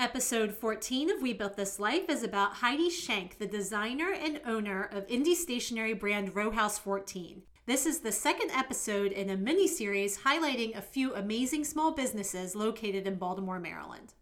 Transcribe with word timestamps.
Episode 0.00 0.54
14 0.54 1.10
of 1.10 1.20
We 1.20 1.34
Built 1.34 1.58
This 1.58 1.78
Life 1.78 2.08
is 2.08 2.22
about 2.22 2.54
Heidi 2.54 2.88
Shenk, 2.88 3.36
the 3.36 3.46
designer 3.46 4.14
and 4.14 4.40
owner 4.46 4.84
of 4.84 5.06
indie 5.08 5.34
stationery 5.34 5.92
brand 5.92 6.34
Row 6.34 6.50
House 6.50 6.78
14. 6.78 7.42
This 7.66 7.84
is 7.84 7.98
the 7.98 8.10
second 8.10 8.50
episode 8.52 9.12
in 9.12 9.28
a 9.28 9.36
mini 9.36 9.68
series 9.68 10.20
highlighting 10.20 10.74
a 10.74 10.80
few 10.80 11.14
amazing 11.14 11.64
small 11.64 11.92
businesses 11.92 12.56
located 12.56 13.06
in 13.06 13.16
Baltimore, 13.16 13.60
Maryland. 13.60 14.14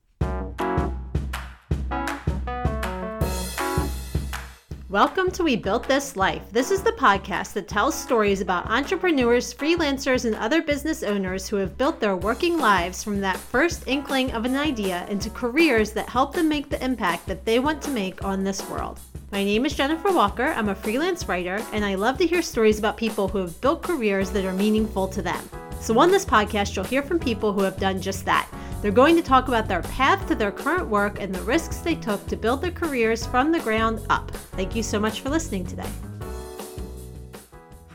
Welcome 4.91 5.31
to 5.33 5.45
We 5.45 5.55
Built 5.55 5.87
This 5.87 6.17
Life. 6.17 6.51
This 6.51 6.71
is 6.71 6.81
the 6.83 6.93
podcast 6.93 7.53
that 7.53 7.69
tells 7.69 7.95
stories 7.95 8.41
about 8.41 8.71
entrepreneurs, 8.71 9.53
freelancers, 9.53 10.25
and 10.25 10.35
other 10.35 10.63
business 10.63 11.03
owners 11.03 11.47
who 11.47 11.57
have 11.57 11.77
built 11.77 12.01
their 12.01 12.17
working 12.17 12.57
lives 12.57 13.05
from 13.05 13.21
that 13.21 13.37
first 13.37 13.87
inkling 13.87 14.33
of 14.33 14.47
an 14.47 14.57
idea 14.57 15.07
into 15.11 15.29
careers 15.29 15.93
that 15.93 16.09
help 16.09 16.33
them 16.33 16.49
make 16.49 16.71
the 16.71 16.83
impact 16.83 17.27
that 17.27 17.45
they 17.45 17.59
want 17.59 17.83
to 17.83 17.91
make 17.91 18.25
on 18.25 18.45
this 18.45 18.67
world. 18.71 18.99
My 19.31 19.45
name 19.45 19.67
is 19.67 19.75
Jennifer 19.75 20.11
Walker. 20.11 20.55
I'm 20.57 20.71
a 20.71 20.75
freelance 20.75 21.29
writer, 21.29 21.63
and 21.75 21.85
I 21.85 21.95
love 21.95 22.17
to 22.17 22.27
hear 22.27 22.41
stories 22.41 22.79
about 22.79 22.97
people 22.97 23.29
who 23.29 23.41
have 23.41 23.61
built 23.61 23.83
careers 23.83 24.31
that 24.31 24.47
are 24.47 24.55
meaningful 24.55 25.07
to 25.09 25.21
them. 25.21 25.51
So, 25.83 25.99
on 25.99 26.11
this 26.11 26.25
podcast, 26.25 26.75
you'll 26.75 26.87
hear 26.87 27.03
from 27.03 27.19
people 27.19 27.53
who 27.53 27.61
have 27.61 27.77
done 27.77 28.01
just 28.01 28.25
that 28.25 28.49
they're 28.81 28.93
going 28.93 29.17
to 29.17 29.23
talk 29.23 29.49
about 29.49 29.67
their 29.67 29.83
path 29.83 30.27
to 30.29 30.35
their 30.35 30.53
current 30.53 30.89
work 30.89 31.21
and 31.21 31.35
the 31.35 31.43
risks 31.43 31.79
they 31.79 31.95
took 31.95 32.25
to 32.27 32.37
build 32.37 32.63
their 32.63 32.71
careers 32.71 33.27
from 33.27 33.51
the 33.51 33.61
ground 33.61 34.01
up. 34.09 34.31
Thank 34.31 34.77
you 34.77 34.83
so 34.83 35.01
much 35.01 35.21
for 35.21 35.31
listening 35.31 35.67
today. 35.67 35.91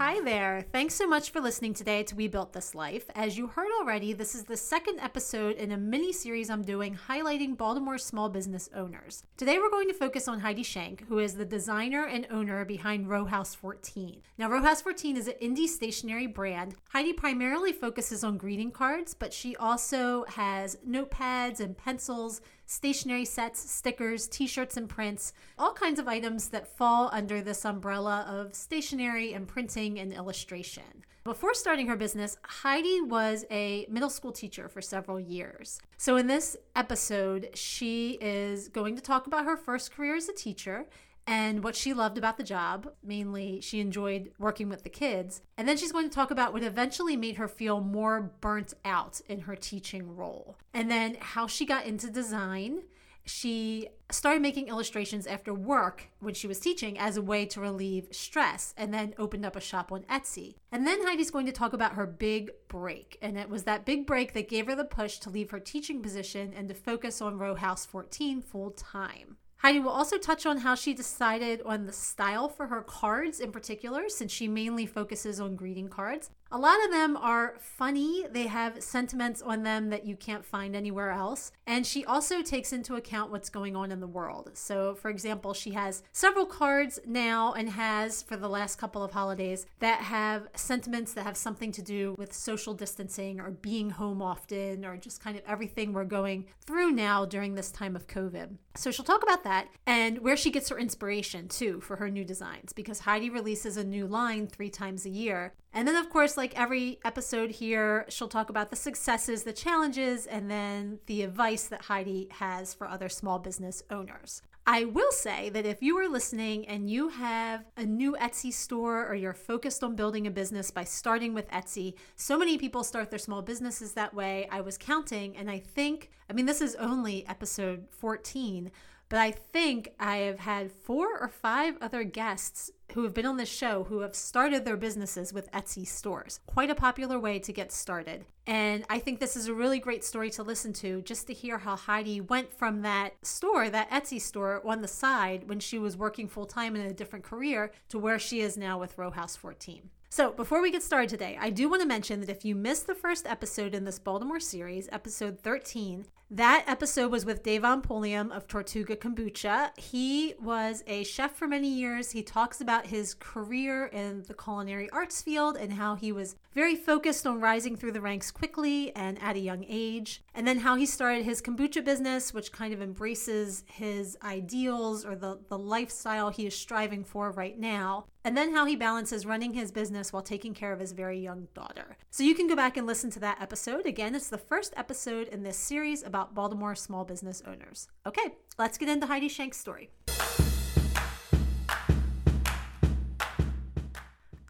Hi 0.06 0.20
there. 0.20 0.66
Thanks 0.74 0.96
so 0.96 1.08
much 1.08 1.30
for 1.30 1.40
listening 1.40 1.74
today 1.74 2.04
to 2.04 2.16
We 2.16 2.28
Built 2.28 2.52
This 2.52 2.76
Life. 2.76 3.06
As 3.16 3.38
you 3.38 3.48
heard 3.48 3.70
already, 3.80 4.12
this 4.12 4.36
is 4.36 4.44
the 4.44 4.58
second 4.58 5.00
episode 5.00 5.56
in 5.56 5.72
a 5.72 5.78
mini 5.78 6.12
series 6.12 6.50
I'm 6.50 6.62
doing 6.62 7.00
highlighting 7.08 7.56
Baltimore 7.56 7.98
small 7.98 8.28
business 8.28 8.70
owners. 8.76 9.24
Today 9.38 9.60
we're 9.60 9.70
going 9.70 9.88
to 9.88 9.94
focus 9.94 10.28
on 10.28 10.42
Heidi 10.42 10.62
Shenk, 10.62 11.08
who 11.08 11.20
is 11.20 11.36
the 11.36 11.46
designer 11.46 12.06
and 12.06 12.28
owner 12.30 12.66
behind 12.66 13.10
Row 13.10 13.24
House 13.24 13.56
14. 13.56 14.22
Now, 14.38 14.50
Row 14.50 14.62
House 14.62 14.82
14 14.82 15.16
is 15.16 15.30
an 15.30 15.36
indie 15.42 15.70
stationery 15.70 16.28
brand. 16.28 16.76
Heidi 16.90 17.14
primarily 17.14 17.72
focuses 17.72 18.26
on 18.26 18.36
greeting 18.38 18.72
cards, 18.72 19.14
but 19.14 19.32
she 19.32 19.56
also 19.56 20.26
has 20.28 20.76
notepads 20.86 21.62
and 21.62 21.78
pencils 21.78 22.42
stationery 22.66 23.26
sets, 23.26 23.70
stickers, 23.70 24.28
t 24.28 24.48
shirts, 24.48 24.78
and 24.78 24.90
prints, 24.90 25.34
all 25.58 25.74
kinds 25.74 26.00
of 26.00 26.08
items 26.08 26.50
that 26.50 26.68
fall 26.68 27.10
under 27.12 27.42
this 27.42 27.66
umbrella 27.66 28.26
of 28.28 28.56
stationery 28.56 29.34
and 29.34 29.48
printing 29.48 30.00
and 30.00 30.14
illustration. 30.14 31.04
Before 31.24 31.54
starting 31.54 31.88
her 31.88 31.96
business, 31.96 32.38
Heidi 32.44 33.00
was 33.00 33.46
a 33.50 33.86
middle 33.90 34.10
school 34.10 34.34
teacher 34.34 34.68
for 34.68 34.82
several 34.82 35.22
years. 35.22 35.80
So, 35.98 36.18
in 36.18 36.28
this 36.28 36.58
episode, 36.76 37.52
she 37.54 38.18
is 38.20 38.68
going 38.68 38.98
to 38.98 39.02
talk 39.02 39.26
about 39.26 39.46
her 39.46 39.56
first 39.56 39.94
career 39.96 40.18
as 40.18 40.28
a 40.28 40.34
teacher 40.34 40.86
and 41.26 41.64
what 41.64 41.76
she 41.76 41.94
loved 41.94 42.18
about 42.18 42.38
the 42.38 42.44
job. 42.44 42.90
Mainly, 43.04 43.62
she 43.62 43.80
enjoyed 43.80 44.32
working 44.38 44.70
with 44.70 44.84
the 44.84 44.90
kids. 44.90 45.42
And 45.58 45.68
then 45.68 45.78
she's 45.78 45.92
going 45.92 46.10
to 46.10 46.16
talk 46.16 46.32
about 46.32 46.54
what 46.54 46.64
eventually 46.64 47.16
made 47.16 47.38
her 47.38 47.48
feel 47.48 47.80
more 47.80 48.34
burnt 48.42 48.74
out 48.84 49.22
in 49.28 49.42
her 49.42 49.56
teaching 49.56 50.16
role. 50.16 50.58
And 50.74 50.92
then 50.92 51.18
how 51.20 51.48
she 51.48 51.66
got 51.66 51.86
into 51.86 52.10
design. 52.10 52.84
She 53.26 53.88
started 54.12 54.42
making 54.42 54.68
illustrations 54.68 55.26
after 55.28 55.54
work 55.54 56.10
when 56.20 56.34
she 56.34 56.46
was 56.46 56.60
teaching 56.60 57.00
as 57.00 57.16
a 57.16 57.22
way 57.22 57.46
to 57.46 57.62
relieve 57.62 58.10
stress 58.12 58.74
and 58.78 58.94
then 58.94 59.14
opened 59.18 59.46
up 59.46 59.56
a 59.56 59.62
shop 59.62 59.94
on 59.94 60.04
Etsy. 60.04 60.56
And 60.74 60.86
then 60.86 61.06
Heidi's 61.06 61.32
going 61.32 61.46
to 61.46 61.54
talk 61.54 61.72
about 61.72 61.94
her 61.94 62.06
big 62.06 62.52
break. 62.68 63.18
And 63.22 63.38
it 63.38 63.50
was 63.50 63.64
that 63.64 63.86
big 63.86 64.06
break 64.06 64.34
that 64.34 64.50
gave 64.50 64.68
her 64.68 64.76
the 64.76 64.84
push 64.84 65.20
to 65.20 65.30
leave 65.30 65.52
her 65.52 65.60
teaching 65.62 66.02
position 66.02 66.54
and 66.54 66.68
to 66.68 66.74
focus 66.74 67.22
on 67.22 67.40
Row 67.40 67.56
House 67.56 67.86
14 67.86 68.42
full 68.42 68.72
time. 68.72 69.38
Heidi 69.64 69.80
will 69.80 69.92
also 69.92 70.18
touch 70.18 70.46
on 70.46 70.58
how 70.58 70.76
she 70.76 70.94
decided 70.94 71.62
on 71.62 71.86
the 71.86 71.94
style 71.94 72.50
for 72.50 72.68
her 72.68 72.82
cards 72.82 73.40
in 73.40 73.54
particular, 73.54 74.10
since 74.10 74.30
she 74.30 74.46
mainly 74.46 74.86
focuses 74.86 75.40
on 75.40 75.56
greeting 75.56 75.88
cards. 75.88 76.32
A 76.56 76.60
lot 76.60 76.86
of 76.86 76.92
them 76.92 77.18
are 77.18 77.56
funny, 77.58 78.26
they 78.32 78.46
have 78.46 78.84
sentiments 78.84 79.42
on 79.42 79.64
them 79.64 79.90
that 79.90 80.06
you 80.06 80.16
can't 80.16 80.46
find 80.46 80.76
anywhere 80.76 81.10
else. 81.10 81.52
And 81.66 81.84
she 81.84 82.06
also 82.06 82.44
takes 82.44 82.72
into 82.72 82.94
account 82.94 83.32
what's 83.32 83.50
going 83.50 83.76
on 83.76 83.92
in 83.92 84.00
the 84.00 84.06
world. 84.06 84.52
So, 84.54 84.94
for 84.94 85.10
example, 85.10 85.56
she 85.56 85.72
has 85.72 86.04
several 86.12 86.46
cards 86.46 87.00
now 87.08 87.54
and 87.54 87.72
has 87.72 88.22
for 88.22 88.38
the 88.38 88.48
last 88.48 88.76
couple 88.76 89.04
of 89.04 89.14
holidays 89.14 89.66
that 89.80 90.02
have 90.02 90.48
sentiments 90.56 91.14
that 91.14 91.24
have 91.24 91.38
something 91.38 91.72
to 91.72 91.82
do 91.82 92.14
with 92.20 92.32
social 92.32 92.76
distancing 92.76 93.40
or 93.40 93.50
being 93.50 93.90
home 93.90 94.22
often 94.22 94.86
or 94.86 94.96
just 94.96 95.24
kind 95.24 95.36
of 95.36 95.44
everything 95.48 95.92
we're 95.92 96.04
going 96.04 96.46
through 96.68 96.92
now 96.92 97.26
during 97.26 97.56
this 97.56 97.72
time 97.72 97.96
of 97.96 98.06
COVID. 98.06 98.58
So, 98.76 98.92
she'll 98.92 99.06
talk 99.06 99.24
about 99.24 99.44
that 99.44 99.70
and 99.88 100.20
where 100.20 100.38
she 100.38 100.52
gets 100.52 100.70
her 100.70 100.78
inspiration 100.78 101.48
too 101.48 101.82
for 101.82 101.96
her 101.96 102.12
new 102.12 102.24
designs 102.24 102.74
because 102.74 103.00
Heidi 103.00 103.32
releases 103.32 103.76
a 103.76 103.84
new 103.84 104.06
line 104.06 104.46
three 104.46 104.70
times 104.70 105.08
a 105.08 105.10
year. 105.10 105.56
And 105.76 105.88
then, 105.88 105.96
of 105.96 106.12
course, 106.12 106.38
like 106.38 106.43
every 106.56 107.00
episode 107.06 107.52
here, 107.52 108.06
she'll 108.10 108.28
talk 108.28 108.50
about 108.50 108.70
the 108.70 108.76
successes, 108.76 109.44
the 109.44 109.54
challenges, 109.54 110.26
and 110.26 110.52
then 110.52 111.00
the 111.06 111.22
advice 111.22 111.68
that 111.68 111.84
Heidi 111.84 112.28
has 112.32 112.74
for 112.74 112.88
other 112.88 113.08
small 113.08 113.40
business 113.40 113.84
owners. 113.90 114.42
I 114.66 114.86
will 114.86 115.12
say 115.12 115.50
that 115.50 115.66
if 115.66 115.82
you 115.82 115.98
are 115.98 116.08
listening 116.08 116.66
and 116.68 116.90
you 116.90 117.10
have 117.10 117.66
a 117.76 117.86
new 117.86 118.16
Etsy 118.20 118.54
store 118.54 119.06
or 119.06 119.14
you're 119.14 119.34
focused 119.34 119.84
on 119.84 119.96
building 119.96 120.26
a 120.26 120.32
business 120.32 120.72
by 120.72 120.86
starting 120.86 121.34
with 121.34 121.52
Etsy, 121.52 121.96
so 122.16 122.38
many 122.38 122.58
people 122.58 122.84
start 122.84 123.10
their 123.10 123.20
small 123.20 123.42
businesses 123.42 123.92
that 123.94 124.14
way. 124.14 124.48
I 124.50 124.62
was 124.62 124.78
counting, 124.78 125.36
and 125.36 125.52
I 125.52 125.60
think, 125.60 126.12
I 126.30 126.34
mean, 126.34 126.46
this 126.46 126.62
is 126.62 126.76
only 126.76 127.28
episode 127.28 127.88
14, 127.92 128.72
but 129.14 129.22
I 129.22 129.30
think 129.30 129.94
I 130.00 130.18
have 130.18 130.40
had 130.40 130.72
four 130.72 131.20
or 131.20 131.28
five 131.28 131.78
other 131.80 132.04
guests 132.04 132.72
who 132.94 133.04
have 133.04 133.14
been 133.14 133.28
on 133.28 133.38
this 133.38 133.48
show 133.48 133.84
who 133.84 134.00
have 134.00 134.16
started 134.16 134.66
their 134.66 134.76
businesses 134.76 135.32
with 135.32 135.52
Etsy 135.52 135.86
stores. 135.86 136.40
Quite 136.48 136.72
a 136.72 136.76
popular 136.76 137.20
way 137.20 137.38
to 137.38 137.54
get 137.54 137.72
started. 137.72 138.26
And 138.48 138.84
I 138.90 138.98
think 138.98 139.20
this 139.20 139.36
is 139.36 139.48
a 139.48 139.54
really 139.54 139.78
great 139.78 140.04
story 140.04 140.32
to 140.32 140.42
listen 140.42 140.74
to 140.74 141.04
just 141.04 141.28
to 141.28 141.34
hear 141.34 141.60
how 141.60 141.76
Heidi 141.76 142.22
went 142.22 142.52
from 142.52 142.82
that 142.82 143.14
store, 143.22 143.70
that 143.70 143.92
Etsy 143.92 144.20
store 144.20 144.64
on 144.66 144.82
the 144.82 144.88
side 144.88 145.48
when 145.48 145.60
she 145.60 145.78
was 145.78 145.96
working 145.96 146.28
full 146.28 146.48
time 146.48 146.76
in 146.76 146.82
a 146.82 146.92
different 146.92 147.24
career 147.24 147.72
to 147.90 148.00
where 148.00 148.18
she 148.18 148.42
is 148.42 148.58
now 148.58 148.80
with 148.80 148.98
Row 148.98 149.12
House 149.12 149.36
14. 149.36 149.92
So, 150.10 150.32
before 150.32 150.62
we 150.62 150.70
get 150.70 150.84
started 150.84 151.10
today, 151.10 151.40
I 151.42 151.50
do 151.50 151.68
want 151.68 151.82
to 151.82 151.88
mention 151.88 152.20
that 152.20 152.30
if 152.30 152.46
you 152.46 152.54
missed 152.54 152.86
the 152.86 152.94
first 152.94 153.26
episode 153.26 153.74
in 153.74 153.84
this 153.84 153.98
Baltimore 153.98 154.40
series, 154.40 154.88
episode 154.92 155.40
13, 155.40 156.06
that 156.34 156.64
episode 156.66 157.12
was 157.12 157.26
with 157.26 157.44
Devon 157.44 157.82
Pulliam 157.82 158.32
of 158.32 158.48
Tortuga 158.48 158.96
Kombucha. 158.96 159.70
He 159.78 160.34
was 160.42 160.84
a 160.88 161.04
chef 161.04 161.36
for 161.36 161.48
many 161.48 161.68
years. 161.68 162.10
He 162.10 162.24
talks 162.24 162.60
about 162.60 162.88
his 162.88 163.14
career 163.14 163.86
in 163.86 164.24
the 164.24 164.34
culinary 164.34 164.90
arts 164.90 165.22
field 165.22 165.56
and 165.56 165.74
how 165.74 165.94
he 165.94 166.12
was 166.12 166.36
very 166.56 166.76
focused 166.76 167.28
on 167.28 167.40
rising 167.40 167.76
through 167.76 167.92
the 167.92 168.02
ranks 168.02 168.32
quickly 168.32 168.96
and 168.96 169.22
at 169.22 169.36
a 169.36 169.40
young 169.40 169.64
age. 169.70 170.24
And 170.34 170.48
then 170.48 170.58
how 170.58 170.76
he 170.76 170.88
started 170.88 171.24
his 171.24 171.40
kombucha 171.40 171.86
business, 171.86 172.34
which 172.34 172.52
kind 172.52 172.74
of 172.74 172.82
embraces 172.82 173.64
his 173.68 174.18
ideals 174.24 175.06
or 175.06 175.16
the, 175.16 175.40
the 175.50 175.60
lifestyle 175.60 176.32
he 176.32 176.48
is 176.48 176.58
striving 176.58 177.04
for 177.04 177.30
right 177.30 177.60
now 177.60 178.06
and 178.24 178.38
then 178.38 178.54
how 178.54 178.66
he 178.66 178.76
balances 178.76 179.26
running 179.26 179.54
his 179.54 179.72
business 179.72 180.14
while 180.14 180.22
taking 180.22 180.54
care 180.54 180.72
of 180.72 180.80
his 180.80 180.94
very 180.94 181.20
young 181.20 181.48
daughter. 181.54 181.98
So 182.10 182.24
you 182.24 182.36
can 182.36 182.48
go 182.48 182.56
back 182.56 182.78
and 182.78 182.88
listen 182.88 183.10
to 183.12 183.20
that 183.20 183.42
episode. 183.42 183.86
Again, 183.86 184.16
it's 184.16 184.30
the 184.30 184.38
first 184.38 184.74
episode 184.78 185.28
in 185.28 185.44
this 185.44 185.58
series 185.58 186.04
about 186.04 186.34
Baltimore 186.34 186.76
small 186.76 187.04
business 187.04 187.44
owners. 187.46 187.88
Okay, 188.06 188.36
let's 188.58 188.78
get 188.78 188.90
into 188.90 189.08
Heidi 189.08 189.30
Shenk's 189.30 189.58
story. 189.58 189.90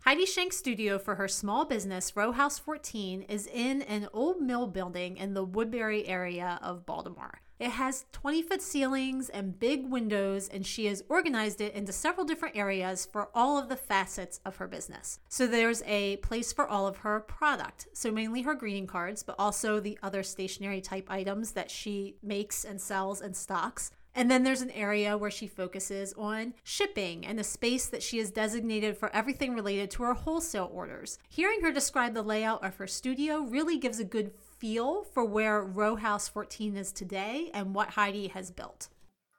Heidi 0.06 0.26
Shenk's 0.26 0.58
studio 0.58 1.00
for 1.00 1.16
her 1.16 1.30
small 1.30 1.64
business, 1.64 2.16
Row 2.16 2.34
House 2.34 2.60
14, 2.60 3.22
is 3.24 3.48
in 3.48 3.82
an 3.84 4.10
old 4.14 4.42
mill 4.42 4.68
building 4.68 5.16
in 5.16 5.34
the 5.34 5.48
Woodberry 5.48 6.04
area 6.06 6.60
of 6.62 6.86
Baltimore. 6.86 7.40
It 7.64 7.72
has 7.72 8.04
20 8.12 8.42
foot 8.42 8.62
ceilings 8.62 9.30
and 9.30 9.58
big 9.58 9.90
windows, 9.90 10.50
and 10.50 10.68
she 10.68 10.88
has 10.88 11.02
organized 11.08 11.62
it 11.62 11.74
into 11.74 11.94
several 11.94 12.26
different 12.26 12.58
areas 12.58 13.08
for 13.10 13.30
all 13.34 13.58
of 13.58 13.70
the 13.70 13.78
facets 13.78 14.42
of 14.44 14.58
her 14.58 14.68
business. 14.68 15.20
So 15.30 15.48
there's 15.48 15.82
a 15.84 16.18
place 16.18 16.52
for 16.52 16.68
all 16.68 16.88
of 16.88 16.98
her 16.98 17.22
product. 17.22 17.88
So 17.94 18.12
mainly 18.12 18.42
her 18.42 18.54
greeting 18.54 18.86
cards, 18.86 19.24
but 19.24 19.38
also 19.40 19.80
the 19.80 19.98
other 20.04 20.24
stationery 20.24 20.82
type 20.82 21.10
items 21.10 21.54
that 21.54 21.72
she 21.72 22.18
makes 22.22 22.66
and 22.66 22.82
sells 22.82 23.22
and 23.22 23.34
stocks. 23.34 23.92
And 24.16 24.30
then 24.30 24.44
there's 24.44 24.62
an 24.62 24.72
area 24.72 25.18
where 25.18 25.32
she 25.32 25.48
focuses 25.48 26.14
on 26.14 26.54
shipping 26.64 27.26
and 27.26 27.40
a 27.40 27.44
space 27.44 27.88
that 27.88 28.04
she 28.04 28.20
has 28.20 28.30
designated 28.30 28.96
for 28.98 29.10
everything 29.16 29.56
related 29.56 29.90
to 29.92 30.04
her 30.04 30.14
wholesale 30.14 30.70
orders. 30.72 31.18
Hearing 31.30 31.62
her 31.62 31.72
describe 31.72 32.14
the 32.14 32.22
layout 32.22 32.64
of 32.64 32.76
her 32.76 32.88
studio 32.88 33.40
really 33.40 33.78
gives 33.80 34.00
a 34.00 34.04
good 34.04 34.32
feel 34.64 35.04
for 35.14 35.26
where 35.26 35.62
Row 35.62 35.98
House 35.98 36.30
14 36.30 36.78
is 36.78 36.94
today 36.94 37.52
and 37.54 37.76
what 37.76 37.90
Heidi 37.90 38.30
has 38.30 38.50
built? 38.50 38.88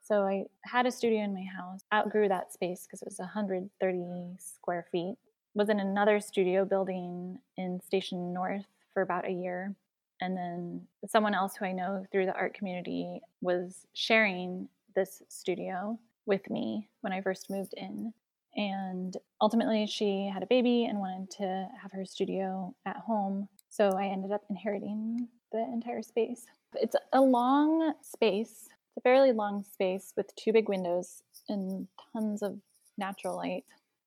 So 0.02 0.16
I 0.16 0.44
had 0.66 0.84
a 0.84 0.90
studio 0.90 1.20
in 1.20 1.32
my 1.32 1.44
house, 1.44 1.80
outgrew 1.94 2.28
that 2.28 2.52
space 2.52 2.86
because 2.86 3.00
it 3.00 3.08
was 3.08 3.18
130 3.18 4.36
square 4.38 4.84
feet. 4.92 5.16
Was 5.54 5.70
in 5.70 5.80
another 5.80 6.20
studio 6.20 6.66
building 6.66 7.38
in 7.56 7.80
Station 7.80 8.34
North 8.34 8.66
for 8.92 9.00
about 9.00 9.26
a 9.26 9.32
year. 9.32 9.74
And 10.20 10.36
then 10.36 10.82
someone 11.08 11.32
else 11.32 11.56
who 11.56 11.64
I 11.64 11.72
know 11.72 12.04
through 12.12 12.26
the 12.26 12.34
art 12.34 12.52
community 12.52 13.22
was 13.40 13.86
sharing 13.94 14.68
this 14.94 15.22
studio 15.30 15.98
with 16.26 16.50
me 16.50 16.90
when 17.00 17.14
I 17.14 17.22
first 17.22 17.48
moved 17.48 17.72
in. 17.78 18.12
And 18.56 19.16
ultimately, 19.40 19.86
she 19.86 20.30
had 20.30 20.42
a 20.42 20.46
baby 20.46 20.84
and 20.84 20.98
wanted 20.98 21.30
to 21.38 21.68
have 21.80 21.92
her 21.92 22.04
studio 22.04 22.74
at 22.84 22.96
home. 22.96 23.48
So 23.74 23.88
I 23.88 24.04
ended 24.04 24.30
up 24.30 24.44
inheriting 24.48 25.26
the 25.50 25.58
entire 25.58 26.00
space. 26.00 26.46
It's 26.74 26.94
a 27.12 27.20
long 27.20 27.94
space, 28.02 28.68
it's 28.68 28.98
a 28.98 29.00
fairly 29.00 29.32
long 29.32 29.64
space 29.64 30.12
with 30.16 30.32
two 30.36 30.52
big 30.52 30.68
windows 30.68 31.24
and 31.48 31.88
tons 32.12 32.44
of 32.44 32.56
natural 32.96 33.34
light 33.34 33.64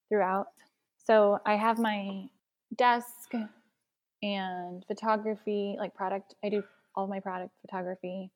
throughout. 0.08 0.48
So 1.06 1.42
I 1.46 1.58
have 1.58 1.80
my 1.80 2.30
desk 2.78 3.34
and 4.24 4.86
photography, 4.88 5.76
like 5.78 5.94
product, 5.94 6.36
I 6.42 6.48
do 6.48 6.64
all 6.96 7.08
my 7.08 7.20
product 7.20 7.52
photography. 7.60 8.32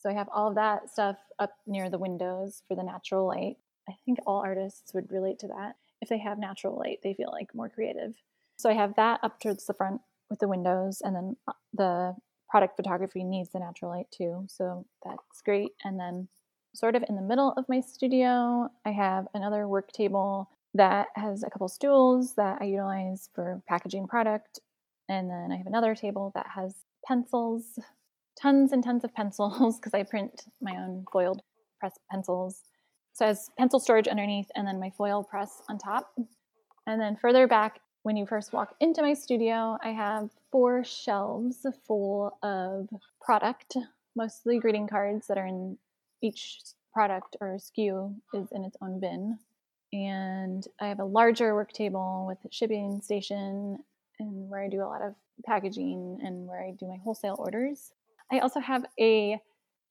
So 0.00 0.10
I 0.10 0.14
have 0.14 0.28
all 0.34 0.48
of 0.48 0.56
that 0.56 0.90
stuff 0.90 1.16
up 1.38 1.52
near 1.64 1.90
the 1.90 1.98
windows 1.98 2.64
for 2.66 2.74
the 2.74 2.82
natural 2.82 3.28
light. 3.28 3.56
I 3.88 3.92
think 4.04 4.18
all 4.26 4.40
artists 4.40 4.92
would 4.94 5.12
relate 5.12 5.38
to 5.38 5.46
that. 5.46 5.76
If 6.00 6.08
they 6.08 6.18
have 6.18 6.40
natural 6.40 6.76
light, 6.76 6.98
they 7.04 7.14
feel 7.14 7.30
like 7.30 7.54
more 7.54 7.68
creative. 7.68 8.14
So 8.56 8.68
I 8.68 8.72
have 8.72 8.96
that 8.96 9.20
up 9.22 9.38
towards 9.38 9.66
the 9.66 9.74
front 9.74 10.00
with 10.32 10.40
the 10.40 10.48
windows, 10.48 11.02
and 11.04 11.14
then 11.14 11.36
uh, 11.46 11.52
the 11.74 12.16
product 12.48 12.76
photography 12.76 13.22
needs 13.22 13.50
the 13.50 13.60
natural 13.60 13.90
light 13.90 14.10
too. 14.10 14.44
So 14.48 14.84
that's 15.04 15.42
great. 15.44 15.72
And 15.84 16.00
then, 16.00 16.28
sort 16.74 16.96
of 16.96 17.04
in 17.08 17.16
the 17.16 17.22
middle 17.22 17.52
of 17.56 17.68
my 17.68 17.80
studio, 17.80 18.68
I 18.84 18.90
have 18.90 19.28
another 19.34 19.68
work 19.68 19.92
table 19.92 20.48
that 20.74 21.08
has 21.16 21.42
a 21.42 21.50
couple 21.50 21.68
stools 21.68 22.34
that 22.36 22.58
I 22.60 22.64
utilize 22.64 23.28
for 23.34 23.62
packaging 23.68 24.06
product. 24.08 24.60
And 25.08 25.28
then 25.28 25.52
I 25.52 25.56
have 25.56 25.66
another 25.66 25.94
table 25.94 26.32
that 26.34 26.46
has 26.54 26.74
pencils, 27.06 27.78
tons 28.40 28.72
and 28.72 28.82
tons 28.82 29.04
of 29.04 29.14
pencils 29.14 29.76
because 29.78 29.92
I 29.92 30.02
print 30.02 30.46
my 30.60 30.72
own 30.76 31.04
foiled 31.12 31.42
press 31.78 31.98
pencils. 32.10 32.62
So 33.12 33.26
it 33.26 33.28
has 33.28 33.50
pencil 33.58 33.80
storage 33.80 34.08
underneath 34.08 34.50
and 34.56 34.66
then 34.66 34.80
my 34.80 34.90
foil 34.96 35.22
press 35.22 35.60
on 35.68 35.76
top. 35.76 36.14
And 36.86 37.00
then 37.00 37.16
further 37.16 37.46
back, 37.46 37.80
when 38.02 38.16
you 38.16 38.26
first 38.26 38.52
walk 38.52 38.74
into 38.80 39.02
my 39.02 39.14
studio, 39.14 39.78
I 39.82 39.90
have 39.90 40.30
four 40.50 40.82
shelves 40.84 41.64
full 41.86 42.36
of 42.42 42.88
product, 43.20 43.76
mostly 44.16 44.58
greeting 44.58 44.88
cards 44.88 45.28
that 45.28 45.38
are 45.38 45.46
in 45.46 45.78
each 46.20 46.60
product 46.92 47.36
or 47.40 47.56
SKU 47.56 48.14
is 48.34 48.48
in 48.52 48.64
its 48.64 48.76
own 48.82 48.98
bin. 49.00 49.38
And 49.92 50.66
I 50.80 50.88
have 50.88 50.98
a 50.98 51.04
larger 51.04 51.54
work 51.54 51.72
table 51.72 52.24
with 52.26 52.38
a 52.44 52.52
shipping 52.52 53.00
station 53.02 53.78
and 54.18 54.48
where 54.50 54.62
I 54.62 54.68
do 54.68 54.82
a 54.82 54.86
lot 54.86 55.02
of 55.02 55.14
packaging 55.44 56.18
and 56.22 56.46
where 56.46 56.62
I 56.62 56.72
do 56.72 56.86
my 56.86 56.98
wholesale 57.04 57.36
orders. 57.38 57.92
I 58.32 58.40
also 58.40 58.60
have 58.60 58.84
a 58.98 59.40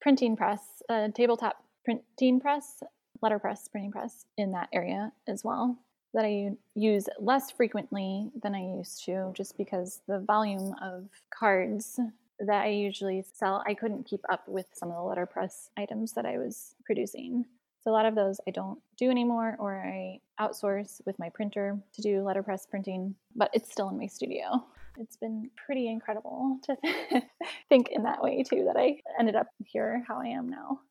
printing 0.01 0.35
press, 0.35 0.61
a 0.89 1.09
tabletop 1.13 1.63
printing 1.85 2.39
press, 2.39 2.83
letterpress 3.21 3.67
printing 3.69 3.91
press 3.91 4.25
in 4.37 4.51
that 4.51 4.69
area 4.73 5.11
as 5.27 5.43
well 5.43 5.77
that 6.13 6.25
I 6.25 6.51
use 6.75 7.07
less 7.19 7.51
frequently 7.51 8.29
than 8.41 8.53
I 8.53 8.77
used 8.77 9.05
to 9.05 9.31
just 9.33 9.57
because 9.57 10.01
the 10.07 10.19
volume 10.19 10.75
of 10.81 11.09
cards 11.29 11.99
that 12.39 12.63
I 12.63 12.69
usually 12.69 13.23
sell, 13.33 13.63
I 13.65 13.73
couldn't 13.73 14.05
keep 14.05 14.21
up 14.29 14.47
with 14.47 14.65
some 14.73 14.89
of 14.89 14.95
the 14.95 15.03
letterpress 15.03 15.69
items 15.77 16.13
that 16.13 16.25
I 16.25 16.37
was 16.37 16.75
producing. 16.85 17.45
So 17.83 17.91
a 17.91 17.93
lot 17.93 18.05
of 18.05 18.15
those 18.15 18.39
I 18.47 18.51
don't 18.51 18.79
do 18.97 19.09
anymore, 19.09 19.55
or 19.59 19.83
I 19.83 20.19
outsource 20.39 21.01
with 21.05 21.17
my 21.17 21.29
printer 21.29 21.79
to 21.93 22.01
do 22.01 22.21
letterpress 22.21 22.67
printing, 22.69 23.15
but 23.35 23.49
it's 23.53 23.71
still 23.71 23.89
in 23.89 23.97
my 23.97 24.07
studio. 24.07 24.63
It's 24.97 25.15
been 25.15 25.49
pretty 25.55 25.87
incredible 25.87 26.59
to 26.63 26.77
think 27.69 27.89
in 27.89 28.03
that 28.03 28.21
way 28.21 28.43
too, 28.43 28.65
that 28.65 28.77
I 28.77 28.97
ended 29.17 29.35
up 29.35 29.47
here 29.65 30.03
how 30.07 30.19
I 30.19 30.27
am 30.27 30.49
now. 30.49 30.81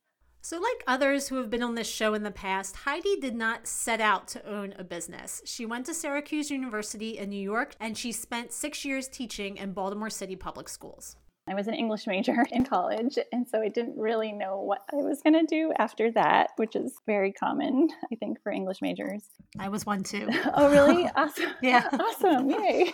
So, 0.43 0.59
like 0.59 0.83
others 0.87 1.29
who 1.29 1.37
have 1.37 1.51
been 1.51 1.63
on 1.63 1.75
this 1.75 1.89
show 1.89 2.15
in 2.15 2.23
the 2.23 2.31
past, 2.31 2.75
Heidi 2.77 3.17
did 3.21 3.35
not 3.35 3.67
set 3.67 4.01
out 4.01 4.27
to 4.29 4.47
own 4.49 4.75
a 4.79 4.85
business. 4.85 5.43
She 5.45 5.67
went 5.67 5.85
to 5.87 5.95
Syracuse 5.95 6.51
University 6.51 7.19
in 7.19 7.29
New 7.29 7.43
York 7.43 7.75
and 7.79 7.97
she 7.97 8.11
spent 8.11 8.53
six 8.53 8.85
years 8.85 9.07
teaching 9.07 9.59
in 9.59 9.73
Baltimore 9.73 10.09
City 10.09 10.37
public 10.37 10.71
schools. 10.71 11.17
I 11.51 11.55
was 11.55 11.67
an 11.67 11.75
English 11.75 12.07
major 12.07 12.47
in 12.53 12.65
college, 12.65 13.19
and 13.33 13.49
so 13.49 13.61
I 13.61 13.69
didn't 13.69 13.99
really 13.99 14.33
know 14.33 14.61
what 14.61 14.83
I 14.93 14.97
was 14.97 15.21
going 15.21 15.35
to 15.35 15.47
do 15.47 15.73
after 15.77 16.13
that, 16.13 16.51
which 16.57 16.77
is 16.77 16.95
very 17.07 17.33
common, 17.33 17.89
I 18.13 18.15
think, 18.15 18.41
for 18.43 18.53
English 18.53 18.81
majors. 18.81 19.25
I 19.59 19.69
was 19.69 19.85
one 19.85 20.05
too. 20.05 20.29
oh, 20.55 20.71
really? 20.71 21.09
Awesome. 21.17 21.51
yeah. 21.61 21.89
Awesome. 21.93 22.51
Yay. 22.51 22.93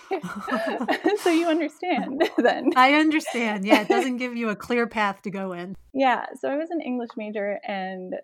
so 1.22 1.30
you 1.30 1.46
understand 1.48 2.22
then. 2.38 2.70
I 2.74 2.94
understand. 2.94 3.64
Yeah, 3.64 3.82
it 3.82 3.88
doesn't 3.88 4.16
give 4.16 4.36
you 4.36 4.48
a 4.48 4.56
clear 4.56 4.86
path 4.86 5.22
to 5.22 5.30
go 5.30 5.52
in. 5.52 5.76
Yeah. 5.92 6.24
So 6.40 6.48
I 6.48 6.56
was 6.56 6.70
an 6.70 6.80
English 6.80 7.10
major 7.16 7.60
and 7.66 8.14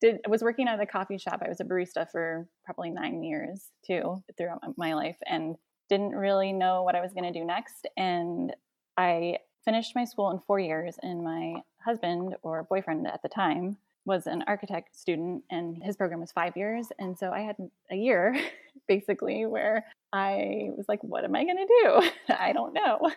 did 0.00 0.20
was 0.28 0.42
working 0.42 0.68
at 0.68 0.80
a 0.80 0.86
coffee 0.86 1.18
shop. 1.18 1.42
I 1.44 1.48
was 1.48 1.60
a 1.60 1.64
barista 1.64 2.10
for 2.10 2.48
probably 2.64 2.90
nine 2.90 3.22
years 3.22 3.68
too 3.86 4.22
throughout 4.36 4.62
my 4.76 4.94
life 4.94 5.18
and 5.26 5.56
didn't 5.88 6.12
really 6.12 6.52
know 6.52 6.82
what 6.82 6.96
I 6.96 7.00
was 7.00 7.12
going 7.12 7.32
to 7.32 7.38
do 7.38 7.44
next. 7.44 7.86
And 7.96 8.54
I 8.96 9.38
finished 9.66 9.94
my 9.94 10.04
school 10.04 10.30
in 10.30 10.40
four 10.46 10.58
years, 10.58 10.96
and 11.02 11.22
my 11.22 11.56
husband 11.84 12.36
or 12.42 12.62
boyfriend 12.62 13.06
at 13.06 13.20
the 13.22 13.28
time 13.28 13.76
was 14.06 14.26
an 14.26 14.44
architect 14.46 14.98
student, 14.98 15.42
and 15.50 15.82
his 15.82 15.96
program 15.96 16.20
was 16.20 16.32
five 16.32 16.56
years. 16.56 16.86
And 16.98 17.18
so 17.18 17.32
I 17.32 17.40
had 17.40 17.56
a 17.90 17.96
year 17.96 18.40
basically 18.88 19.44
where 19.44 19.84
I 20.12 20.70
was 20.76 20.86
like, 20.88 21.02
what 21.02 21.24
am 21.24 21.34
I 21.34 21.44
going 21.44 21.56
to 21.56 21.66
do? 21.82 22.10
I 22.34 22.52
don't 22.52 22.72
know. 22.72 23.10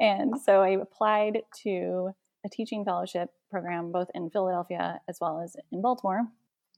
And 0.00 0.40
so 0.40 0.60
I 0.60 0.70
applied 0.70 1.42
to 1.62 2.10
a 2.44 2.48
teaching 2.48 2.84
fellowship 2.84 3.30
program 3.50 3.92
both 3.92 4.08
in 4.14 4.30
Philadelphia 4.30 5.00
as 5.08 5.18
well 5.20 5.40
as 5.40 5.56
in 5.70 5.80
Baltimore 5.80 6.26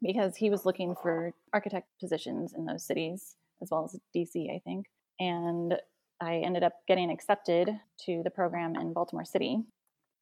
because 0.03 0.37
he 0.37 0.51
was 0.51 0.67
looking 0.67 0.95
for 0.95 1.33
architect 1.55 1.89
positions 1.99 2.53
in 2.53 2.67
those 2.67 2.85
cities 2.85 3.37
as 3.63 3.71
well 3.71 3.85
as 3.85 3.99
DC, 4.15 4.55
I 4.55 4.59
think. 4.59 4.87
And 5.19 5.79
I 6.25 6.39
ended 6.39 6.63
up 6.63 6.73
getting 6.89 7.11
accepted 7.11 7.69
to 8.07 8.23
the 8.25 8.31
program 8.31 8.77
in 8.77 8.93
Baltimore 8.93 9.25
City, 9.25 9.63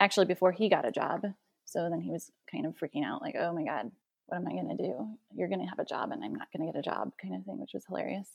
actually 0.00 0.26
before 0.26 0.52
he 0.52 0.69
got 0.69 0.84
a 0.84 0.93
job. 0.93 1.25
So 1.64 1.88
then 1.88 2.00
he 2.00 2.10
was 2.10 2.31
kind 2.50 2.66
of 2.66 2.76
freaking 2.76 3.04
out, 3.04 3.22
like, 3.22 3.37
oh 3.38 3.52
my 3.52 3.64
God, 3.64 3.90
what 4.26 4.37
am 4.37 4.49
I 4.49 4.52
going 4.52 4.76
to 4.76 4.82
do? 4.82 5.06
You're 5.34 5.49
going 5.49 5.60
to 5.60 5.66
have 5.66 5.78
a 5.78 5.84
job 5.84 6.10
and 6.10 6.25
I'm 6.25 6.34
not 6.34 6.49
going 6.52 6.66
to 6.66 6.72
get 6.72 6.78
a 6.78 6.90
job, 6.90 7.12
kind 7.20 7.34
of 7.34 7.44
thing, 7.44 7.60
which 7.60 7.75
was 7.75 7.84
hilarious. 7.87 8.28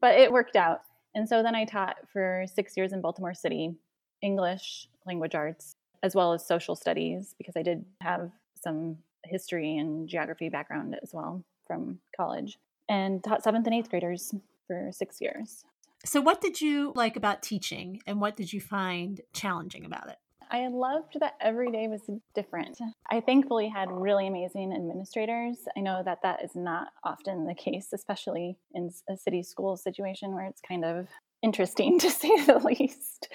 But 0.00 0.14
it 0.14 0.32
worked 0.32 0.56
out. 0.56 0.82
And 1.14 1.28
so 1.28 1.42
then 1.42 1.54
I 1.54 1.64
taught 1.64 1.96
for 2.12 2.44
six 2.52 2.76
years 2.76 2.92
in 2.92 3.00
Baltimore 3.00 3.34
City 3.34 3.74
English, 4.22 4.88
language 5.04 5.34
arts, 5.34 5.74
as 6.02 6.14
well 6.14 6.32
as 6.32 6.46
social 6.46 6.76
studies, 6.76 7.34
because 7.36 7.56
I 7.56 7.62
did 7.62 7.84
have 8.00 8.30
some 8.62 8.98
history 9.24 9.76
and 9.76 10.08
geography 10.08 10.48
background 10.48 10.96
as 11.02 11.10
well 11.12 11.44
from 11.66 11.98
college, 12.16 12.58
and 12.88 13.22
taught 13.22 13.42
seventh 13.42 13.66
and 13.66 13.74
eighth 13.74 13.90
graders 13.90 14.32
for 14.66 14.90
six 14.92 15.20
years. 15.20 15.64
So, 16.04 16.20
what 16.20 16.40
did 16.40 16.60
you 16.60 16.92
like 16.96 17.16
about 17.16 17.42
teaching 17.42 18.02
and 18.06 18.20
what 18.20 18.36
did 18.36 18.52
you 18.52 18.60
find 18.60 19.20
challenging 19.32 19.84
about 19.84 20.08
it? 20.08 20.16
I 20.50 20.66
loved 20.68 21.18
that 21.20 21.36
every 21.40 21.70
day 21.70 21.88
was 21.88 22.02
different. 22.34 22.78
I 23.10 23.20
thankfully 23.20 23.68
had 23.68 23.90
really 23.90 24.26
amazing 24.26 24.74
administrators. 24.74 25.56
I 25.74 25.80
know 25.80 26.02
that 26.04 26.18
that 26.24 26.44
is 26.44 26.54
not 26.54 26.88
often 27.04 27.46
the 27.46 27.54
case, 27.54 27.88
especially 27.94 28.58
in 28.74 28.90
a 29.08 29.16
city 29.16 29.42
school 29.42 29.78
situation 29.78 30.34
where 30.34 30.44
it's 30.44 30.60
kind 30.60 30.84
of 30.84 31.06
interesting 31.42 31.98
to 32.00 32.10
say 32.10 32.44
the 32.44 32.58
least. 32.58 33.28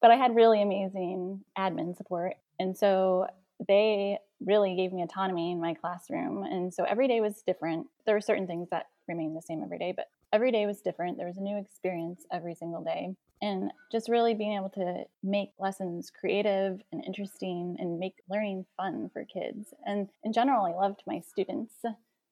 But 0.00 0.10
I 0.10 0.16
had 0.16 0.34
really 0.34 0.60
amazing 0.60 1.44
admin 1.56 1.96
support. 1.96 2.34
And 2.58 2.76
so 2.76 3.28
they 3.68 4.18
really 4.40 4.74
gave 4.74 4.92
me 4.92 5.02
autonomy 5.02 5.52
in 5.52 5.60
my 5.60 5.74
classroom. 5.74 6.42
And 6.42 6.74
so 6.74 6.82
every 6.84 7.06
day 7.06 7.20
was 7.20 7.42
different. 7.46 7.86
There 8.04 8.16
were 8.16 8.20
certain 8.20 8.48
things 8.48 8.68
that 8.70 8.86
remained 9.06 9.36
the 9.36 9.42
same 9.42 9.62
every 9.62 9.78
day, 9.78 9.92
but 9.94 10.06
every 10.32 10.52
day 10.52 10.66
was 10.66 10.80
different. 10.80 11.16
There 11.16 11.26
was 11.26 11.38
a 11.38 11.42
new 11.42 11.58
experience 11.58 12.24
every 12.32 12.54
single 12.54 12.82
day. 12.82 13.14
And 13.40 13.72
just 13.92 14.08
really 14.08 14.34
being 14.34 14.54
able 14.54 14.70
to 14.70 15.04
make 15.22 15.50
lessons 15.58 16.10
creative 16.10 16.80
and 16.90 17.04
interesting 17.04 17.76
and 17.78 17.98
make 17.98 18.14
learning 18.28 18.66
fun 18.76 19.10
for 19.12 19.24
kids. 19.24 19.72
And 19.86 20.08
in 20.24 20.32
general, 20.32 20.64
I 20.64 20.72
loved 20.72 21.02
my 21.06 21.20
students. 21.20 21.74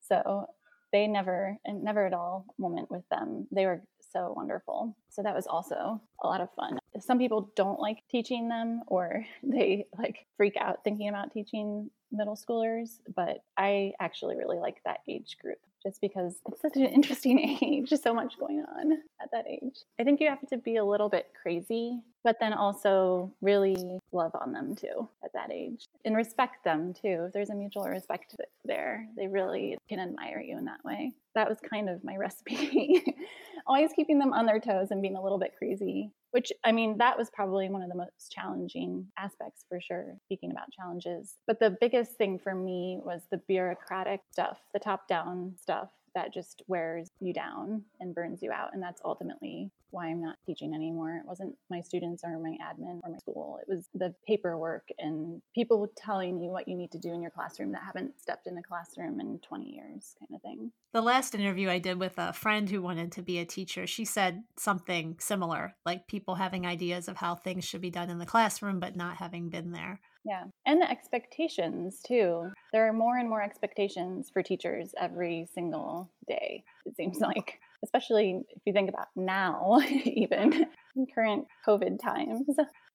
So 0.00 0.46
they 0.92 1.06
never, 1.06 1.56
and 1.64 1.82
never 1.82 2.06
at 2.06 2.12
all 2.12 2.46
moment 2.58 2.90
with 2.90 3.02
them. 3.10 3.46
They 3.52 3.66
were 3.66 3.82
so 4.12 4.32
wonderful. 4.36 4.96
So 5.10 5.22
that 5.22 5.34
was 5.34 5.46
also 5.46 6.00
a 6.22 6.26
lot 6.26 6.40
of 6.40 6.48
fun. 6.54 6.78
Some 7.00 7.18
people 7.18 7.52
don't 7.56 7.80
like 7.80 7.98
teaching 8.10 8.48
them 8.48 8.82
or 8.86 9.24
they 9.42 9.86
like 9.98 10.26
freak 10.36 10.56
out 10.56 10.82
thinking 10.84 11.08
about 11.08 11.32
teaching 11.32 11.90
middle 12.12 12.36
schoolers, 12.36 13.00
but 13.14 13.38
I 13.56 13.92
actually 14.00 14.36
really 14.36 14.58
like 14.58 14.76
that 14.84 15.00
age 15.08 15.36
group 15.40 15.58
just 15.86 16.00
because 16.00 16.40
it's 16.48 16.60
such 16.60 16.76
an 16.76 16.86
interesting 16.86 17.38
age, 17.62 17.92
so 18.02 18.12
much 18.12 18.38
going 18.38 18.64
on 18.76 18.92
at 19.22 19.30
that 19.30 19.46
age. 19.46 19.78
I 20.00 20.04
think 20.04 20.20
you 20.20 20.28
have 20.28 20.46
to 20.48 20.58
be 20.58 20.76
a 20.76 20.84
little 20.84 21.08
bit 21.08 21.30
crazy, 21.40 22.00
but 22.24 22.38
then 22.40 22.52
also 22.52 23.32
really 23.40 24.00
love 24.10 24.32
on 24.34 24.52
them 24.52 24.74
too 24.74 25.08
at 25.24 25.32
that 25.32 25.52
age 25.52 25.86
and 26.04 26.16
respect 26.16 26.64
them 26.64 26.92
too. 26.92 27.26
If 27.26 27.32
there's 27.32 27.50
a 27.50 27.54
mutual 27.54 27.84
respect 27.84 28.34
there. 28.64 29.06
They 29.16 29.28
really 29.28 29.78
can 29.88 30.00
admire 30.00 30.40
you 30.40 30.58
in 30.58 30.64
that 30.64 30.84
way. 30.84 31.12
That 31.34 31.48
was 31.48 31.58
kind 31.60 31.88
of 31.88 32.02
my 32.02 32.16
recipe. 32.16 33.02
Always 33.66 33.92
keeping 33.94 34.18
them 34.18 34.32
on 34.32 34.46
their 34.46 34.60
toes 34.60 34.88
and 34.90 35.02
being 35.02 35.16
a 35.16 35.22
little 35.22 35.38
bit 35.38 35.54
crazy 35.56 36.10
which 36.36 36.52
I 36.64 36.70
mean, 36.70 36.98
that 36.98 37.16
was 37.16 37.30
probably 37.30 37.70
one 37.70 37.80
of 37.80 37.88
the 37.88 37.96
most 37.96 38.30
challenging 38.30 39.06
aspects 39.16 39.64
for 39.70 39.80
sure, 39.80 40.18
speaking 40.26 40.50
about 40.50 40.70
challenges. 40.70 41.36
But 41.46 41.60
the 41.60 41.78
biggest 41.80 42.12
thing 42.18 42.38
for 42.38 42.54
me 42.54 42.98
was 43.02 43.22
the 43.30 43.38
bureaucratic 43.48 44.20
stuff, 44.30 44.58
the 44.74 44.78
top 44.78 45.08
down 45.08 45.54
stuff 45.58 45.88
that 46.16 46.32
just 46.32 46.62
wears 46.66 47.10
you 47.20 47.34
down 47.34 47.82
and 48.00 48.14
burns 48.14 48.42
you 48.42 48.50
out. 48.50 48.70
And 48.72 48.82
that's 48.82 49.02
ultimately 49.04 49.70
why 49.90 50.06
I'm 50.06 50.20
not 50.20 50.36
teaching 50.46 50.74
anymore. 50.74 51.16
It 51.16 51.26
wasn't 51.26 51.54
my 51.70 51.82
students 51.82 52.24
or 52.24 52.38
my 52.38 52.56
admin 52.62 53.00
or 53.04 53.10
my 53.10 53.18
school. 53.18 53.58
It 53.60 53.68
was 53.70 53.88
the 53.94 54.14
paperwork 54.26 54.88
and 54.98 55.42
people 55.54 55.86
telling 55.94 56.40
you 56.40 56.48
what 56.48 56.68
you 56.68 56.74
need 56.74 56.90
to 56.92 56.98
do 56.98 57.12
in 57.12 57.20
your 57.20 57.30
classroom 57.30 57.72
that 57.72 57.82
haven't 57.84 58.18
stepped 58.20 58.46
in 58.46 58.56
a 58.56 58.62
classroom 58.62 59.20
in 59.20 59.38
20 59.40 59.64
years, 59.66 60.16
kind 60.18 60.34
of 60.34 60.42
thing. 60.42 60.72
The 60.92 61.02
last 61.02 61.34
interview 61.34 61.68
I 61.68 61.78
did 61.78 62.00
with 62.00 62.14
a 62.16 62.32
friend 62.32 62.68
who 62.68 62.80
wanted 62.80 63.12
to 63.12 63.22
be 63.22 63.38
a 63.38 63.44
teacher, 63.44 63.86
she 63.86 64.06
said 64.06 64.42
something 64.58 65.16
similar 65.20 65.76
like 65.84 66.08
people 66.08 66.36
having 66.36 66.66
ideas 66.66 67.08
of 67.08 67.18
how 67.18 67.34
things 67.34 67.64
should 67.64 67.82
be 67.82 67.90
done 67.90 68.08
in 68.08 68.18
the 68.18 68.26
classroom, 68.26 68.80
but 68.80 68.96
not 68.96 69.18
having 69.18 69.50
been 69.50 69.72
there. 69.72 70.00
Yeah. 70.26 70.44
And 70.66 70.82
the 70.82 70.90
expectations 70.90 72.00
too. 72.04 72.50
There 72.72 72.88
are 72.88 72.92
more 72.92 73.16
and 73.16 73.28
more 73.28 73.42
expectations 73.42 74.28
for 74.28 74.42
teachers 74.42 74.92
every 75.00 75.48
single 75.54 76.10
day, 76.26 76.64
it 76.84 76.96
seems 76.96 77.20
like, 77.20 77.60
especially 77.84 78.42
if 78.50 78.62
you 78.66 78.72
think 78.72 78.88
about 78.88 79.06
now, 79.14 79.78
even 80.04 80.66
in 80.96 81.06
current 81.14 81.46
COVID 81.66 82.02
times. 82.02 82.44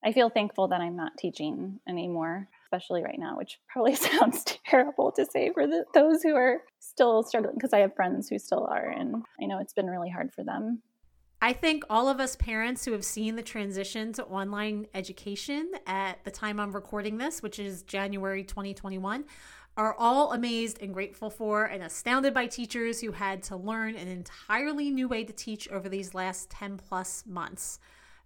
I 0.03 0.11
feel 0.11 0.29
thankful 0.29 0.67
that 0.69 0.81
I'm 0.81 0.97
not 0.97 1.17
teaching 1.17 1.79
anymore, 1.88 2.50
especially 2.65 3.03
right 3.03 3.19
now, 3.19 3.38
which 3.38 3.59
probably 3.71 3.95
sounds 3.95 4.43
terrible 4.65 5.11
to 5.13 5.25
say 5.25 5.51
for 5.53 5.67
the, 5.67 5.85
those 5.93 6.23
who 6.23 6.35
are 6.35 6.61
still 6.79 7.23
struggling 7.23 7.55
because 7.55 7.73
I 7.73 7.79
have 7.79 7.95
friends 7.95 8.27
who 8.27 8.39
still 8.39 8.67
are, 8.69 8.89
and 8.89 9.23
I 9.41 9.45
know 9.45 9.59
it's 9.59 9.73
been 9.73 9.88
really 9.88 10.09
hard 10.09 10.33
for 10.33 10.43
them. 10.43 10.81
I 11.43 11.53
think 11.53 11.83
all 11.89 12.07
of 12.07 12.19
us 12.19 12.36
parents 12.36 12.86
who 12.86 12.91
have 12.91 13.03
seen 13.03 13.36
the 13.36 13.41
transition 13.41 14.13
to 14.13 14.25
online 14.25 14.86
education 14.93 15.71
at 15.88 16.24
the 16.24 16.29
time 16.29 16.60
I'm 16.60 16.71
recording 16.71 17.17
this, 17.17 17.41
which 17.41 17.57
is 17.57 17.81
January 17.81 18.43
2021, 18.43 19.25
are 19.75 19.95
all 19.98 20.33
amazed 20.33 20.79
and 20.83 20.93
grateful 20.93 21.31
for 21.31 21.65
and 21.65 21.81
astounded 21.81 22.36
by 22.36 22.45
teachers 22.45 23.01
who 23.01 23.13
had 23.13 23.41
to 23.43 23.55
learn 23.55 23.95
an 23.95 24.07
entirely 24.07 24.91
new 24.91 25.07
way 25.07 25.24
to 25.24 25.33
teach 25.33 25.67
over 25.69 25.89
these 25.89 26.13
last 26.13 26.51
10 26.51 26.77
plus 26.77 27.24
months. 27.25 27.79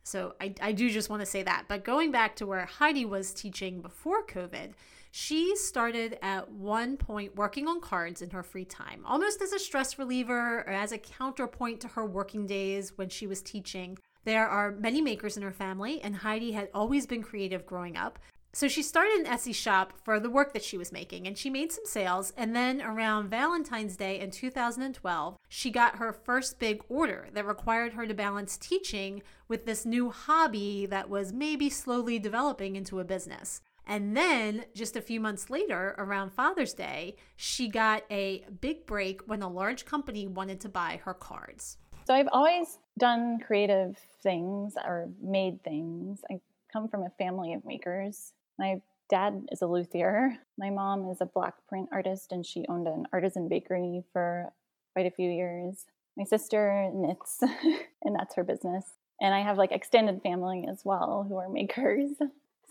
So 0.03 0.35
I, 0.41 0.53
I 0.61 0.71
do 0.73 0.89
just 0.89 1.09
want 1.09 1.21
to 1.21 1.25
say 1.25 1.41
that. 1.43 1.65
But 1.69 1.85
going 1.85 2.11
back 2.11 2.35
to 2.37 2.45
where 2.45 2.65
Heidi 2.65 3.05
was 3.05 3.33
teaching 3.33 3.81
before 3.81 4.25
COVID, 4.25 4.73
she 5.17 5.55
started 5.55 6.17
at 6.21 6.51
one 6.51 6.97
point 6.97 7.37
working 7.37 7.69
on 7.69 7.79
cards 7.79 8.21
in 8.21 8.31
her 8.31 8.43
free 8.43 8.65
time, 8.65 9.01
almost 9.05 9.41
as 9.41 9.53
a 9.53 9.59
stress 9.59 9.97
reliever 9.97 10.59
or 10.67 10.69
as 10.69 10.91
a 10.91 10.97
counterpoint 10.97 11.79
to 11.79 11.87
her 11.87 12.05
working 12.05 12.45
days 12.45 12.91
when 12.97 13.07
she 13.07 13.25
was 13.25 13.41
teaching. 13.41 13.97
There 14.25 14.45
are 14.45 14.73
many 14.73 15.01
makers 15.01 15.37
in 15.37 15.43
her 15.43 15.53
family, 15.53 16.01
and 16.01 16.17
Heidi 16.17 16.51
had 16.51 16.67
always 16.73 17.07
been 17.07 17.23
creative 17.23 17.65
growing 17.65 17.95
up. 17.95 18.19
So 18.51 18.67
she 18.67 18.83
started 18.83 19.21
an 19.21 19.25
Etsy 19.25 19.55
shop 19.55 19.93
for 20.03 20.19
the 20.19 20.29
work 20.29 20.51
that 20.51 20.65
she 20.65 20.77
was 20.77 20.91
making, 20.91 21.27
and 21.27 21.37
she 21.37 21.49
made 21.49 21.71
some 21.71 21.85
sales. 21.85 22.33
And 22.35 22.53
then 22.53 22.81
around 22.81 23.29
Valentine's 23.29 23.95
Day 23.95 24.19
in 24.19 24.31
2012, 24.31 25.37
she 25.47 25.71
got 25.71 25.95
her 25.95 26.11
first 26.11 26.59
big 26.59 26.83
order 26.89 27.29
that 27.31 27.47
required 27.47 27.93
her 27.93 28.05
to 28.05 28.13
balance 28.13 28.57
teaching 28.57 29.23
with 29.47 29.65
this 29.65 29.85
new 29.85 30.09
hobby 30.09 30.85
that 30.87 31.09
was 31.09 31.31
maybe 31.31 31.69
slowly 31.69 32.19
developing 32.19 32.75
into 32.75 32.99
a 32.99 33.05
business. 33.05 33.61
And 33.87 34.15
then 34.17 34.65
just 34.73 34.95
a 34.95 35.01
few 35.01 35.19
months 35.19 35.49
later, 35.49 35.95
around 35.97 36.33
Father's 36.33 36.73
Day, 36.73 37.15
she 37.35 37.67
got 37.67 38.03
a 38.09 38.45
big 38.61 38.85
break 38.85 39.21
when 39.27 39.41
a 39.41 39.49
large 39.49 39.85
company 39.85 40.27
wanted 40.27 40.59
to 40.61 40.69
buy 40.69 41.01
her 41.03 41.13
cards. 41.13 41.77
So 42.05 42.13
I've 42.13 42.29
always 42.31 42.77
done 42.97 43.39
creative 43.39 43.97
things 44.21 44.73
or 44.83 45.09
made 45.21 45.63
things. 45.63 46.21
I 46.31 46.39
come 46.71 46.87
from 46.87 47.03
a 47.03 47.09
family 47.17 47.53
of 47.53 47.65
makers. 47.65 48.33
My 48.59 48.81
dad 49.09 49.47
is 49.51 49.61
a 49.61 49.67
luthier. 49.67 50.37
My 50.57 50.69
mom 50.69 51.09
is 51.09 51.21
a 51.21 51.25
block 51.25 51.55
print 51.67 51.89
artist 51.91 52.31
and 52.31 52.45
she 52.45 52.65
owned 52.69 52.87
an 52.87 53.05
artisan 53.13 53.47
bakery 53.47 54.03
for 54.13 54.51
quite 54.93 55.05
a 55.05 55.11
few 55.11 55.29
years. 55.29 55.85
My 56.17 56.23
sister 56.23 56.89
knits 56.93 57.39
and 58.03 58.15
that's 58.15 58.35
her 58.35 58.43
business. 58.43 58.85
And 59.21 59.33
I 59.33 59.41
have 59.41 59.57
like 59.57 59.71
extended 59.71 60.21
family 60.21 60.65
as 60.69 60.81
well 60.83 61.25
who 61.27 61.37
are 61.37 61.49
makers. 61.49 62.11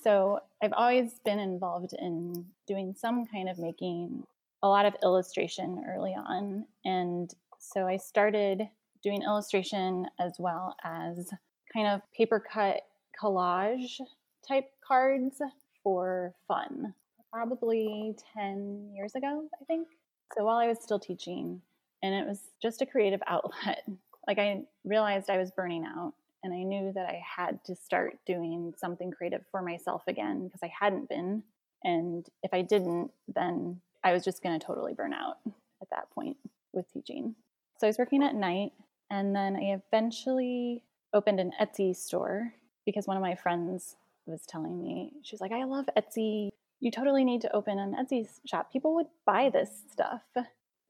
So 0.05 0.41
I've 0.63 0.75
always 0.75 1.19
been 1.25 1.39
involved 1.39 1.95
in 1.99 2.45
doing 2.69 2.95
some 2.95 3.25
kind 3.25 3.49
of 3.49 3.59
making, 3.59 4.23
a 4.63 4.69
lot 4.69 4.85
of 4.85 4.95
illustration 5.03 5.83
early 5.89 6.13
on. 6.13 6.67
And 6.85 7.31
so 7.59 7.87
I 7.87 7.97
started 7.97 8.69
doing 9.03 9.23
illustration 9.23 10.07
as 10.21 10.37
well 10.39 10.77
as 10.85 11.31
kind 11.73 11.87
of 11.87 12.03
paper 12.15 12.39
cut 12.39 12.83
collage 13.21 13.99
type 14.47 14.71
cards 14.87 15.41
for 15.83 16.35
fun, 16.47 16.93
probably 17.33 18.15
10 18.35 18.91
years 18.95 19.15
ago, 19.15 19.45
I 19.61 19.65
think. 19.65 19.89
So 20.37 20.45
while 20.45 20.57
I 20.57 20.69
was 20.69 20.83
still 20.83 20.99
teaching, 20.99 21.63
and 22.03 22.15
it 22.15 22.27
was 22.27 22.41
just 22.61 22.83
a 22.83 22.87
creative 22.87 23.23
outlet, 23.27 23.87
like 24.27 24.39
I 24.39 24.65
realized 24.85 25.31
I 25.31 25.39
was 25.39 25.51
burning 25.51 25.85
out 25.87 26.13
and 26.45 26.53
I 26.53 26.63
knew 26.63 26.93
that 26.93 27.07
I 27.07 27.21
had 27.25 27.65
to 27.65 27.75
start 27.75 28.19
doing 28.27 28.75
something 28.77 29.11
creative 29.11 29.45
for 29.51 29.63
myself 29.63 30.03
again 30.07 30.45
because 30.45 30.63
I 30.63 30.71
hadn't 30.79 31.09
been. 31.09 31.43
And 31.83 32.27
if 32.43 32.53
I 32.53 32.61
didn't, 32.61 33.11
then 33.35 33.81
I 34.05 34.13
was 34.13 34.23
just 34.23 34.43
going 34.43 34.59
to 34.59 34.65
totally 34.65 34.93
burn 34.93 35.15
out 35.15 35.39
at 35.47 35.89
that 35.91 36.11
point 36.11 36.37
with 36.75 36.85
teaching. 36.93 37.35
So 37.79 37.87
I 37.87 37.89
was 37.89 37.99
working 37.99 38.23
at 38.23 38.35
night, 38.35 38.73
and 39.11 39.35
then 39.35 39.57
I 39.57 39.81
eventually 39.89 40.83
opened 41.13 41.41
an 41.41 41.53
Etsy 41.61 41.97
store 41.97 42.53
because 42.85 43.07
one 43.07 43.17
of 43.17 43.23
my 43.23 43.35
friends 43.35 43.97
was 44.27 44.47
telling 44.47 44.79
me, 44.79 45.13
she's 45.23 45.41
like, 45.41 45.53
I 45.53 45.65
love 45.65 45.87
Etsy. 45.97 46.51
You 46.81 46.91
totally 46.91 47.25
need 47.25 47.41
to 47.41 47.55
open 47.55 47.79
an 47.79 47.95
Etsy 47.95 48.29
shop. 48.47 48.71
People 48.71 48.95
would 48.97 49.07
buy 49.27 49.51
this 49.51 49.71
stuff. 49.91 50.23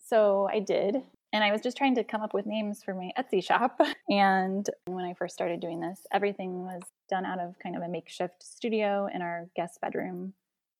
So 0.04 0.48
I 0.52 0.58
did. 0.58 0.96
And 1.34 1.42
I 1.42 1.50
was 1.50 1.60
just 1.60 1.76
trying 1.76 1.96
to 1.96 2.04
come 2.04 2.22
up 2.22 2.32
with 2.32 2.46
names 2.46 2.84
for 2.84 2.94
my 2.94 3.10
Etsy 3.18 3.44
shop. 3.44 3.80
And 4.08 4.70
when 4.86 5.04
I 5.04 5.14
first 5.14 5.34
started 5.34 5.58
doing 5.58 5.80
this, 5.80 6.06
everything 6.12 6.62
was 6.62 6.80
done 7.10 7.26
out 7.26 7.40
of 7.40 7.58
kind 7.58 7.74
of 7.74 7.82
a 7.82 7.88
makeshift 7.88 8.42
studio 8.42 9.08
in 9.12 9.20
our 9.20 9.48
guest 9.56 9.80
bedroom 9.80 10.34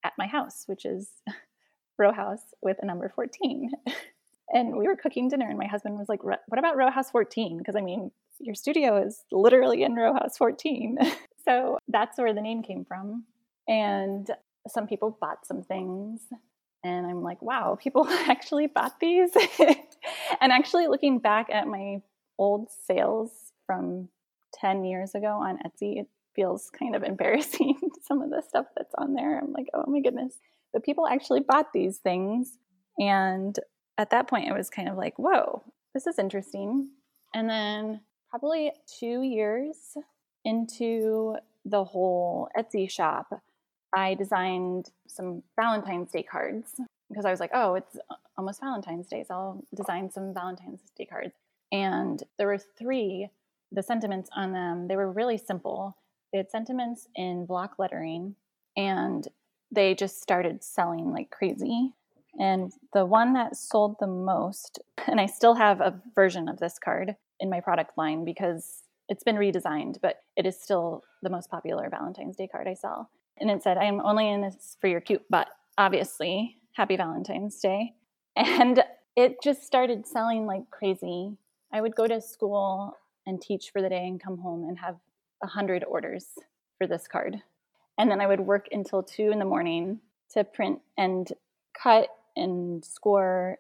at 0.04 0.12
my 0.16 0.28
house, 0.28 0.62
which 0.66 0.84
is 0.84 1.10
row 1.98 2.12
house 2.12 2.54
with 2.62 2.76
a 2.80 2.86
number 2.86 3.10
14. 3.12 3.72
and 4.52 4.76
we 4.76 4.86
were 4.86 4.94
cooking 4.94 5.28
dinner, 5.28 5.48
and 5.48 5.58
my 5.58 5.66
husband 5.66 5.98
was 5.98 6.08
like, 6.08 6.22
What 6.22 6.38
about 6.50 6.76
row 6.76 6.90
house 6.90 7.10
14? 7.10 7.58
Because 7.58 7.74
I 7.74 7.80
mean, 7.80 8.12
your 8.38 8.54
studio 8.54 9.02
is 9.02 9.24
literally 9.32 9.82
in 9.82 9.94
row 9.94 10.12
house 10.12 10.36
14. 10.36 10.98
so 11.44 11.78
that's 11.88 12.16
where 12.16 12.32
the 12.32 12.40
name 12.40 12.62
came 12.62 12.84
from. 12.84 13.24
And 13.66 14.30
some 14.68 14.86
people 14.86 15.18
bought 15.20 15.46
some 15.46 15.62
things 15.64 16.20
and 16.84 17.06
I'm 17.06 17.22
like, 17.22 17.40
wow, 17.40 17.76
people 17.80 18.06
actually 18.28 18.66
bought 18.66 19.00
these. 19.00 19.30
And 20.40 20.52
actually, 20.52 20.86
looking 20.86 21.18
back 21.18 21.48
at 21.50 21.66
my 21.66 22.02
old 22.38 22.68
sales 22.86 23.30
from 23.66 24.08
10 24.54 24.84
years 24.84 25.14
ago 25.14 25.28
on 25.28 25.58
Etsy, 25.58 26.00
it 26.00 26.08
feels 26.34 26.70
kind 26.70 26.94
of 26.94 27.02
embarrassing. 27.04 27.78
Some 28.02 28.22
of 28.22 28.30
the 28.30 28.42
stuff 28.46 28.66
that's 28.76 28.94
on 28.98 29.14
there, 29.14 29.38
I'm 29.38 29.52
like, 29.52 29.68
oh 29.74 29.84
my 29.86 30.00
goodness. 30.00 30.34
But 30.72 30.84
people 30.84 31.06
actually 31.06 31.40
bought 31.40 31.72
these 31.72 31.98
things. 31.98 32.58
And 32.98 33.58
at 33.98 34.10
that 34.10 34.28
point, 34.28 34.48
it 34.48 34.56
was 34.56 34.70
kind 34.70 34.88
of 34.88 34.96
like, 34.96 35.18
whoa, 35.18 35.62
this 35.92 36.06
is 36.06 36.18
interesting. 36.18 36.90
And 37.34 37.48
then, 37.48 38.00
probably 38.30 38.72
two 38.98 39.22
years 39.22 39.76
into 40.44 41.36
the 41.64 41.84
whole 41.84 42.48
Etsy 42.58 42.90
shop, 42.90 43.42
I 43.94 44.14
designed 44.14 44.90
some 45.06 45.42
Valentine's 45.56 46.10
Day 46.10 46.24
cards 46.24 46.74
because 47.14 47.24
I 47.24 47.30
was 47.30 47.40
like, 47.40 47.50
oh, 47.54 47.74
it's 47.74 47.96
almost 48.36 48.60
Valentine's 48.60 49.08
Day, 49.08 49.24
so 49.26 49.34
I'll 49.34 49.64
design 49.74 50.10
some 50.10 50.34
Valentine's 50.34 50.80
Day 50.96 51.06
cards. 51.06 51.34
And 51.72 52.22
there 52.38 52.46
were 52.46 52.58
three, 52.58 53.28
the 53.72 53.82
sentiments 53.82 54.28
on 54.34 54.52
them, 54.52 54.88
they 54.88 54.96
were 54.96 55.10
really 55.10 55.38
simple. 55.38 55.96
They 56.32 56.38
had 56.38 56.50
sentiments 56.50 57.08
in 57.14 57.46
block 57.46 57.74
lettering, 57.78 58.34
and 58.76 59.26
they 59.70 59.94
just 59.94 60.20
started 60.20 60.62
selling 60.62 61.12
like 61.12 61.30
crazy. 61.30 61.92
And 62.38 62.72
the 62.92 63.06
one 63.06 63.32
that 63.34 63.56
sold 63.56 63.96
the 64.00 64.06
most, 64.06 64.80
and 65.06 65.20
I 65.20 65.26
still 65.26 65.54
have 65.54 65.80
a 65.80 66.00
version 66.14 66.48
of 66.48 66.58
this 66.58 66.78
card 66.78 67.16
in 67.40 67.50
my 67.50 67.60
product 67.60 67.96
line 67.96 68.24
because 68.24 68.82
it's 69.08 69.22
been 69.22 69.36
redesigned, 69.36 70.00
but 70.00 70.22
it 70.36 70.46
is 70.46 70.60
still 70.60 71.04
the 71.22 71.30
most 71.30 71.50
popular 71.50 71.88
Valentine's 71.88 72.36
Day 72.36 72.48
card 72.48 72.66
I 72.66 72.74
sell 72.74 73.10
and 73.38 73.50
it 73.50 73.62
said, 73.62 73.78
I 73.78 73.84
am 73.84 74.00
only 74.00 74.28
in 74.28 74.42
this 74.42 74.76
for 74.80 74.88
your 74.88 75.00
cute 75.00 75.28
butt, 75.28 75.48
obviously. 75.76 76.56
Happy 76.74 76.96
Valentine's 76.96 77.58
Day. 77.60 77.94
And 78.36 78.82
it 79.14 79.36
just 79.44 79.64
started 79.64 80.08
selling 80.08 80.44
like 80.44 80.68
crazy. 80.72 81.36
I 81.72 81.80
would 81.80 81.94
go 81.94 82.08
to 82.08 82.20
school 82.20 82.96
and 83.26 83.40
teach 83.40 83.70
for 83.70 83.80
the 83.80 83.88
day 83.88 84.08
and 84.08 84.20
come 84.20 84.38
home 84.38 84.64
and 84.68 84.76
have 84.80 84.96
a 85.40 85.46
hundred 85.46 85.84
orders 85.84 86.26
for 86.76 86.88
this 86.88 87.06
card. 87.06 87.36
And 87.96 88.10
then 88.10 88.20
I 88.20 88.26
would 88.26 88.40
work 88.40 88.66
until 88.72 89.04
two 89.04 89.30
in 89.30 89.38
the 89.38 89.44
morning 89.44 90.00
to 90.32 90.42
print 90.42 90.80
and 90.98 91.28
cut 91.80 92.08
and 92.34 92.84
score 92.84 93.58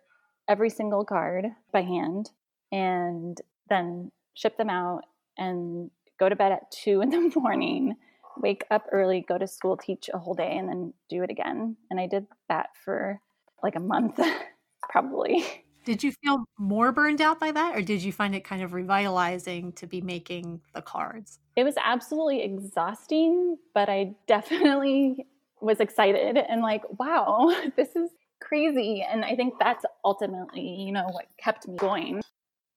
every 0.48 0.70
single 0.70 1.04
card 1.04 1.46
by 1.72 1.82
hand 1.82 2.32
and 2.72 3.40
then 3.68 4.10
ship 4.34 4.56
them 4.56 4.70
out 4.70 5.02
and 5.38 5.88
go 6.18 6.28
to 6.28 6.34
bed 6.34 6.50
at 6.50 6.70
two 6.72 7.00
in 7.00 7.10
the 7.10 7.32
morning, 7.40 7.94
wake 8.40 8.64
up 8.70 8.86
early, 8.92 9.24
go 9.26 9.38
to 9.38 9.46
school, 9.46 9.76
teach 9.76 10.10
a 10.12 10.18
whole 10.18 10.34
day, 10.34 10.56
and 10.56 10.68
then 10.68 10.92
do 11.08 11.22
it 11.22 11.30
again. 11.30 11.76
And 11.90 12.00
I 12.00 12.06
did 12.06 12.26
that 12.48 12.70
for 12.84 13.20
like 13.62 13.76
a 13.76 13.80
month, 13.80 14.20
probably. 14.90 15.44
Did 15.84 16.02
you 16.02 16.12
feel 16.12 16.44
more 16.58 16.92
burned 16.92 17.20
out 17.20 17.38
by 17.38 17.52
that, 17.52 17.76
or 17.76 17.82
did 17.82 18.02
you 18.02 18.10
find 18.12 18.34
it 18.34 18.42
kind 18.42 18.62
of 18.62 18.72
revitalizing 18.72 19.72
to 19.72 19.86
be 19.86 20.00
making 20.00 20.62
the 20.74 20.80
cards? 20.80 21.40
It 21.56 21.64
was 21.64 21.74
absolutely 21.82 22.42
exhausting, 22.42 23.58
but 23.74 23.90
I 23.90 24.14
definitely 24.26 25.26
was 25.60 25.80
excited 25.80 26.36
and 26.36 26.62
like, 26.62 26.82
wow, 26.98 27.54
this 27.76 27.96
is 27.96 28.10
crazy. 28.40 29.04
And 29.08 29.24
I 29.24 29.36
think 29.36 29.54
that's 29.58 29.84
ultimately, 30.04 30.62
you 30.62 30.92
know, 30.92 31.06
what 31.10 31.26
kept 31.38 31.66
me 31.68 31.76
going, 31.76 32.22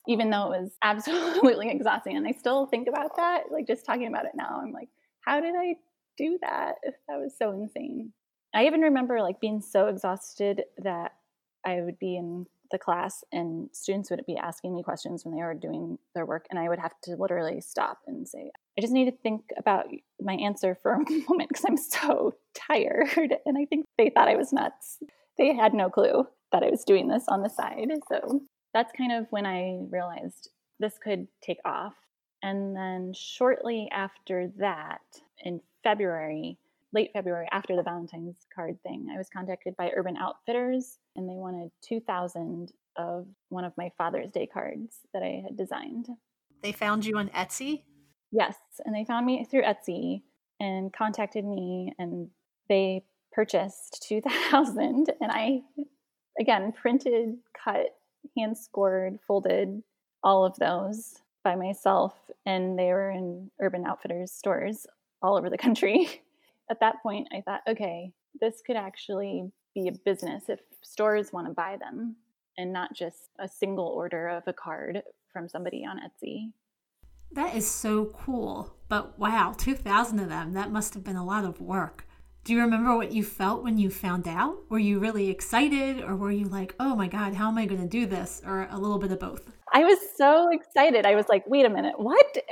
even 0.07 0.29
though 0.29 0.51
it 0.51 0.61
was 0.61 0.71
absolutely 0.83 1.69
exhausting. 1.69 2.17
And 2.17 2.27
I 2.27 2.31
still 2.31 2.65
think 2.65 2.87
about 2.87 3.15
that, 3.17 3.51
like 3.51 3.67
just 3.67 3.85
talking 3.85 4.07
about 4.07 4.25
it 4.25 4.31
now. 4.35 4.61
I'm 4.61 4.71
like, 4.71 4.89
how 5.27 5.41
did 5.41 5.55
I 5.55 5.75
do 6.17 6.37
that? 6.41 6.75
That 7.07 7.17
was 7.17 7.33
so 7.37 7.51
insane. 7.51 8.13
I 8.55 8.65
even 8.65 8.81
remember 8.81 9.21
like 9.21 9.41
being 9.41 9.61
so 9.61 9.87
exhausted 9.87 10.63
that 10.77 11.11
I 11.65 11.81
would 11.81 11.99
be 11.99 12.15
in 12.15 12.45
the 12.71 12.77
class 12.77 13.23
and 13.31 13.69
students 13.73 14.09
would 14.09 14.25
be 14.25 14.37
asking 14.37 14.73
me 14.73 14.83
questions 14.83 15.23
when 15.23 15.35
they 15.35 15.41
were 15.41 15.53
doing 15.53 15.97
their 16.13 16.25
work 16.25 16.45
and 16.49 16.59
i 16.59 16.67
would 16.67 16.79
have 16.79 16.91
to 17.01 17.15
literally 17.15 17.61
stop 17.61 17.99
and 18.07 18.27
say 18.27 18.51
i 18.77 18.81
just 18.81 18.91
need 18.91 19.05
to 19.05 19.17
think 19.23 19.41
about 19.57 19.85
my 20.19 20.33
answer 20.33 20.77
for 20.81 20.91
a 20.91 20.97
moment 21.29 21.47
because 21.47 21.63
i'm 21.65 21.77
so 21.77 22.35
tired 22.53 23.35
and 23.45 23.57
i 23.57 23.63
think 23.63 23.85
they 23.97 24.09
thought 24.09 24.27
i 24.27 24.35
was 24.35 24.51
nuts 24.51 24.99
they 25.37 25.55
had 25.55 25.73
no 25.73 25.89
clue 25.89 26.27
that 26.51 26.61
i 26.61 26.69
was 26.69 26.83
doing 26.83 27.07
this 27.07 27.23
on 27.29 27.41
the 27.41 27.49
side 27.49 27.87
so 28.09 28.41
that's 28.73 28.91
kind 28.97 29.13
of 29.13 29.27
when 29.29 29.45
i 29.45 29.77
realized 29.89 30.49
this 30.77 30.97
could 31.01 31.25
take 31.41 31.59
off 31.63 31.93
and 32.43 32.75
then 32.75 33.13
shortly 33.13 33.89
after 33.91 34.51
that 34.57 35.01
in 35.43 35.61
february 35.83 36.57
late 36.93 37.11
February 37.13 37.47
after 37.51 37.75
the 37.75 37.83
Valentine's 37.83 38.45
card 38.53 38.81
thing, 38.83 39.07
I 39.13 39.17
was 39.17 39.29
contacted 39.29 39.75
by 39.77 39.91
Urban 39.95 40.17
Outfitters 40.17 40.99
and 41.15 41.27
they 41.29 41.35
wanted 41.35 41.71
2,000 41.81 42.71
of 42.97 43.27
one 43.49 43.65
of 43.65 43.73
my 43.77 43.91
Father's 43.97 44.31
Day 44.31 44.47
cards 44.47 44.97
that 45.13 45.21
I 45.21 45.43
had 45.43 45.57
designed. 45.57 46.07
They 46.63 46.71
found 46.71 47.05
you 47.05 47.17
on 47.17 47.29
Etsy? 47.29 47.83
Yes. 48.31 48.55
And 48.85 48.95
they 48.95 49.05
found 49.05 49.25
me 49.25 49.45
through 49.45 49.63
Etsy 49.63 50.23
and 50.59 50.91
contacted 50.91 51.45
me 51.45 51.93
and 51.99 52.29
they 52.69 53.03
purchased 53.31 54.05
2,000. 54.07 55.11
And 55.21 55.31
I, 55.31 55.61
again, 56.39 56.71
printed, 56.71 57.37
cut, 57.63 57.95
hand 58.35 58.57
scored, 58.57 59.19
folded 59.27 59.83
all 60.23 60.45
of 60.45 60.55
those 60.57 61.21
by 61.47 61.55
myself. 61.55 62.13
And 62.45 62.77
they 62.77 62.87
were 62.87 63.09
in 63.09 63.49
Urban 63.61 63.85
Outfitters 63.85 64.33
stores 64.33 64.85
all 65.21 65.37
over 65.37 65.49
the 65.49 65.57
country. 65.57 66.21
at 66.69 66.81
that 66.81 67.01
point, 67.01 67.29
I 67.33 67.39
thought, 67.39 67.61
okay, 67.69 68.11
this 68.41 68.61
could 68.67 68.75
actually 68.75 69.49
be 69.73 69.87
a 69.87 69.93
business 70.03 70.49
if 70.49 70.59
stores 70.81 71.31
want 71.31 71.47
to 71.47 71.53
buy 71.53 71.77
them 71.79 72.17
and 72.57 72.73
not 72.73 72.93
just 72.93 73.29
a 73.39 73.47
single 73.47 73.85
order 73.85 74.27
of 74.27 74.43
a 74.45 74.51
card 74.51 75.01
from 75.31 75.47
somebody 75.47 75.85
on 75.85 75.99
Etsy. 75.99 76.51
That 77.31 77.55
is 77.55 77.65
so 77.65 78.05
cool. 78.07 78.75
But 78.89 79.17
wow, 79.17 79.55
2,000 79.57 80.19
of 80.19 80.27
them, 80.27 80.51
that 80.51 80.69
must 80.69 80.95
have 80.95 81.03
been 81.05 81.15
a 81.15 81.25
lot 81.25 81.45
of 81.45 81.61
work. 81.61 82.05
Do 82.43 82.51
you 82.51 82.59
remember 82.59 82.97
what 82.97 83.13
you 83.13 83.23
felt 83.23 83.63
when 83.63 83.77
you 83.77 83.89
found 83.89 84.27
out? 84.27 84.69
Were 84.69 84.79
you 84.79 84.99
really 84.99 85.29
excited 85.29 86.03
or 86.03 86.17
were 86.17 86.31
you 86.31 86.49
like, 86.49 86.75
oh 86.77 86.93
my 86.93 87.07
God, 87.07 87.35
how 87.35 87.47
am 87.47 87.57
I 87.57 87.65
going 87.65 87.81
to 87.81 87.87
do 87.87 88.05
this? 88.05 88.41
Or 88.45 88.67
a 88.69 88.77
little 88.77 88.99
bit 88.99 89.13
of 89.13 89.19
both? 89.19 89.49
I 89.73 89.83
was 89.83 89.99
so 90.15 90.49
excited. 90.51 91.05
I 91.05 91.15
was 91.15 91.27
like, 91.29 91.45
wait 91.47 91.65
a 91.65 91.69
minute, 91.69 91.95
what? 91.97 92.37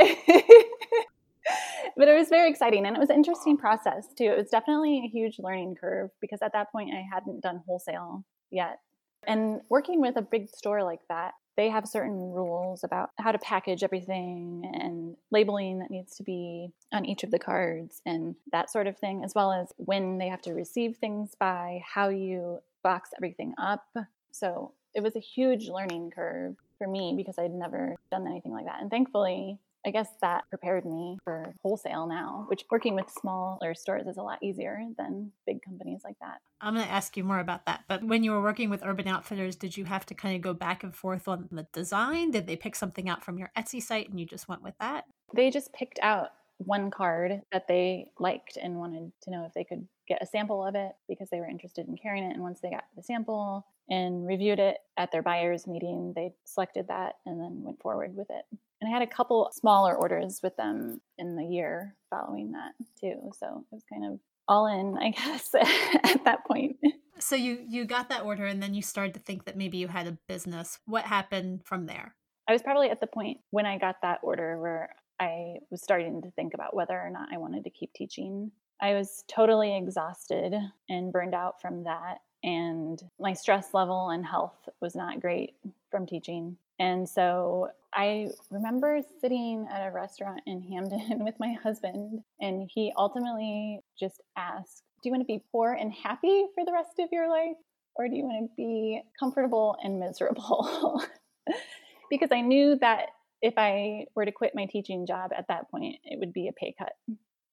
but 1.97 2.07
it 2.07 2.17
was 2.17 2.29
very 2.29 2.49
exciting 2.49 2.85
and 2.85 2.95
it 2.95 2.99
was 2.99 3.09
an 3.09 3.15
interesting 3.15 3.57
process 3.57 4.07
too. 4.17 4.25
It 4.25 4.37
was 4.37 4.49
definitely 4.49 5.03
a 5.05 5.09
huge 5.09 5.39
learning 5.39 5.75
curve 5.79 6.09
because 6.21 6.39
at 6.41 6.53
that 6.53 6.71
point 6.71 6.91
I 6.93 7.03
hadn't 7.11 7.41
done 7.41 7.61
wholesale 7.65 8.25
yet. 8.51 8.79
And 9.27 9.61
working 9.69 10.01
with 10.01 10.17
a 10.17 10.21
big 10.21 10.49
store 10.49 10.83
like 10.83 11.01
that, 11.09 11.33
they 11.57 11.69
have 11.69 11.87
certain 11.87 12.31
rules 12.31 12.83
about 12.83 13.11
how 13.17 13.31
to 13.31 13.39
package 13.39 13.81
everything 13.81 14.69
and 14.73 15.15
labeling 15.31 15.79
that 15.79 15.89
needs 15.89 16.15
to 16.17 16.23
be 16.23 16.71
on 16.91 17.05
each 17.05 17.23
of 17.23 17.31
the 17.31 17.39
cards 17.39 18.01
and 18.05 18.35
that 18.51 18.69
sort 18.69 18.87
of 18.87 18.97
thing, 18.97 19.23
as 19.23 19.33
well 19.33 19.53
as 19.53 19.71
when 19.77 20.17
they 20.17 20.27
have 20.27 20.41
to 20.43 20.53
receive 20.53 20.97
things 20.97 21.33
by, 21.39 21.81
how 21.85 22.09
you 22.09 22.59
box 22.83 23.11
everything 23.17 23.53
up. 23.57 23.87
So 24.31 24.73
it 24.93 25.01
was 25.01 25.15
a 25.15 25.21
huge 25.21 25.69
learning 25.69 26.11
curve 26.13 26.57
for 26.77 26.87
me 26.87 27.13
because 27.15 27.35
I'd 27.37 27.53
never 27.53 27.95
done 28.11 28.27
anything 28.27 28.51
like 28.51 28.65
that. 28.65 28.81
And 28.81 28.89
thankfully, 28.89 29.59
I 29.85 29.91
guess 29.91 30.09
that 30.21 30.49
prepared 30.49 30.83
me 30.83 31.19
for 31.23 31.53
wholesale 31.61 32.07
now, 32.07 32.45
which 32.47 32.65
working 32.71 32.95
with 32.95 33.09
smaller 33.09 33.75
stores 33.75 34.07
is 34.07 34.17
a 34.17 34.23
lot 34.23 34.41
easier 34.41 34.83
than 34.97 35.31
big 35.45 35.61
companies 35.61 36.01
like 36.03 36.17
that. 36.21 36.39
I'm 36.59 36.73
going 36.73 36.85
to 36.85 36.91
ask 36.91 37.15
you 37.15 37.23
more 37.23 37.39
about 37.39 37.67
that. 37.67 37.83
But 37.87 38.03
when 38.03 38.23
you 38.23 38.31
were 38.31 38.41
working 38.41 38.71
with 38.71 38.83
Urban 38.83 39.07
Outfitters, 39.07 39.55
did 39.55 39.77
you 39.77 39.85
have 39.85 40.05
to 40.07 40.15
kind 40.15 40.35
of 40.35 40.41
go 40.41 40.55
back 40.55 40.83
and 40.83 40.95
forth 40.95 41.27
on 41.27 41.47
the 41.51 41.67
design? 41.71 42.31
Did 42.31 42.47
they 42.47 42.55
pick 42.55 42.75
something 42.75 43.07
out 43.07 43.23
from 43.23 43.37
your 43.37 43.51
Etsy 43.55 43.81
site 43.81 44.09
and 44.09 44.19
you 44.19 44.25
just 44.25 44.49
went 44.49 44.63
with 44.63 44.73
that? 44.79 45.05
They 45.35 45.51
just 45.51 45.71
picked 45.71 45.99
out 46.01 46.31
one 46.57 46.89
card 46.89 47.41
that 47.51 47.67
they 47.67 48.07
liked 48.17 48.57
and 48.57 48.77
wanted 48.77 49.11
to 49.21 49.29
know 49.29 49.45
if 49.45 49.53
they 49.53 49.63
could 49.63 49.87
get 50.07 50.21
a 50.21 50.25
sample 50.25 50.65
of 50.65 50.73
it 50.73 50.93
because 51.07 51.29
they 51.29 51.39
were 51.39 51.47
interested 51.47 51.87
in 51.87 51.95
carrying 51.95 52.23
it. 52.23 52.33
And 52.33 52.41
once 52.41 52.59
they 52.59 52.71
got 52.71 52.85
the 52.95 53.03
sample 53.03 53.67
and 53.89 54.25
reviewed 54.25 54.59
it 54.59 54.77
at 54.97 55.11
their 55.11 55.21
buyers 55.21 55.67
meeting, 55.67 56.13
they 56.15 56.33
selected 56.45 56.87
that 56.87 57.15
and 57.25 57.39
then 57.39 57.63
went 57.63 57.81
forward 57.81 58.15
with 58.15 58.27
it. 58.29 58.45
And 58.81 58.89
I 58.89 58.93
had 58.93 59.07
a 59.07 59.11
couple 59.11 59.49
smaller 59.53 59.95
orders 59.95 60.39
with 60.43 60.55
them 60.57 61.01
in 61.17 61.35
the 61.35 61.45
year 61.45 61.95
following 62.09 62.51
that 62.51 62.73
too. 62.99 63.31
So 63.39 63.65
it 63.71 63.75
was 63.75 63.83
kind 63.91 64.05
of 64.05 64.19
all 64.47 64.67
in, 64.67 64.97
I 64.97 65.09
guess, 65.11 65.53
at 65.55 66.23
that 66.25 66.45
point. 66.45 66.77
So 67.19 67.35
you 67.35 67.63
you 67.67 67.85
got 67.85 68.09
that 68.09 68.23
order 68.23 68.45
and 68.45 68.61
then 68.61 68.73
you 68.73 68.81
started 68.81 69.13
to 69.13 69.21
think 69.21 69.45
that 69.45 69.57
maybe 69.57 69.77
you 69.77 69.87
had 69.87 70.07
a 70.07 70.17
business. 70.27 70.79
What 70.85 71.05
happened 71.05 71.61
from 71.63 71.85
there? 71.85 72.15
I 72.47 72.53
was 72.53 72.61
probably 72.61 72.89
at 72.89 72.99
the 72.99 73.07
point 73.07 73.39
when 73.51 73.65
I 73.65 73.77
got 73.77 73.95
that 74.01 74.19
order 74.21 74.59
where 74.59 74.89
I 75.19 75.55
was 75.71 75.81
starting 75.81 76.21
to 76.21 76.31
think 76.31 76.53
about 76.53 76.75
whether 76.75 76.99
or 76.99 77.09
not 77.09 77.29
I 77.33 77.37
wanted 77.37 77.63
to 77.63 77.69
keep 77.69 77.93
teaching. 77.93 78.51
I 78.81 78.93
was 78.93 79.23
totally 79.27 79.75
exhausted 79.75 80.53
and 80.89 81.13
burned 81.13 81.33
out 81.33 81.61
from 81.61 81.85
that 81.85 82.17
and 82.45 83.01
my 83.19 83.33
stress 83.33 83.73
level 83.73 84.11
and 84.11 84.23
health 84.23 84.69
was 84.79 84.95
not 84.95 85.19
great 85.19 85.55
from 85.89 86.05
teaching. 86.05 86.55
And 86.79 87.09
so 87.09 87.69
I 87.91 88.29
remember 88.51 89.01
sitting 89.19 89.67
at 89.71 89.87
a 89.87 89.91
restaurant 89.91 90.41
in 90.45 90.61
Hampden 90.61 91.19
with 91.25 91.35
my 91.39 91.53
husband, 91.53 92.21
and 92.39 92.69
he 92.71 92.93
ultimately 92.95 93.81
just 93.99 94.21
asked, 94.37 94.83
Do 95.01 95.09
you 95.09 95.11
want 95.11 95.23
to 95.23 95.33
be 95.33 95.43
poor 95.51 95.73
and 95.73 95.91
happy 95.91 96.45
for 96.53 96.63
the 96.63 96.71
rest 96.71 96.99
of 96.99 97.09
your 97.11 97.29
life? 97.29 97.57
Or 97.95 98.07
do 98.07 98.15
you 98.15 98.25
want 98.25 98.49
to 98.49 98.55
be 98.55 99.01
comfortable 99.19 99.75
and 99.83 99.99
miserable? 99.99 101.01
because 102.11 102.29
I 102.31 102.41
knew 102.41 102.77
that 102.79 103.07
if 103.41 103.55
I 103.57 104.05
were 104.15 104.25
to 104.25 104.31
quit 104.31 104.53
my 104.53 104.65
teaching 104.65 105.07
job 105.07 105.31
at 105.35 105.47
that 105.47 105.71
point, 105.71 105.97
it 106.03 106.19
would 106.19 106.33
be 106.33 106.47
a 106.47 106.53
pay 106.53 106.75
cut. 106.77 106.93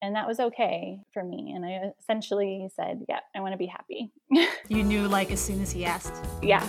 And 0.03 0.17
that 0.17 0.27
was 0.27 0.41
okay 0.41 0.99
for 1.15 1.23
me. 1.23 1.53
And 1.55 1.65
I 1.65 1.93
essentially 2.01 2.69
said, 2.75 3.05
Yeah, 3.09 3.21
I 3.37 3.41
want 3.41 3.53
to 3.53 3.57
be 3.57 3.67
happy. 3.67 4.11
you 4.69 4.83
knew 4.83 5.07
like 5.07 5.31
as 5.31 5.41
soon 5.41 5.63
as 5.63 5.71
he 5.71 5.85
asked? 5.85 6.13
Yeah. 6.43 6.69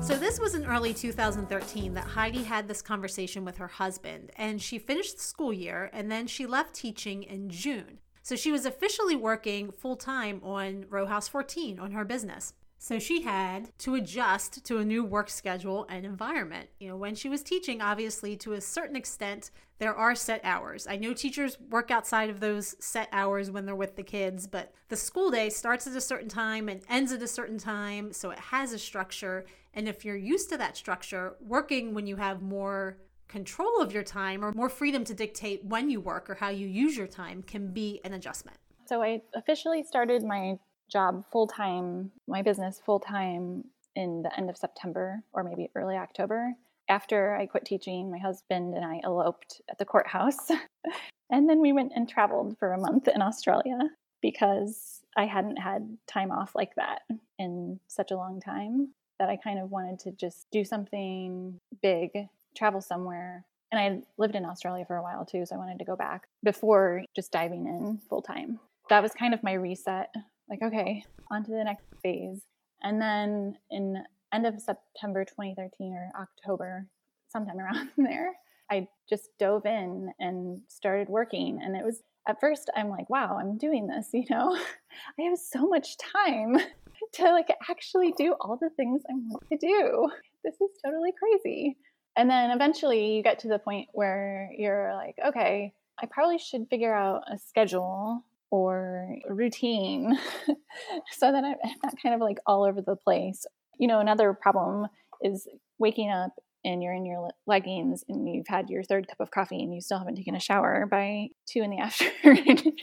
So, 0.00 0.18
this 0.18 0.40
was 0.40 0.54
in 0.54 0.64
early 0.64 0.94
2013 0.94 1.92
that 1.92 2.04
Heidi 2.04 2.42
had 2.42 2.68
this 2.68 2.80
conversation 2.80 3.44
with 3.44 3.58
her 3.58 3.68
husband, 3.68 4.30
and 4.36 4.60
she 4.60 4.78
finished 4.78 5.18
the 5.18 5.22
school 5.22 5.52
year 5.52 5.90
and 5.92 6.10
then 6.10 6.26
she 6.26 6.46
left 6.46 6.74
teaching 6.74 7.22
in 7.22 7.50
June. 7.50 7.98
So 8.22 8.36
she 8.36 8.52
was 8.52 8.64
officially 8.64 9.16
working 9.16 9.72
full 9.72 9.96
time 9.96 10.40
on 10.44 10.86
Row 10.88 11.06
House 11.06 11.28
14 11.28 11.78
on 11.80 11.90
her 11.90 12.04
business. 12.04 12.54
So 12.82 12.98
she 12.98 13.22
had 13.22 13.70
to 13.78 13.94
adjust 13.94 14.64
to 14.64 14.78
a 14.78 14.84
new 14.84 15.04
work 15.04 15.30
schedule 15.30 15.86
and 15.88 16.04
environment. 16.04 16.68
You 16.80 16.88
know, 16.88 16.96
when 16.96 17.14
she 17.14 17.28
was 17.28 17.40
teaching, 17.40 17.80
obviously, 17.80 18.36
to 18.38 18.54
a 18.54 18.60
certain 18.60 18.96
extent, 18.96 19.52
there 19.78 19.94
are 19.94 20.16
set 20.16 20.40
hours. 20.42 20.88
I 20.88 20.96
know 20.96 21.14
teachers 21.14 21.56
work 21.70 21.92
outside 21.92 22.28
of 22.28 22.40
those 22.40 22.74
set 22.84 23.08
hours 23.12 23.52
when 23.52 23.66
they're 23.66 23.76
with 23.76 23.94
the 23.94 24.02
kids, 24.02 24.48
but 24.48 24.74
the 24.88 24.96
school 24.96 25.30
day 25.30 25.48
starts 25.48 25.86
at 25.86 25.94
a 25.94 26.00
certain 26.00 26.28
time 26.28 26.68
and 26.68 26.82
ends 26.88 27.12
at 27.12 27.22
a 27.22 27.28
certain 27.28 27.56
time. 27.56 28.12
So 28.12 28.30
it 28.30 28.38
has 28.40 28.72
a 28.72 28.80
structure. 28.80 29.46
And 29.74 29.88
if 29.88 30.04
you're 30.04 30.16
used 30.16 30.50
to 30.50 30.56
that 30.56 30.76
structure, 30.76 31.36
working 31.40 31.94
when 31.94 32.08
you 32.08 32.16
have 32.16 32.42
more 32.42 32.98
control 33.28 33.80
of 33.80 33.92
your 33.92 34.02
time 34.02 34.44
or 34.44 34.50
more 34.54 34.68
freedom 34.68 35.04
to 35.04 35.14
dictate 35.14 35.64
when 35.64 35.88
you 35.88 36.00
work 36.00 36.28
or 36.28 36.34
how 36.34 36.48
you 36.48 36.66
use 36.66 36.96
your 36.96 37.06
time 37.06 37.44
can 37.44 37.72
be 37.72 38.00
an 38.02 38.12
adjustment. 38.12 38.58
So 38.86 39.04
I 39.04 39.22
officially 39.36 39.84
started 39.84 40.24
my 40.24 40.56
job 40.92 41.24
full 41.30 41.46
time, 41.46 42.10
my 42.28 42.42
business 42.42 42.80
full 42.84 43.00
time 43.00 43.64
in 43.96 44.22
the 44.22 44.36
end 44.36 44.50
of 44.50 44.56
September 44.56 45.22
or 45.32 45.42
maybe 45.42 45.70
early 45.74 45.96
October. 45.96 46.54
After 46.88 47.34
I 47.34 47.46
quit 47.46 47.64
teaching, 47.64 48.10
my 48.10 48.18
husband 48.18 48.74
and 48.74 48.84
I 48.84 49.00
eloped 49.04 49.62
at 49.70 49.78
the 49.78 49.84
courthouse. 49.84 50.50
and 51.30 51.48
then 51.48 51.60
we 51.60 51.72
went 51.72 51.92
and 51.94 52.08
traveled 52.08 52.58
for 52.58 52.72
a 52.72 52.80
month 52.80 53.08
in 53.08 53.22
Australia 53.22 53.78
because 54.20 55.00
I 55.16 55.26
hadn't 55.26 55.56
had 55.56 55.96
time 56.06 56.30
off 56.30 56.54
like 56.54 56.74
that 56.76 57.02
in 57.38 57.80
such 57.88 58.10
a 58.10 58.16
long 58.16 58.40
time. 58.40 58.92
that 59.18 59.28
I 59.28 59.36
kind 59.36 59.60
of 59.60 59.70
wanted 59.70 60.00
to 60.00 60.10
just 60.10 60.46
do 60.50 60.64
something 60.64 61.60
big, 61.80 62.10
travel 62.56 62.80
somewhere. 62.80 63.44
And 63.70 63.80
I 63.80 64.02
lived 64.18 64.34
in 64.34 64.44
Australia 64.44 64.84
for 64.84 64.96
a 64.96 65.02
while 65.02 65.24
too, 65.24 65.46
so 65.46 65.54
I 65.54 65.58
wanted 65.58 65.78
to 65.78 65.84
go 65.84 65.94
back 65.94 66.26
before 66.42 67.04
just 67.14 67.30
diving 67.30 67.66
in 67.66 68.00
full 68.08 68.22
time. 68.22 68.58
That 68.88 69.02
was 69.02 69.12
kind 69.12 69.32
of 69.32 69.42
my 69.44 69.52
reset. 69.52 70.12
Like, 70.52 70.62
okay, 70.62 71.02
on 71.30 71.42
to 71.44 71.50
the 71.50 71.64
next 71.64 71.86
phase. 72.02 72.42
And 72.82 73.00
then 73.00 73.54
in 73.70 74.04
end 74.34 74.46
of 74.46 74.60
September 74.60 75.24
2013 75.24 75.94
or 75.94 76.10
October, 76.20 76.86
sometime 77.30 77.58
around 77.58 77.88
there, 77.96 78.34
I 78.70 78.86
just 79.08 79.30
dove 79.38 79.64
in 79.64 80.12
and 80.20 80.60
started 80.68 81.08
working. 81.08 81.58
And 81.62 81.74
it 81.74 81.82
was 81.82 82.02
at 82.28 82.38
first 82.38 82.68
I'm 82.76 82.90
like, 82.90 83.08
wow, 83.08 83.38
I'm 83.40 83.56
doing 83.56 83.86
this, 83.86 84.10
you 84.12 84.26
know. 84.28 84.54
I 85.18 85.22
have 85.22 85.38
so 85.38 85.66
much 85.66 85.96
time 85.96 86.58
to 87.14 87.22
like 87.30 87.48
actually 87.70 88.12
do 88.18 88.34
all 88.38 88.58
the 88.60 88.70
things 88.76 89.00
I 89.08 89.14
want 89.14 89.44
to 89.50 89.56
do. 89.56 90.10
This 90.44 90.54
is 90.60 90.68
totally 90.84 91.12
crazy. 91.18 91.78
And 92.14 92.28
then 92.28 92.50
eventually 92.50 93.16
you 93.16 93.22
get 93.22 93.38
to 93.38 93.48
the 93.48 93.58
point 93.58 93.88
where 93.94 94.50
you're 94.54 94.92
like, 94.94 95.14
okay, 95.28 95.72
I 95.98 96.06
probably 96.10 96.36
should 96.36 96.68
figure 96.68 96.94
out 96.94 97.22
a 97.32 97.38
schedule 97.38 98.22
or 98.52 99.16
routine 99.30 100.16
so 101.10 101.32
that 101.32 101.42
I'm 101.42 101.56
not 101.82 101.94
kind 102.02 102.14
of 102.14 102.20
like 102.20 102.38
all 102.46 102.64
over 102.64 102.82
the 102.82 102.96
place. 102.96 103.46
You 103.78 103.88
know, 103.88 103.98
another 103.98 104.34
problem 104.34 104.88
is 105.22 105.48
waking 105.78 106.10
up 106.10 106.32
and 106.64 106.82
you're 106.82 106.92
in 106.92 107.06
your 107.06 107.30
leggings 107.46 108.04
and 108.08 108.28
you've 108.28 108.46
had 108.46 108.68
your 108.68 108.84
third 108.84 109.08
cup 109.08 109.20
of 109.20 109.30
coffee 109.30 109.62
and 109.62 109.74
you 109.74 109.80
still 109.80 109.98
haven't 109.98 110.16
taken 110.16 110.36
a 110.36 110.40
shower 110.40 110.86
by 110.88 111.28
two 111.46 111.62
in 111.62 111.70
the 111.70 111.78
afternoon, 111.80 112.76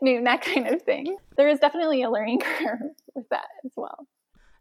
that 0.24 0.42
kind 0.42 0.68
of 0.68 0.82
thing. 0.82 1.16
There 1.36 1.48
is 1.48 1.58
definitely 1.58 2.02
a 2.02 2.10
learning 2.10 2.40
curve 2.40 2.80
with 3.16 3.28
that 3.30 3.48
as 3.64 3.72
well. 3.76 4.06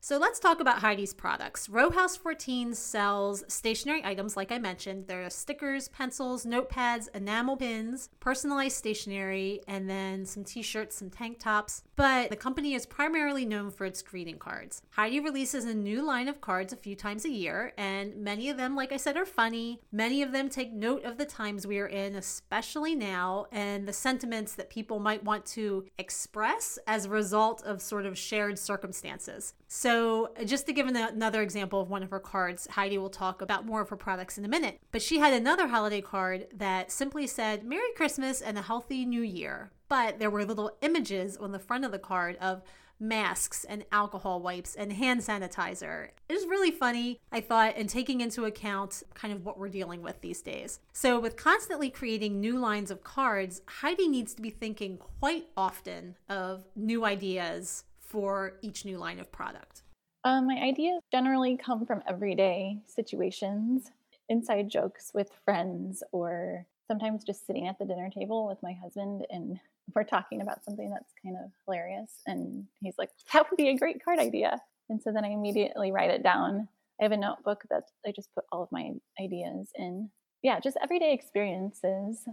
So 0.05 0.19
let's 0.19 0.39
talk 0.39 0.59
about 0.59 0.81
Heidi's 0.83 1.15
products. 1.15 1.67
Row 1.67 1.89
House 1.89 2.15
14 2.15 2.75
sells 2.75 3.43
stationary 3.47 4.05
items, 4.05 4.37
like 4.37 4.51
I 4.51 4.59
mentioned. 4.59 5.07
There 5.07 5.25
are 5.25 5.31
stickers, 5.31 5.87
pencils, 5.87 6.45
notepads, 6.45 7.07
enamel 7.15 7.57
pins, 7.57 8.09
personalized 8.19 8.77
stationery, 8.77 9.61
and 9.67 9.89
then 9.89 10.27
some 10.27 10.43
t 10.43 10.61
shirts, 10.61 10.95
some 10.97 11.09
tank 11.09 11.39
tops. 11.39 11.81
But 11.95 12.29
the 12.29 12.35
company 12.35 12.75
is 12.75 12.85
primarily 12.85 13.47
known 13.47 13.71
for 13.71 13.83
its 13.85 14.03
greeting 14.03 14.37
cards. 14.37 14.83
Heidi 14.91 15.19
releases 15.19 15.65
a 15.65 15.73
new 15.73 16.05
line 16.05 16.27
of 16.27 16.39
cards 16.39 16.71
a 16.71 16.77
few 16.77 16.95
times 16.95 17.25
a 17.25 17.31
year, 17.31 17.73
and 17.75 18.15
many 18.17 18.47
of 18.51 18.57
them, 18.57 18.75
like 18.75 18.91
I 18.91 18.97
said, 18.97 19.17
are 19.17 19.25
funny. 19.25 19.81
Many 19.91 20.21
of 20.21 20.33
them 20.33 20.49
take 20.49 20.71
note 20.71 21.03
of 21.03 21.17
the 21.17 21.25
times 21.25 21.65
we 21.65 21.79
are 21.79 21.87
in, 21.87 22.13
especially 22.13 22.93
now, 22.93 23.47
and 23.51 23.87
the 23.87 23.93
sentiments 23.93 24.53
that 24.53 24.69
people 24.69 24.99
might 24.99 25.23
want 25.23 25.47
to 25.47 25.87
express 25.97 26.77
as 26.85 27.05
a 27.05 27.09
result 27.09 27.63
of 27.63 27.81
sort 27.81 28.05
of 28.05 28.19
shared 28.19 28.59
circumstances. 28.59 29.55
So, 29.67 30.32
just 30.45 30.67
to 30.67 30.73
give 30.73 30.88
another 30.88 31.41
example 31.41 31.82
of 31.82 31.89
one 31.89 32.04
of 32.04 32.12
her 32.12 32.19
cards, 32.19 32.67
Heidi 32.71 32.97
will 32.97 33.10
talk 33.10 33.41
about 33.41 33.65
more 33.65 33.82
of 33.82 33.89
her 33.89 33.95
products 33.95 34.38
in 34.38 34.45
a 34.45 34.49
minute. 34.49 34.80
But 34.91 35.01
she 35.01 35.19
had 35.19 35.34
another 35.34 35.67
holiday 35.67 36.01
card 36.01 36.47
that 36.54 36.91
simply 36.91 37.28
said, 37.28 37.65
Merry 37.65 37.91
Christmas 37.95 38.41
and 38.41 38.58
a 38.58 38.62
healthy 38.62 39.06
new 39.06 39.21
year. 39.21 39.71
But 39.89 40.19
there 40.19 40.30
were 40.30 40.45
little 40.45 40.78
images 40.82 41.38
on 41.38 41.51
the 41.51 41.60
front 41.60 41.86
of 41.86 41.91
the 41.91 41.99
card 41.99 42.38
of 42.38 42.63
masks 42.99 43.65
and 43.65 43.86
alcohol 43.91 44.39
wipes 44.39 44.75
and 44.75 44.93
hand 44.93 45.21
sanitizer. 45.21 46.10
It 46.30 46.34
was 46.34 46.45
really 46.45 46.71
funny, 46.71 47.19
I 47.32 47.41
thought, 47.41 47.73
and 47.75 47.89
taking 47.89 48.21
into 48.21 48.45
account 48.45 49.04
kind 49.13 49.34
of 49.34 49.45
what 49.45 49.58
we're 49.58 49.69
dealing 49.69 50.01
with 50.01 50.21
these 50.21 50.41
days. 50.41 50.80
So, 50.93 51.19
with 51.19 51.36
constantly 51.36 51.89
creating 51.89 52.39
new 52.39 52.58
lines 52.58 52.91
of 52.91 53.04
cards, 53.04 53.62
Heidi 53.67 54.08
needs 54.08 54.34
to 54.36 54.41
be 54.41 54.49
thinking 54.49 54.97
quite 54.97 55.47
often 55.58 56.15
of 56.30 56.65
new 56.75 57.06
ideas 57.06 57.84
for 58.15 58.54
each 58.62 58.86
new 58.86 58.97
line 58.97 59.19
of 59.19 59.30
product? 59.30 59.82
Um, 60.23 60.47
my 60.47 60.56
ideas 60.56 61.01
generally 61.12 61.58
come 61.58 61.86
from 61.86 62.01
everyday 62.08 62.80
situations, 62.88 63.91
inside 64.30 64.69
jokes 64.69 65.12
with 65.13 65.30
friends, 65.43 66.01
or 66.13 66.65
sometimes 66.88 67.25
just 67.25 67.45
sitting 67.45 67.67
at 67.67 67.78
the 67.78 67.84
dinner 67.84 68.10
table 68.10 68.47
with 68.47 68.58
my 68.63 68.71
husband 68.71 69.25
and 69.30 69.60
we're 69.93 70.06
talking 70.06 70.41
about 70.41 70.63
something 70.63 70.89
that's 70.89 71.12
kind 71.21 71.36
of 71.36 71.51
hilarious. 71.65 72.21
And 72.25 72.65
he's 72.80 72.97
like, 72.97 73.10
that 73.34 73.49
would 73.49 73.58
be 73.58 73.67
a 73.67 73.78
great 73.78 74.04
card 74.04 74.19
idea. 74.19 74.62
And 74.89 75.01
so 75.01 75.12
then 75.12 75.25
I 75.25 75.30
immediately 75.30 75.91
write 75.91 76.10
it 76.10 76.23
down. 76.23 76.69
I 77.01 77.04
have 77.04 77.12
a 77.12 77.17
notebook 77.17 77.63
that 77.69 77.84
I 78.08 78.13
just 78.15 78.34
put 78.34 78.45
all 78.51 78.63
of 78.63 78.71
my 78.71 78.91
ideas 79.21 79.71
in. 79.75 80.10
Yeah, 80.41 80.62
just 80.62 80.78
everyday 80.82 81.13
experiences, 81.13 82.23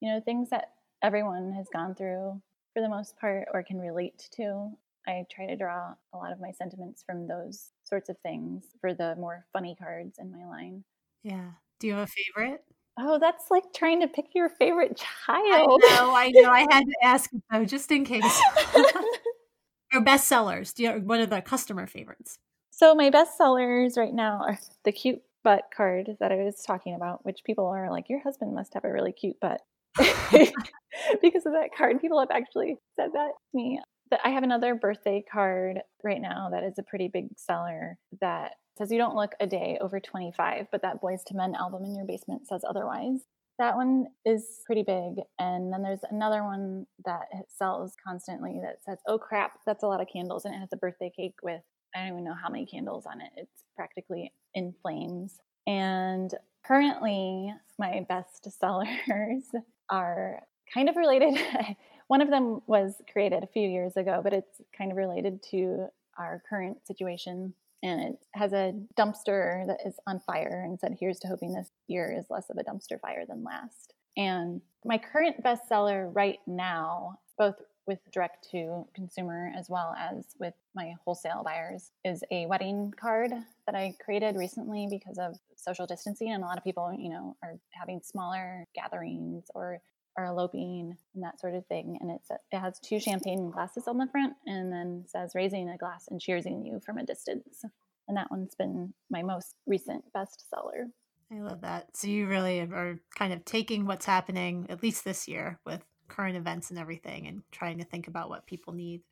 you 0.00 0.12
know, 0.12 0.20
things 0.20 0.50
that 0.50 0.72
everyone 1.02 1.52
has 1.52 1.68
gone 1.72 1.94
through 1.94 2.42
for 2.74 2.82
the 2.82 2.88
most 2.88 3.16
part 3.18 3.46
or 3.54 3.62
can 3.62 3.78
relate 3.78 4.28
to. 4.32 4.72
I 5.08 5.24
try 5.30 5.46
to 5.46 5.56
draw 5.56 5.94
a 6.12 6.16
lot 6.16 6.32
of 6.32 6.40
my 6.40 6.50
sentiments 6.52 7.02
from 7.04 7.26
those 7.26 7.70
sorts 7.82 8.10
of 8.10 8.18
things 8.18 8.66
for 8.80 8.92
the 8.92 9.16
more 9.16 9.46
funny 9.52 9.74
cards 9.74 10.18
in 10.18 10.30
my 10.30 10.46
line. 10.46 10.84
Yeah. 11.24 11.52
Do 11.80 11.86
you 11.86 11.94
have 11.94 12.08
a 12.08 12.12
favorite? 12.36 12.60
Oh, 13.00 13.18
that's 13.18 13.44
like 13.50 13.72
trying 13.74 14.00
to 14.02 14.08
pick 14.08 14.26
your 14.34 14.50
favorite 14.50 14.96
child. 15.26 15.80
I 15.84 15.96
know, 15.96 16.14
I 16.14 16.30
know. 16.30 16.50
I 16.50 16.66
had 16.70 16.84
to 16.84 16.94
ask 17.02 17.30
though, 17.50 17.64
just 17.64 17.90
in 17.90 18.04
case. 18.04 18.22
or 19.94 20.00
bestsellers. 20.00 20.74
Do 20.74 20.82
you 20.82 20.90
what 20.90 21.20
are 21.20 21.26
the 21.26 21.40
customer 21.40 21.86
favorites? 21.86 22.38
So 22.70 22.94
my 22.94 23.10
bestsellers 23.10 23.96
right 23.96 24.12
now 24.12 24.42
are 24.46 24.58
the 24.84 24.92
cute 24.92 25.22
butt 25.42 25.64
card 25.74 26.16
that 26.20 26.32
I 26.32 26.36
was 26.36 26.62
talking 26.62 26.94
about, 26.94 27.24
which 27.24 27.40
people 27.44 27.66
are 27.66 27.90
like, 27.90 28.08
your 28.08 28.20
husband 28.20 28.54
must 28.54 28.74
have 28.74 28.84
a 28.84 28.92
really 28.92 29.12
cute 29.12 29.40
butt. 29.40 29.62
because 29.96 31.46
of 31.46 31.52
that 31.52 31.70
card. 31.76 32.00
People 32.00 32.20
have 32.20 32.30
actually 32.30 32.76
said 32.96 33.10
that 33.14 33.30
to 33.30 33.56
me. 33.56 33.80
I 34.24 34.30
have 34.30 34.42
another 34.42 34.74
birthday 34.74 35.24
card 35.30 35.80
right 36.02 36.20
now 36.20 36.48
that 36.50 36.64
is 36.64 36.78
a 36.78 36.82
pretty 36.82 37.08
big 37.08 37.28
seller 37.36 37.98
that 38.20 38.52
says 38.76 38.90
you 38.92 38.98
don't 38.98 39.16
look 39.16 39.32
a 39.40 39.46
day 39.46 39.76
over 39.80 40.00
25, 40.00 40.68
but 40.70 40.82
that 40.82 41.02
Boyz 41.02 41.20
II 41.30 41.36
Men 41.36 41.54
album 41.54 41.84
in 41.84 41.96
your 41.96 42.06
basement 42.06 42.46
says 42.46 42.62
otherwise. 42.68 43.20
That 43.58 43.74
one 43.74 44.06
is 44.24 44.60
pretty 44.66 44.84
big. 44.84 45.24
And 45.40 45.72
then 45.72 45.82
there's 45.82 46.04
another 46.10 46.44
one 46.44 46.86
that 47.04 47.26
sells 47.48 47.94
constantly 48.06 48.60
that 48.62 48.84
says, 48.84 48.98
oh 49.08 49.18
crap, 49.18 49.58
that's 49.66 49.82
a 49.82 49.86
lot 49.88 50.00
of 50.00 50.06
candles. 50.12 50.44
And 50.44 50.54
it 50.54 50.58
has 50.58 50.68
a 50.72 50.76
birthday 50.76 51.10
cake 51.14 51.34
with, 51.42 51.60
I 51.94 52.00
don't 52.00 52.12
even 52.12 52.24
know 52.24 52.36
how 52.40 52.48
many 52.48 52.66
candles 52.66 53.04
on 53.04 53.20
it. 53.20 53.30
It's 53.36 53.64
practically 53.74 54.32
in 54.54 54.74
flames. 54.80 55.38
And 55.66 56.32
currently, 56.64 57.52
my 57.80 58.06
best 58.08 58.48
sellers 58.60 59.42
are 59.90 60.40
kind 60.72 60.88
of 60.88 60.96
related. 60.96 61.36
One 62.08 62.22
of 62.22 62.30
them 62.30 62.62
was 62.66 62.94
created 63.12 63.44
a 63.44 63.46
few 63.46 63.68
years 63.68 63.96
ago, 63.96 64.20
but 64.22 64.32
it's 64.32 64.60
kind 64.76 64.90
of 64.90 64.96
related 64.96 65.42
to 65.50 65.88
our 66.18 66.42
current 66.48 66.86
situation. 66.86 67.54
And 67.82 68.00
it 68.00 68.18
has 68.32 68.52
a 68.52 68.74
dumpster 68.98 69.66
that 69.66 69.78
is 69.86 69.94
on 70.06 70.18
fire 70.20 70.64
and 70.66 70.80
said, 70.80 70.96
Here's 70.98 71.20
to 71.20 71.28
hoping 71.28 71.52
this 71.52 71.70
year 71.86 72.12
is 72.18 72.24
less 72.30 72.50
of 72.50 72.56
a 72.56 72.64
dumpster 72.64 72.98
fire 72.98 73.24
than 73.28 73.44
last. 73.44 73.92
And 74.16 74.62
my 74.84 74.98
current 74.98 75.44
bestseller 75.44 76.10
right 76.12 76.38
now, 76.46 77.18
both 77.38 77.56
with 77.86 77.98
direct 78.12 78.50
to 78.50 78.86
consumer 78.94 79.52
as 79.56 79.70
well 79.70 79.94
as 79.98 80.24
with 80.38 80.54
my 80.74 80.94
wholesale 81.04 81.42
buyers, 81.44 81.90
is 82.04 82.24
a 82.30 82.46
wedding 82.46 82.92
card 82.98 83.32
that 83.66 83.74
I 83.74 83.94
created 84.02 84.36
recently 84.36 84.88
because 84.90 85.18
of 85.18 85.36
social 85.56 85.86
distancing. 85.86 86.30
And 86.30 86.42
a 86.42 86.46
lot 86.46 86.58
of 86.58 86.64
people, 86.64 86.92
you 86.98 87.10
know, 87.10 87.36
are 87.42 87.58
having 87.70 88.00
smaller 88.02 88.66
gatherings 88.74 89.44
or 89.54 89.80
are 90.18 90.26
eloping 90.26 90.96
and 91.14 91.22
that 91.22 91.40
sort 91.40 91.54
of 91.54 91.64
thing. 91.66 91.96
And 92.00 92.10
it's 92.10 92.28
it 92.30 92.58
has 92.58 92.78
two 92.80 92.98
champagne 92.98 93.50
glasses 93.50 93.86
on 93.86 93.98
the 93.98 94.08
front 94.08 94.34
and 94.46 94.72
then 94.72 95.04
says 95.06 95.32
raising 95.34 95.68
a 95.68 95.78
glass 95.78 96.08
and 96.10 96.20
cheersing 96.20 96.66
you 96.66 96.80
from 96.84 96.98
a 96.98 97.06
distance. 97.06 97.64
And 98.08 98.16
that 98.16 98.30
one's 98.30 98.54
been 98.54 98.94
my 99.10 99.22
most 99.22 99.54
recent 99.66 100.04
bestseller. 100.12 100.90
I 101.30 101.40
love 101.40 101.60
that. 101.60 101.96
So 101.96 102.08
you 102.08 102.26
really 102.26 102.60
are 102.60 102.98
kind 103.16 103.32
of 103.32 103.44
taking 103.44 103.86
what's 103.86 104.06
happening, 104.06 104.66
at 104.70 104.82
least 104.82 105.04
this 105.04 105.28
year, 105.28 105.60
with 105.64 105.82
current 106.08 106.36
events 106.36 106.70
and 106.70 106.78
everything, 106.78 107.26
and 107.26 107.42
trying 107.52 107.78
to 107.78 107.84
think 107.84 108.08
about 108.08 108.30
what 108.30 108.46
people 108.46 108.72
need. 108.72 109.02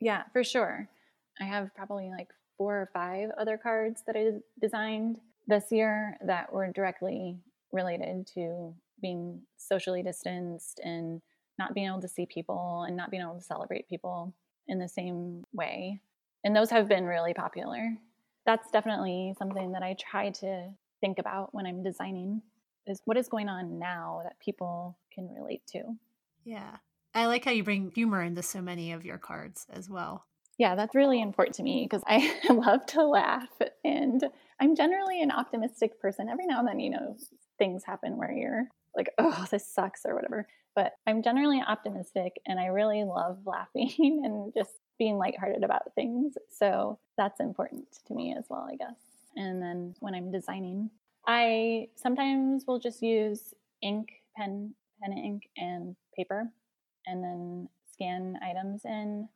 Yeah, 0.00 0.24
for 0.32 0.42
sure. 0.42 0.88
I 1.40 1.44
have 1.44 1.74
probably 1.74 2.10
like 2.10 2.28
four 2.58 2.74
or 2.74 2.90
five 2.92 3.30
other 3.38 3.56
cards 3.56 4.02
that 4.06 4.16
I 4.16 4.40
designed 4.60 5.20
this 5.46 5.70
year 5.70 6.18
that 6.26 6.52
were 6.52 6.70
directly 6.72 7.38
related 7.72 8.26
to 8.34 8.74
being 9.00 9.42
socially 9.56 10.02
distanced 10.02 10.80
and 10.84 11.20
not 11.58 11.74
being 11.74 11.86
able 11.86 12.00
to 12.00 12.08
see 12.08 12.26
people 12.26 12.84
and 12.86 12.96
not 12.96 13.10
being 13.10 13.22
able 13.22 13.36
to 13.36 13.44
celebrate 13.44 13.88
people 13.88 14.34
in 14.68 14.78
the 14.78 14.88
same 14.88 15.44
way. 15.52 16.00
And 16.44 16.56
those 16.56 16.70
have 16.70 16.88
been 16.88 17.04
really 17.04 17.34
popular. 17.34 17.90
That's 18.46 18.70
definitely 18.70 19.34
something 19.38 19.72
that 19.72 19.82
I 19.82 19.94
try 19.98 20.30
to 20.30 20.70
think 21.00 21.18
about 21.18 21.54
when 21.54 21.66
I'm 21.66 21.82
designing 21.82 22.42
is 22.86 23.02
what 23.04 23.16
is 23.16 23.28
going 23.28 23.48
on 23.48 23.78
now 23.78 24.22
that 24.24 24.40
people 24.40 24.98
can 25.12 25.28
relate 25.34 25.62
to. 25.68 25.82
Yeah. 26.44 26.76
I 27.14 27.26
like 27.26 27.44
how 27.44 27.50
you 27.50 27.64
bring 27.64 27.90
humor 27.94 28.22
into 28.22 28.42
so 28.42 28.62
many 28.62 28.92
of 28.92 29.04
your 29.04 29.18
cards 29.18 29.66
as 29.70 29.90
well. 29.90 30.24
Yeah, 30.58 30.74
that's 30.74 30.94
really 30.94 31.20
important 31.20 31.56
to 31.56 31.62
me 31.62 31.86
because 31.88 32.04
I 32.06 32.38
love 32.50 32.86
to 32.86 33.04
laugh 33.04 33.48
and 33.84 34.22
I'm 34.60 34.76
generally 34.76 35.22
an 35.22 35.30
optimistic 35.30 36.00
person. 36.00 36.28
Every 36.28 36.46
now 36.46 36.60
and 36.60 36.68
then, 36.68 36.80
you 36.80 36.90
know, 36.90 37.16
things 37.58 37.82
happen 37.84 38.16
where 38.16 38.32
you're 38.32 38.68
like, 38.96 39.10
oh, 39.18 39.46
this 39.50 39.72
sucks 39.72 40.02
or 40.04 40.14
whatever. 40.14 40.46
But 40.74 40.92
I'm 41.06 41.22
generally 41.22 41.62
optimistic 41.66 42.34
and 42.46 42.58
I 42.60 42.66
really 42.66 43.04
love 43.04 43.38
laughing 43.44 43.92
and 44.24 44.52
just 44.54 44.70
being 44.98 45.16
lighthearted 45.16 45.64
about 45.64 45.94
things. 45.94 46.34
So 46.50 46.98
that's 47.16 47.40
important 47.40 47.86
to 48.06 48.14
me 48.14 48.34
as 48.38 48.44
well, 48.48 48.68
I 48.70 48.76
guess. 48.76 48.96
And 49.36 49.62
then 49.62 49.94
when 50.00 50.14
I'm 50.14 50.30
designing, 50.30 50.90
I 51.26 51.88
sometimes 51.96 52.64
will 52.66 52.78
just 52.78 53.02
use 53.02 53.54
ink, 53.82 54.08
pen, 54.36 54.74
pen 55.02 55.16
ink, 55.16 55.42
and 55.56 55.96
paper, 56.16 56.50
and 57.06 57.22
then 57.22 57.68
scan 57.92 58.38
items 58.42 58.82
in, 58.84 59.28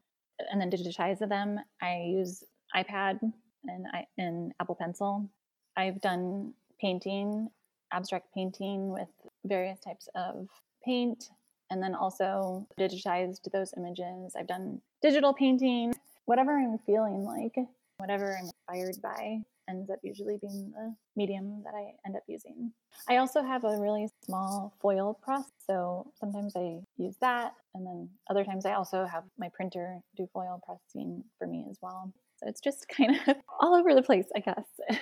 and 0.50 0.60
then 0.60 0.70
digitize 0.70 1.26
them. 1.26 1.58
I 1.82 2.04
use 2.06 2.44
iPad 2.74 3.20
and 3.64 3.86
I 3.92 4.06
and 4.18 4.52
Apple 4.60 4.76
Pencil. 4.78 5.28
I've 5.76 6.00
done 6.00 6.54
painting, 6.80 7.48
abstract 7.94 8.26
painting 8.34 8.90
with 8.90 9.08
various 9.44 9.80
types 9.80 10.08
of 10.14 10.48
paint, 10.84 11.30
and 11.70 11.82
then 11.82 11.94
also 11.94 12.66
digitized 12.78 13.50
those 13.52 13.72
images. 13.76 14.34
I've 14.36 14.48
done 14.48 14.80
digital 15.02 15.32
painting, 15.32 15.94
whatever 16.26 16.58
I'm 16.58 16.78
feeling 16.86 17.24
like, 17.24 17.54
whatever 17.98 18.36
I'm 18.36 18.44
inspired 18.44 18.96
by 19.02 19.38
ends 19.68 19.88
up 19.90 19.98
usually 20.02 20.36
being 20.40 20.72
the 20.72 20.94
medium 21.16 21.62
that 21.64 21.74
I 21.74 21.92
end 22.06 22.16
up 22.16 22.22
using. 22.26 22.72
I 23.08 23.16
also 23.16 23.42
have 23.42 23.64
a 23.64 23.78
really 23.78 24.08
small 24.24 24.74
foil 24.80 25.18
press, 25.22 25.50
so 25.66 26.12
sometimes 26.18 26.54
I 26.54 26.80
use 26.96 27.16
that, 27.20 27.54
and 27.74 27.86
then 27.86 28.10
other 28.28 28.44
times 28.44 28.66
I 28.66 28.74
also 28.74 29.06
have 29.06 29.24
my 29.38 29.48
printer 29.54 30.00
do 30.16 30.28
foil 30.32 30.60
pressing 30.66 31.24
for 31.38 31.46
me 31.46 31.66
as 31.70 31.78
well. 31.80 32.12
So 32.36 32.48
it's 32.48 32.60
just 32.60 32.86
kind 32.94 33.18
of 33.26 33.36
all 33.60 33.74
over 33.74 33.94
the 33.94 34.02
place, 34.02 34.26
I 34.36 34.40
guess. 34.40 34.66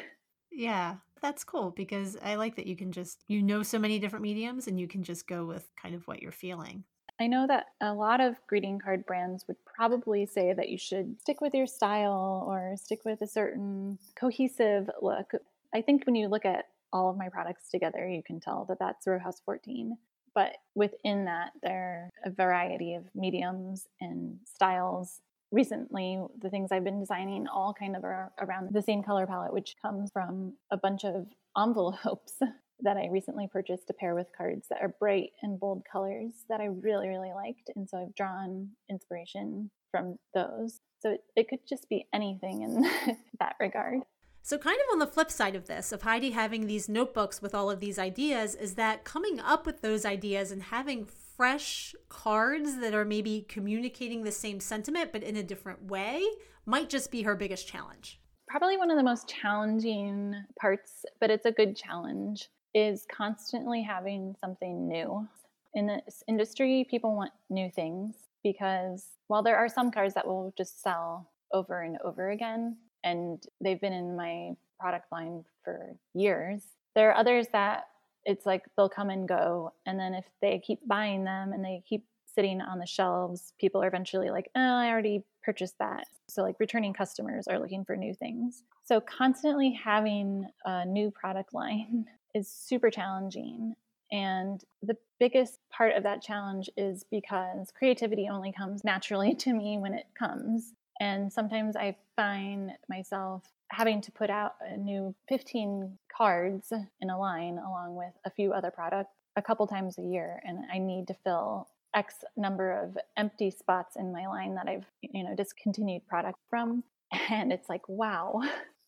Yeah, 0.54 0.96
that's 1.22 1.44
cool 1.44 1.70
because 1.70 2.18
I 2.22 2.34
like 2.34 2.56
that 2.56 2.66
you 2.66 2.76
can 2.76 2.92
just, 2.92 3.24
you 3.28 3.40
know, 3.40 3.62
so 3.62 3.78
many 3.78 3.98
different 3.98 4.22
mediums 4.22 4.66
and 4.66 4.78
you 4.78 4.88
can 4.88 5.02
just 5.02 5.26
go 5.26 5.44
with 5.46 5.70
kind 5.80 5.94
of 5.94 6.06
what 6.06 6.20
you're 6.20 6.32
feeling. 6.32 6.84
I 7.20 7.28
know 7.28 7.46
that 7.46 7.66
a 7.80 7.94
lot 7.94 8.20
of 8.20 8.36
greeting 8.48 8.80
card 8.80 9.06
brands 9.06 9.46
would 9.46 9.64
probably 9.64 10.26
say 10.26 10.52
that 10.52 10.68
you 10.68 10.78
should 10.78 11.20
stick 11.20 11.40
with 11.40 11.54
your 11.54 11.66
style 11.66 12.44
or 12.48 12.74
stick 12.76 13.04
with 13.04 13.22
a 13.22 13.26
certain 13.26 13.98
cohesive 14.16 14.90
look. 15.00 15.32
I 15.72 15.82
think 15.82 16.04
when 16.04 16.16
you 16.16 16.28
look 16.28 16.44
at 16.44 16.66
all 16.92 17.08
of 17.10 17.16
my 17.16 17.28
products 17.28 17.70
together, 17.70 18.08
you 18.08 18.22
can 18.22 18.40
tell 18.40 18.64
that 18.68 18.78
that's 18.78 19.06
Row 19.06 19.18
House 19.18 19.40
14. 19.44 19.96
But 20.34 20.56
within 20.74 21.26
that, 21.26 21.52
there 21.62 22.10
are 22.24 22.30
a 22.30 22.30
variety 22.30 22.94
of 22.94 23.04
mediums 23.14 23.86
and 24.00 24.38
styles 24.44 25.20
recently 25.52 26.20
the 26.40 26.50
things 26.50 26.72
I've 26.72 26.84
been 26.84 27.00
designing 27.00 27.46
all 27.46 27.74
kind 27.78 27.94
of 27.94 28.04
are 28.04 28.32
around 28.40 28.70
the 28.72 28.82
same 28.82 29.02
color 29.02 29.26
palette, 29.26 29.52
which 29.52 29.76
comes 29.80 30.10
from 30.10 30.54
a 30.70 30.76
bunch 30.76 31.04
of 31.04 31.26
envelopes 31.58 32.38
that 32.80 32.96
I 32.96 33.08
recently 33.10 33.46
purchased 33.46 33.86
to 33.86 33.92
pair 33.92 34.14
with 34.14 34.26
cards 34.36 34.66
that 34.68 34.82
are 34.82 34.94
bright 34.98 35.30
and 35.42 35.60
bold 35.60 35.84
colors 35.90 36.32
that 36.48 36.60
I 36.60 36.64
really, 36.64 37.08
really 37.08 37.32
liked. 37.32 37.70
And 37.76 37.88
so 37.88 37.98
I've 37.98 38.14
drawn 38.14 38.70
inspiration 38.90 39.70
from 39.90 40.18
those. 40.34 40.80
So 41.00 41.10
it, 41.10 41.20
it 41.36 41.48
could 41.48 41.60
just 41.68 41.88
be 41.88 42.06
anything 42.12 42.62
in 42.62 43.16
that 43.38 43.54
regard. 43.60 44.00
So, 44.44 44.58
kind 44.58 44.76
of 44.76 44.92
on 44.92 44.98
the 44.98 45.06
flip 45.06 45.30
side 45.30 45.54
of 45.54 45.68
this, 45.68 45.92
of 45.92 46.02
Heidi 46.02 46.30
having 46.30 46.66
these 46.66 46.88
notebooks 46.88 47.40
with 47.40 47.54
all 47.54 47.70
of 47.70 47.78
these 47.78 47.96
ideas, 47.96 48.56
is 48.56 48.74
that 48.74 49.04
coming 49.04 49.38
up 49.38 49.66
with 49.66 49.82
those 49.82 50.04
ideas 50.04 50.50
and 50.50 50.64
having 50.64 51.04
fresh 51.42 51.92
cards 52.08 52.78
that 52.78 52.94
are 52.94 53.04
maybe 53.04 53.44
communicating 53.48 54.22
the 54.22 54.30
same 54.30 54.60
sentiment 54.60 55.10
but 55.12 55.24
in 55.24 55.34
a 55.34 55.42
different 55.42 55.82
way 55.90 56.22
might 56.66 56.88
just 56.88 57.10
be 57.10 57.22
her 57.22 57.34
biggest 57.34 57.66
challenge. 57.66 58.20
Probably 58.46 58.76
one 58.76 58.92
of 58.92 58.96
the 58.96 59.02
most 59.02 59.26
challenging 59.28 60.36
parts, 60.60 61.04
but 61.20 61.30
it's 61.32 61.44
a 61.44 61.50
good 61.50 61.74
challenge, 61.74 62.48
is 62.76 63.04
constantly 63.12 63.82
having 63.82 64.36
something 64.40 64.86
new. 64.86 65.26
In 65.74 65.88
this 65.88 66.22
industry, 66.28 66.86
people 66.88 67.16
want 67.16 67.32
new 67.50 67.68
things 67.72 68.14
because 68.44 69.08
while 69.26 69.42
there 69.42 69.56
are 69.56 69.68
some 69.68 69.90
cards 69.90 70.14
that 70.14 70.24
will 70.24 70.54
just 70.56 70.80
sell 70.80 71.28
over 71.52 71.82
and 71.82 71.98
over 72.04 72.30
again, 72.30 72.76
and 73.02 73.42
they've 73.60 73.80
been 73.80 73.92
in 73.92 74.14
my 74.14 74.52
product 74.78 75.10
line 75.10 75.42
for 75.64 75.96
years, 76.14 76.62
there 76.94 77.10
are 77.10 77.16
others 77.16 77.48
that 77.50 77.86
it's 78.24 78.46
like 78.46 78.64
they'll 78.76 78.88
come 78.88 79.10
and 79.10 79.28
go. 79.28 79.72
And 79.86 79.98
then 79.98 80.14
if 80.14 80.24
they 80.40 80.60
keep 80.64 80.86
buying 80.86 81.24
them 81.24 81.52
and 81.52 81.64
they 81.64 81.82
keep 81.88 82.04
sitting 82.34 82.60
on 82.60 82.78
the 82.78 82.86
shelves, 82.86 83.52
people 83.58 83.82
are 83.82 83.88
eventually 83.88 84.30
like, 84.30 84.50
oh, 84.54 84.60
I 84.60 84.88
already 84.88 85.24
purchased 85.42 85.78
that. 85.78 86.06
So, 86.28 86.42
like, 86.42 86.58
returning 86.58 86.94
customers 86.94 87.46
are 87.46 87.58
looking 87.58 87.84
for 87.84 87.96
new 87.96 88.14
things. 88.14 88.62
So, 88.84 89.00
constantly 89.00 89.72
having 89.72 90.46
a 90.64 90.86
new 90.86 91.10
product 91.10 91.52
line 91.52 92.06
is 92.34 92.48
super 92.48 92.90
challenging. 92.90 93.74
And 94.10 94.62
the 94.82 94.96
biggest 95.18 95.58
part 95.70 95.96
of 95.96 96.02
that 96.02 96.22
challenge 96.22 96.68
is 96.76 97.04
because 97.10 97.70
creativity 97.76 98.28
only 98.30 98.52
comes 98.52 98.84
naturally 98.84 99.34
to 99.36 99.52
me 99.52 99.78
when 99.78 99.94
it 99.94 100.06
comes. 100.18 100.74
And 101.00 101.32
sometimes 101.32 101.76
I 101.76 101.96
find 102.16 102.72
myself 102.88 103.42
having 103.72 104.02
to 104.02 104.12
put 104.12 104.30
out 104.30 104.54
a 104.60 104.76
new 104.76 105.14
15 105.28 105.98
cards 106.14 106.72
in 107.00 107.10
a 107.10 107.18
line 107.18 107.58
along 107.58 107.96
with 107.96 108.12
a 108.24 108.30
few 108.30 108.52
other 108.52 108.70
products 108.70 109.10
a 109.36 109.42
couple 109.42 109.66
times 109.66 109.96
a 109.98 110.02
year 110.02 110.42
and 110.44 110.58
I 110.70 110.78
need 110.78 111.08
to 111.08 111.14
fill 111.24 111.68
X 111.94 112.16
number 112.36 112.72
of 112.72 112.96
empty 113.16 113.50
spots 113.50 113.96
in 113.96 114.12
my 114.12 114.26
line 114.26 114.54
that 114.54 114.68
I've, 114.68 114.86
you 115.00 115.24
know, 115.24 115.34
discontinued 115.34 116.06
product 116.06 116.38
from. 116.48 116.84
And 117.28 117.52
it's 117.52 117.68
like, 117.68 117.86
wow, 117.88 118.40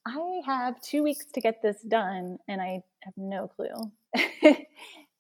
I 0.07 0.40
have 0.47 0.81
two 0.81 1.03
weeks 1.03 1.27
to 1.35 1.42
get 1.42 1.61
this 1.61 1.83
done 1.83 2.38
and 2.49 2.61
I 2.61 2.83
have 3.03 3.12
no 3.18 3.49
clue. 3.49 3.92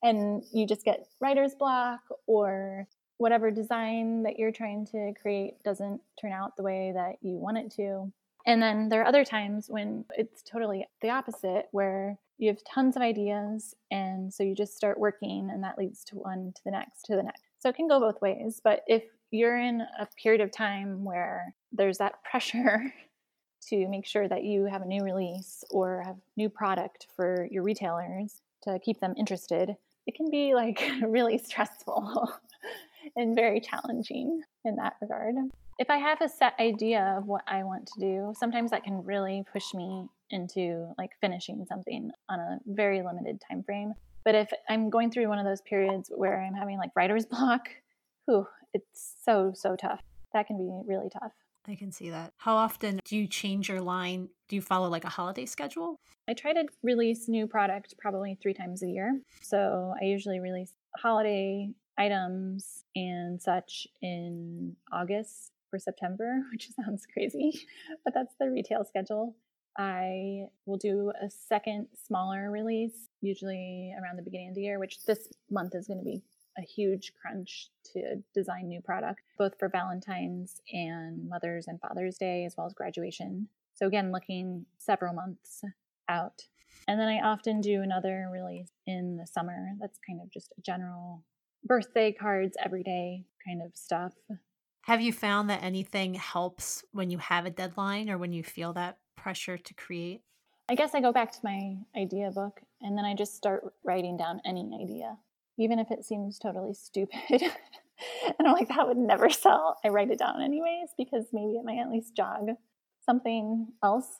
and 0.02 0.42
you 0.54 0.66
just 0.66 0.86
get 0.86 1.06
writer's 1.20 1.54
block 1.54 2.00
or 2.26 2.86
whatever 3.18 3.50
design 3.50 4.22
that 4.22 4.38
you're 4.38 4.52
trying 4.52 4.86
to 4.86 5.12
create 5.20 5.62
doesn't 5.64 6.00
turn 6.18 6.32
out 6.32 6.56
the 6.56 6.62
way 6.62 6.92
that 6.94 7.16
you 7.20 7.36
want 7.36 7.58
it 7.58 7.70
to. 7.72 8.10
And 8.46 8.62
then 8.62 8.88
there 8.88 9.00
are 9.00 9.06
other 9.06 9.24
times 9.24 9.66
when 9.68 10.04
it's 10.16 10.42
totally 10.42 10.86
the 11.00 11.10
opposite, 11.10 11.68
where 11.72 12.18
you 12.38 12.48
have 12.48 12.62
tons 12.64 12.96
of 12.96 13.02
ideas. 13.02 13.74
And 13.90 14.32
so 14.32 14.42
you 14.42 14.54
just 14.54 14.76
start 14.76 14.98
working, 14.98 15.50
and 15.50 15.62
that 15.64 15.78
leads 15.78 16.04
to 16.04 16.16
one, 16.16 16.52
to 16.56 16.64
the 16.64 16.70
next, 16.70 17.04
to 17.06 17.16
the 17.16 17.22
next. 17.22 17.42
So 17.58 17.68
it 17.68 17.76
can 17.76 17.88
go 17.88 18.00
both 18.00 18.20
ways. 18.20 18.60
But 18.62 18.82
if 18.86 19.04
you're 19.30 19.58
in 19.58 19.82
a 19.98 20.06
period 20.22 20.40
of 20.40 20.50
time 20.50 21.04
where 21.04 21.54
there's 21.72 21.98
that 21.98 22.22
pressure 22.30 22.92
to 23.68 23.88
make 23.88 24.04
sure 24.04 24.28
that 24.28 24.44
you 24.44 24.66
have 24.66 24.82
a 24.82 24.86
new 24.86 25.02
release 25.02 25.64
or 25.70 26.02
have 26.04 26.16
new 26.36 26.50
product 26.50 27.06
for 27.16 27.48
your 27.50 27.62
retailers 27.62 28.42
to 28.62 28.78
keep 28.78 29.00
them 29.00 29.14
interested, 29.16 29.74
it 30.06 30.14
can 30.14 30.30
be 30.30 30.54
like 30.54 30.82
really 31.02 31.38
stressful 31.38 32.30
and 33.16 33.34
very 33.34 33.60
challenging 33.60 34.42
in 34.66 34.76
that 34.76 34.96
regard 35.00 35.34
if 35.78 35.90
I 35.90 35.96
have 35.96 36.20
a 36.20 36.28
set 36.28 36.54
idea 36.60 37.14
of 37.18 37.26
what 37.26 37.42
I 37.46 37.64
want 37.64 37.86
to 37.88 38.00
do, 38.00 38.34
sometimes 38.38 38.70
that 38.70 38.84
can 38.84 39.04
really 39.04 39.44
push 39.52 39.74
me 39.74 40.08
into 40.30 40.88
like 40.98 41.10
finishing 41.20 41.64
something 41.68 42.10
on 42.28 42.40
a 42.40 42.58
very 42.66 43.02
limited 43.02 43.40
time 43.48 43.62
frame. 43.62 43.94
But 44.24 44.34
if 44.34 44.50
I'm 44.68 44.88
going 44.88 45.10
through 45.10 45.28
one 45.28 45.38
of 45.38 45.44
those 45.44 45.60
periods 45.62 46.10
where 46.14 46.40
I'm 46.40 46.54
having 46.54 46.78
like 46.78 46.90
writer's 46.96 47.26
block, 47.30 47.68
whew, 48.26 48.46
it's 48.72 49.16
so 49.24 49.52
so 49.54 49.76
tough. 49.76 50.00
That 50.32 50.46
can 50.46 50.56
be 50.58 50.68
really 50.86 51.08
tough. 51.10 51.32
I 51.66 51.76
can 51.76 51.92
see 51.92 52.10
that. 52.10 52.32
How 52.36 52.56
often 52.56 53.00
do 53.04 53.16
you 53.16 53.26
change 53.26 53.68
your 53.68 53.80
line? 53.80 54.28
Do 54.48 54.56
you 54.56 54.62
follow 54.62 54.88
like 54.88 55.04
a 55.04 55.08
holiday 55.08 55.46
schedule? 55.46 55.98
I 56.28 56.34
try 56.34 56.52
to 56.52 56.66
release 56.82 57.28
new 57.28 57.46
product 57.46 57.94
probably 57.98 58.38
3 58.42 58.54
times 58.54 58.82
a 58.82 58.88
year. 58.88 59.20
So 59.42 59.94
I 60.00 60.04
usually 60.04 60.40
release 60.40 60.72
holiday 60.96 61.70
items 61.96 62.84
and 62.94 63.40
such 63.40 63.86
in 64.02 64.76
August 64.92 65.53
for 65.74 65.78
September, 65.80 66.42
which 66.52 66.70
sounds 66.70 67.04
crazy, 67.12 67.66
but 68.04 68.14
that's 68.14 68.34
the 68.38 68.48
retail 68.48 68.84
schedule. 68.84 69.34
I 69.76 70.44
will 70.66 70.76
do 70.76 71.10
a 71.20 71.28
second 71.28 71.88
smaller 72.06 72.48
release, 72.48 73.08
usually 73.20 73.92
around 74.00 74.16
the 74.16 74.22
beginning 74.22 74.50
of 74.50 74.54
the 74.54 74.62
year, 74.62 74.78
which 74.78 75.04
this 75.04 75.28
month 75.50 75.74
is 75.74 75.88
going 75.88 75.98
to 75.98 76.04
be 76.04 76.22
a 76.56 76.62
huge 76.62 77.12
crunch 77.20 77.70
to 77.92 78.22
design 78.32 78.68
new 78.68 78.80
product, 78.80 79.22
both 79.36 79.58
for 79.58 79.68
Valentine's 79.68 80.60
and 80.72 81.28
Mother's 81.28 81.66
and 81.66 81.80
Father's 81.80 82.16
Day, 82.18 82.44
as 82.44 82.54
well 82.56 82.68
as 82.68 82.72
graduation. 82.72 83.48
So, 83.74 83.88
again, 83.88 84.12
looking 84.12 84.66
several 84.78 85.12
months 85.12 85.64
out. 86.08 86.42
And 86.86 87.00
then 87.00 87.08
I 87.08 87.18
often 87.18 87.60
do 87.60 87.82
another 87.82 88.28
release 88.32 88.70
in 88.86 89.16
the 89.16 89.26
summer. 89.26 89.70
That's 89.80 89.98
kind 90.06 90.20
of 90.22 90.30
just 90.30 90.52
a 90.56 90.60
general 90.60 91.24
birthday 91.64 92.12
cards, 92.12 92.56
everyday 92.64 93.24
kind 93.44 93.60
of 93.60 93.74
stuff. 93.74 94.12
Have 94.86 95.00
you 95.00 95.14
found 95.14 95.48
that 95.48 95.62
anything 95.62 96.12
helps 96.12 96.84
when 96.92 97.08
you 97.08 97.16
have 97.16 97.46
a 97.46 97.50
deadline 97.50 98.10
or 98.10 98.18
when 98.18 98.34
you 98.34 98.44
feel 98.44 98.74
that 98.74 98.98
pressure 99.16 99.56
to 99.56 99.74
create? 99.74 100.20
I 100.68 100.74
guess 100.74 100.94
I 100.94 101.00
go 101.00 101.10
back 101.10 101.32
to 101.32 101.38
my 101.42 101.78
idea 101.96 102.30
book 102.30 102.60
and 102.82 102.96
then 102.96 103.06
I 103.06 103.14
just 103.14 103.34
start 103.34 103.64
writing 103.82 104.18
down 104.18 104.42
any 104.44 104.78
idea, 104.82 105.16
even 105.58 105.78
if 105.78 105.90
it 105.90 106.04
seems 106.04 106.38
totally 106.38 106.74
stupid. 106.74 107.18
and 107.30 108.46
I'm 108.46 108.52
like, 108.52 108.68
that 108.68 108.86
would 108.86 108.98
never 108.98 109.30
sell. 109.30 109.78
I 109.82 109.88
write 109.88 110.10
it 110.10 110.18
down 110.18 110.42
anyways 110.42 110.90
because 110.98 111.28
maybe 111.32 111.52
it 111.52 111.64
might 111.64 111.78
at 111.78 111.90
least 111.90 112.14
jog 112.14 112.50
something 113.06 113.68
else. 113.82 114.18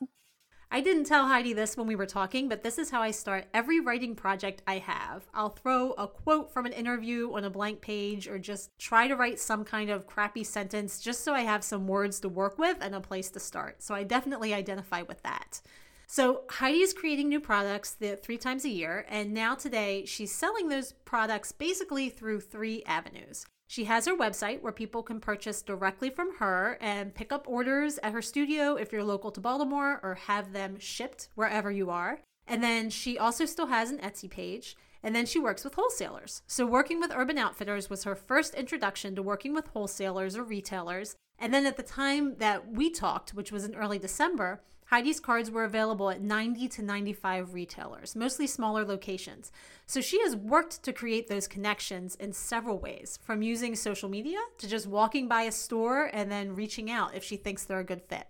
I 0.74 0.80
didn't 0.80 1.04
tell 1.04 1.28
Heidi 1.28 1.52
this 1.52 1.76
when 1.76 1.86
we 1.86 1.94
were 1.94 2.04
talking, 2.04 2.48
but 2.48 2.64
this 2.64 2.78
is 2.78 2.90
how 2.90 3.00
I 3.00 3.12
start 3.12 3.46
every 3.54 3.78
writing 3.78 4.16
project 4.16 4.60
I 4.66 4.78
have. 4.78 5.22
I'll 5.32 5.50
throw 5.50 5.92
a 5.92 6.08
quote 6.08 6.52
from 6.52 6.66
an 6.66 6.72
interview 6.72 7.32
on 7.32 7.44
a 7.44 7.48
blank 7.48 7.80
page 7.80 8.26
or 8.26 8.40
just 8.40 8.76
try 8.76 9.06
to 9.06 9.14
write 9.14 9.38
some 9.38 9.64
kind 9.64 9.88
of 9.88 10.08
crappy 10.08 10.42
sentence 10.42 10.98
just 10.98 11.22
so 11.22 11.32
I 11.32 11.42
have 11.42 11.62
some 11.62 11.86
words 11.86 12.18
to 12.18 12.28
work 12.28 12.58
with 12.58 12.78
and 12.80 12.92
a 12.92 13.00
place 13.00 13.30
to 13.30 13.38
start. 13.38 13.84
So 13.84 13.94
I 13.94 14.02
definitely 14.02 14.52
identify 14.52 15.02
with 15.02 15.22
that. 15.22 15.60
So 16.08 16.42
Heidi 16.50 16.80
is 16.80 16.92
creating 16.92 17.28
new 17.28 17.40
products 17.40 17.92
the 17.92 18.16
three 18.16 18.36
times 18.36 18.64
a 18.64 18.68
year, 18.68 19.06
and 19.08 19.32
now 19.32 19.54
today 19.54 20.04
she's 20.06 20.34
selling 20.34 20.70
those 20.70 20.90
products 21.04 21.52
basically 21.52 22.08
through 22.08 22.40
three 22.40 22.82
avenues. 22.84 23.46
She 23.74 23.86
has 23.86 24.06
her 24.06 24.16
website 24.16 24.62
where 24.62 24.70
people 24.70 25.02
can 25.02 25.18
purchase 25.18 25.60
directly 25.60 26.08
from 26.08 26.36
her 26.36 26.78
and 26.80 27.12
pick 27.12 27.32
up 27.32 27.48
orders 27.48 27.98
at 28.04 28.12
her 28.12 28.22
studio 28.22 28.76
if 28.76 28.92
you're 28.92 29.02
local 29.02 29.32
to 29.32 29.40
Baltimore 29.40 29.98
or 30.00 30.14
have 30.14 30.52
them 30.52 30.78
shipped 30.78 31.28
wherever 31.34 31.72
you 31.72 31.90
are. 31.90 32.20
And 32.46 32.62
then 32.62 32.88
she 32.88 33.18
also 33.18 33.46
still 33.46 33.66
has 33.66 33.90
an 33.90 33.98
Etsy 33.98 34.30
page. 34.30 34.76
And 35.02 35.12
then 35.12 35.26
she 35.26 35.40
works 35.40 35.64
with 35.64 35.74
wholesalers. 35.74 36.42
So, 36.46 36.64
working 36.64 37.00
with 37.00 37.10
Urban 37.12 37.36
Outfitters 37.36 37.90
was 37.90 38.04
her 38.04 38.14
first 38.14 38.54
introduction 38.54 39.16
to 39.16 39.24
working 39.24 39.52
with 39.54 39.66
wholesalers 39.66 40.36
or 40.36 40.44
retailers. 40.44 41.16
And 41.36 41.52
then 41.52 41.66
at 41.66 41.76
the 41.76 41.82
time 41.82 42.36
that 42.38 42.70
we 42.70 42.90
talked, 42.90 43.34
which 43.34 43.50
was 43.50 43.64
in 43.64 43.74
early 43.74 43.98
December, 43.98 44.62
Heidi's 44.86 45.18
cards 45.18 45.50
were 45.50 45.64
available 45.64 46.10
at 46.10 46.20
90 46.20 46.68
to 46.68 46.82
95 46.82 47.54
retailers, 47.54 48.14
mostly 48.14 48.46
smaller 48.46 48.84
locations. 48.84 49.50
So 49.86 50.00
she 50.00 50.20
has 50.22 50.36
worked 50.36 50.82
to 50.82 50.92
create 50.92 51.28
those 51.28 51.48
connections 51.48 52.14
in 52.16 52.32
several 52.32 52.78
ways, 52.78 53.18
from 53.22 53.42
using 53.42 53.74
social 53.76 54.08
media 54.08 54.38
to 54.58 54.68
just 54.68 54.86
walking 54.86 55.26
by 55.26 55.42
a 55.42 55.52
store 55.52 56.10
and 56.12 56.30
then 56.30 56.54
reaching 56.54 56.90
out 56.90 57.14
if 57.14 57.24
she 57.24 57.36
thinks 57.36 57.64
they're 57.64 57.80
a 57.80 57.84
good 57.84 58.02
fit. 58.02 58.26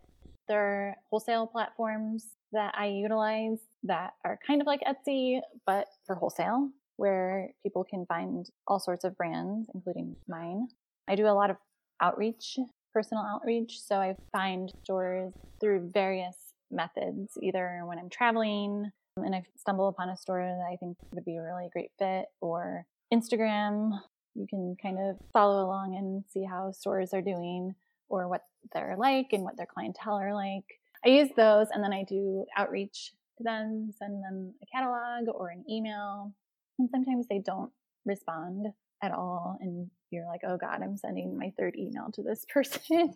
There 0.47 0.61
are 0.61 0.97
wholesale 1.11 1.47
platforms 1.47 2.27
that 2.53 2.75
I 2.77 2.87
utilize 2.87 3.59
that 3.83 4.13
are 4.25 4.39
kind 4.47 4.61
of 4.61 4.67
like 4.67 4.81
Etsy, 4.83 5.41
but 5.67 5.89
for 6.07 6.15
wholesale, 6.15 6.71
where 6.97 7.51
people 7.63 7.85
can 7.85 8.07
find 8.07 8.49
all 8.69 8.79
sorts 8.79 9.05
of 9.05 9.17
brands, 9.17 9.69
including 9.75 10.15
mine. 10.29 10.69
I 11.09 11.17
do 11.17 11.27
a 11.27 11.35
lot 11.35 11.51
of 11.51 11.57
outreach 12.01 12.59
personal 12.95 13.25
outreach. 13.25 13.81
So 13.81 13.97
I 13.97 14.15
find 14.33 14.73
stores 14.85 15.33
through 15.61 15.91
various 15.93 16.37
methods, 16.71 17.39
either 17.43 17.83
when 17.85 17.99
I'm 17.99 18.11
traveling 18.11 18.91
and 19.17 19.35
I 19.35 19.45
stumble 19.57 19.89
upon 19.89 20.09
a 20.09 20.17
store 20.17 20.41
that 20.41 20.73
I 20.73 20.77
think 20.77 20.97
would 21.13 21.25
be 21.25 21.37
a 21.37 21.43
really 21.43 21.69
great 21.73 21.93
fit, 21.99 22.27
or 22.41 22.85
Instagram. 23.13 23.93
You 24.35 24.47
can 24.49 24.77
kind 24.83 24.99
of 24.99 25.17
follow 25.33 25.65
along 25.65 25.95
and 25.97 26.25
see 26.33 26.45
how 26.45 26.73
stores 26.73 27.15
are 27.15 27.23
doing 27.23 27.75
or 28.09 28.29
what 28.29 28.43
they're 28.73 28.97
like 28.99 29.29
and 29.33 29.45
what 29.45 29.57
their 29.57 29.67
clientele 29.67 30.15
are 30.15 30.35
like. 30.35 30.65
I 31.05 31.11
use 31.11 31.31
those 31.37 31.69
and 31.73 31.85
then 31.85 31.93
I 31.93 32.03
do 32.03 32.45
outreach 32.57 33.13
to 33.39 33.45
them, 33.45 33.93
send 33.97 34.25
them 34.25 34.55
a 34.63 34.67
catalog 34.67 35.29
or 35.33 35.51
an 35.51 35.65
email. 35.71 36.33
And 36.79 36.89
sometimes 36.91 37.27
they 37.29 37.39
don't 37.39 37.71
respond 38.05 38.67
at 39.05 39.13
all 39.13 39.59
and 39.61 39.91
you're 40.11 40.27
like 40.27 40.41
oh 40.47 40.57
god 40.57 40.81
i'm 40.83 40.97
sending 40.97 41.37
my 41.37 41.53
third 41.59 41.77
email 41.77 42.07
to 42.13 42.23
this 42.23 42.45
person 42.53 43.13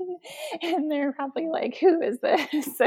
and 0.63 0.91
they're 0.91 1.13
probably 1.13 1.49
like 1.49 1.77
who 1.81 2.01
is 2.03 2.19
this? 2.21 2.81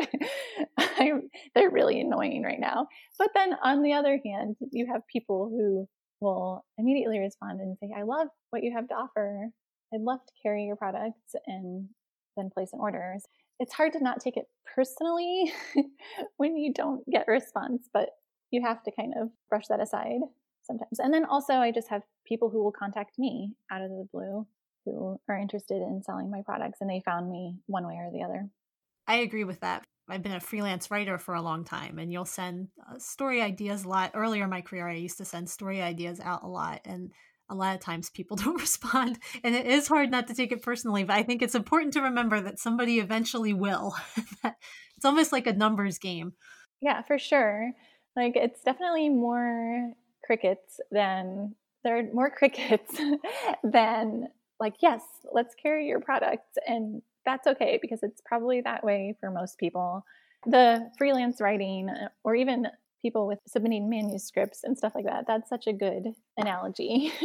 They're 1.55 1.69
really 1.71 1.99
annoying 1.99 2.43
right 2.43 2.59
now. 2.59 2.87
But 3.17 3.29
then 3.33 3.55
on 3.63 3.81
the 3.81 3.93
other 3.93 4.19
hand 4.23 4.55
you 4.71 4.87
have 4.91 5.01
people 5.11 5.49
who 5.49 5.87
will 6.23 6.63
immediately 6.77 7.19
respond 7.19 7.59
and 7.59 7.75
say 7.79 7.89
i 7.97 8.03
love 8.03 8.27
what 8.51 8.63
you 8.63 8.73
have 8.75 8.87
to 8.89 8.93
offer. 8.93 9.47
I'd 9.93 10.01
love 10.01 10.19
to 10.25 10.33
carry 10.43 10.65
your 10.65 10.75
products 10.75 11.35
and 11.47 11.89
then 12.37 12.49
place 12.53 12.69
an 12.73 12.79
order. 12.79 13.15
It's 13.59 13.73
hard 13.73 13.93
to 13.93 14.03
not 14.03 14.21
take 14.21 14.37
it 14.37 14.45
personally 14.75 15.51
when 16.37 16.55
you 16.55 16.73
don't 16.73 17.03
get 17.09 17.25
a 17.27 17.31
response 17.31 17.89
but 17.93 18.09
you 18.51 18.61
have 18.61 18.83
to 18.83 18.91
kind 18.91 19.13
of 19.19 19.29
brush 19.49 19.67
that 19.69 19.81
aside 19.81 20.19
sometimes. 20.63 20.99
And 20.99 21.13
then 21.13 21.25
also, 21.25 21.53
I 21.53 21.71
just 21.71 21.89
have 21.89 22.03
people 22.25 22.49
who 22.49 22.63
will 22.63 22.71
contact 22.71 23.17
me 23.17 23.53
out 23.71 23.81
of 23.81 23.89
the 23.89 24.07
blue 24.11 24.47
who 24.85 25.19
are 25.29 25.37
interested 25.37 25.81
in 25.81 26.01
selling 26.03 26.31
my 26.31 26.41
products 26.43 26.81
and 26.81 26.89
they 26.89 27.01
found 27.05 27.29
me 27.29 27.55
one 27.67 27.85
way 27.85 27.95
or 27.95 28.09
the 28.11 28.23
other. 28.23 28.49
I 29.07 29.17
agree 29.17 29.43
with 29.43 29.59
that. 29.61 29.83
I've 30.09 30.23
been 30.23 30.31
a 30.33 30.39
freelance 30.39 30.91
writer 30.91 31.17
for 31.17 31.35
a 31.35 31.41
long 31.41 31.63
time, 31.63 31.97
and 31.97 32.11
you'll 32.11 32.25
send 32.25 32.67
uh, 32.89 32.97
story 32.97 33.41
ideas 33.41 33.85
a 33.85 33.87
lot. 33.87 34.11
Earlier 34.13 34.43
in 34.43 34.49
my 34.49 34.61
career, 34.61 34.87
I 34.87 34.95
used 34.95 35.17
to 35.19 35.25
send 35.25 35.49
story 35.49 35.81
ideas 35.81 36.19
out 36.19 36.43
a 36.43 36.47
lot, 36.47 36.81
and 36.85 37.11
a 37.49 37.55
lot 37.55 37.75
of 37.75 37.81
times 37.81 38.09
people 38.09 38.35
don't 38.43 38.59
respond. 38.59 39.19
And 39.43 39.55
it 39.55 39.67
is 39.67 39.87
hard 39.87 40.11
not 40.11 40.27
to 40.27 40.33
take 40.33 40.51
it 40.51 40.63
personally, 40.63 41.03
but 41.03 41.15
I 41.15 41.23
think 41.23 41.41
it's 41.41 41.55
important 41.55 41.93
to 41.93 42.01
remember 42.01 42.41
that 42.41 42.59
somebody 42.59 42.99
eventually 42.99 43.53
will. 43.53 43.95
it's 44.43 45.05
almost 45.05 45.31
like 45.31 45.47
a 45.47 45.53
numbers 45.53 45.97
game. 45.97 46.33
Yeah, 46.81 47.03
for 47.03 47.17
sure. 47.17 47.71
Like, 48.15 48.35
it's 48.35 48.61
definitely 48.61 49.09
more 49.09 49.93
crickets 50.31 50.79
than 50.91 51.53
there 51.83 51.97
are 51.97 52.03
more 52.13 52.29
crickets 52.37 52.95
than 53.63 54.29
like 54.61 54.75
yes 54.81 55.01
let's 55.33 55.53
carry 55.55 55.87
your 55.87 55.99
product. 55.99 56.57
And 56.65 57.01
that's 57.25 57.47
okay 57.47 57.79
because 57.81 57.99
it's 58.01 58.21
probably 58.25 58.61
that 58.61 58.83
way 58.83 59.15
for 59.19 59.29
most 59.29 59.57
people. 59.57 60.05
The 60.45 60.89
freelance 60.97 61.41
writing 61.41 61.89
uh, 61.89 62.07
or 62.23 62.35
even 62.35 62.67
people 63.01 63.27
with 63.27 63.39
submitting 63.45 63.89
manuscripts 63.89 64.63
and 64.63 64.77
stuff 64.77 64.93
like 64.95 65.05
that 65.05 65.25
that's 65.27 65.49
such 65.49 65.67
a 65.67 65.73
good 65.73 66.13
analogy. 66.37 67.11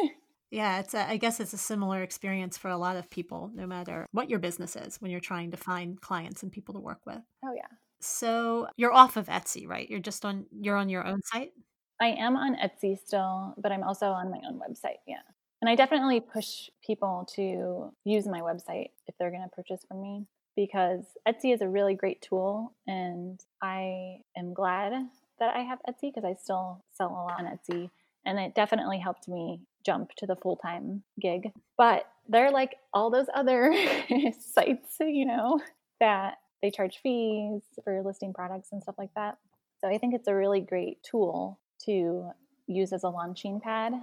Yeah 0.53 0.79
it's 0.79 0.95
a, 0.95 1.11
I 1.11 1.16
guess 1.16 1.40
it's 1.40 1.53
a 1.53 1.59
similar 1.59 2.05
experience 2.05 2.57
for 2.57 2.69
a 2.69 2.77
lot 2.77 2.97
of 2.97 3.11
people 3.11 3.51
no 3.53 3.66
matter 3.66 4.07
what 4.12 4.31
your 4.31 4.38
business 4.38 4.77
is 4.77 4.97
when 5.01 5.11
you're 5.11 5.19
trying 5.19 5.51
to 5.51 5.57
find 5.57 6.01
clients 6.01 6.45
and 6.45 6.53
people 6.53 6.75
to 6.75 6.81
work 6.81 7.01
with. 7.05 7.21
Oh 7.45 7.53
yeah. 7.55 7.66
So 8.01 8.69
you're 8.77 8.92
off 8.92 9.16
of 9.16 9.27
etsy 9.27 9.69
right? 9.69 9.90
You're 9.90 9.99
just 9.99 10.25
on 10.25 10.47
you're 10.53 10.77
on 10.77 10.88
your 10.88 11.05
own 11.05 11.21
site 11.25 11.51
I 12.00 12.09
am 12.09 12.37
on 12.37 12.56
Etsy 12.56 12.98
still, 12.98 13.54
but 13.56 13.72
I'm 13.72 13.82
also 13.82 14.06
on 14.06 14.30
my 14.30 14.40
own 14.46 14.61
website. 14.61 14.98
Yeah. 15.06 15.22
And 15.61 15.70
I 15.70 15.74
definitely 15.74 16.20
push 16.20 16.68
people 16.87 17.26
to 17.35 17.92
use 18.04 18.26
my 18.26 18.40
website 18.40 18.90
if 19.06 19.16
they're 19.18 19.30
going 19.30 19.42
to 19.42 19.48
purchase 19.48 19.85
from 19.88 20.02
me 20.02 20.26
because 20.54 21.04
Etsy 21.26 21.54
is 21.54 21.62
a 21.62 21.68
really 21.68 21.94
great 21.94 22.20
tool. 22.20 22.72
And 22.87 23.40
I 23.62 24.18
am 24.37 24.52
glad 24.52 24.92
that 25.38 25.56
I 25.56 25.61
have 25.61 25.78
Etsy 25.88 26.12
because 26.14 26.24
I 26.24 26.35
still 26.35 26.85
sell 26.92 27.09
a 27.09 27.12
lot 27.12 27.40
on 27.40 27.46
Etsy. 27.46 27.90
And 28.24 28.38
it 28.38 28.54
definitely 28.54 28.98
helped 28.98 29.28
me 29.28 29.61
jump 29.85 30.11
to 30.16 30.26
the 30.26 30.37
full 30.37 30.56
time 30.56 31.02
gig. 31.20 31.52
But 31.78 32.06
they're 32.28 32.50
like 32.50 32.76
all 32.92 33.11
those 33.11 33.26
other 33.35 33.72
sites, 34.40 34.96
you 35.00 35.24
know, 35.24 35.61
that 36.00 36.38
they 36.61 36.70
charge 36.70 36.98
fees 37.02 37.62
for 37.85 38.02
listing 38.02 38.35
products 38.35 38.72
and 38.72 38.82
stuff 38.82 38.96
like 38.98 39.14
that. 39.14 39.38
So 39.80 39.88
I 39.88 39.98
think 39.98 40.14
it's 40.14 40.28
a 40.28 40.35
really 40.35 40.61
great 40.61 41.02
tool 41.02 41.59
to 41.87 42.31
use 42.66 42.92
as 42.92 43.05
a 43.05 43.09
launching 43.09 43.61
pad. 43.61 43.94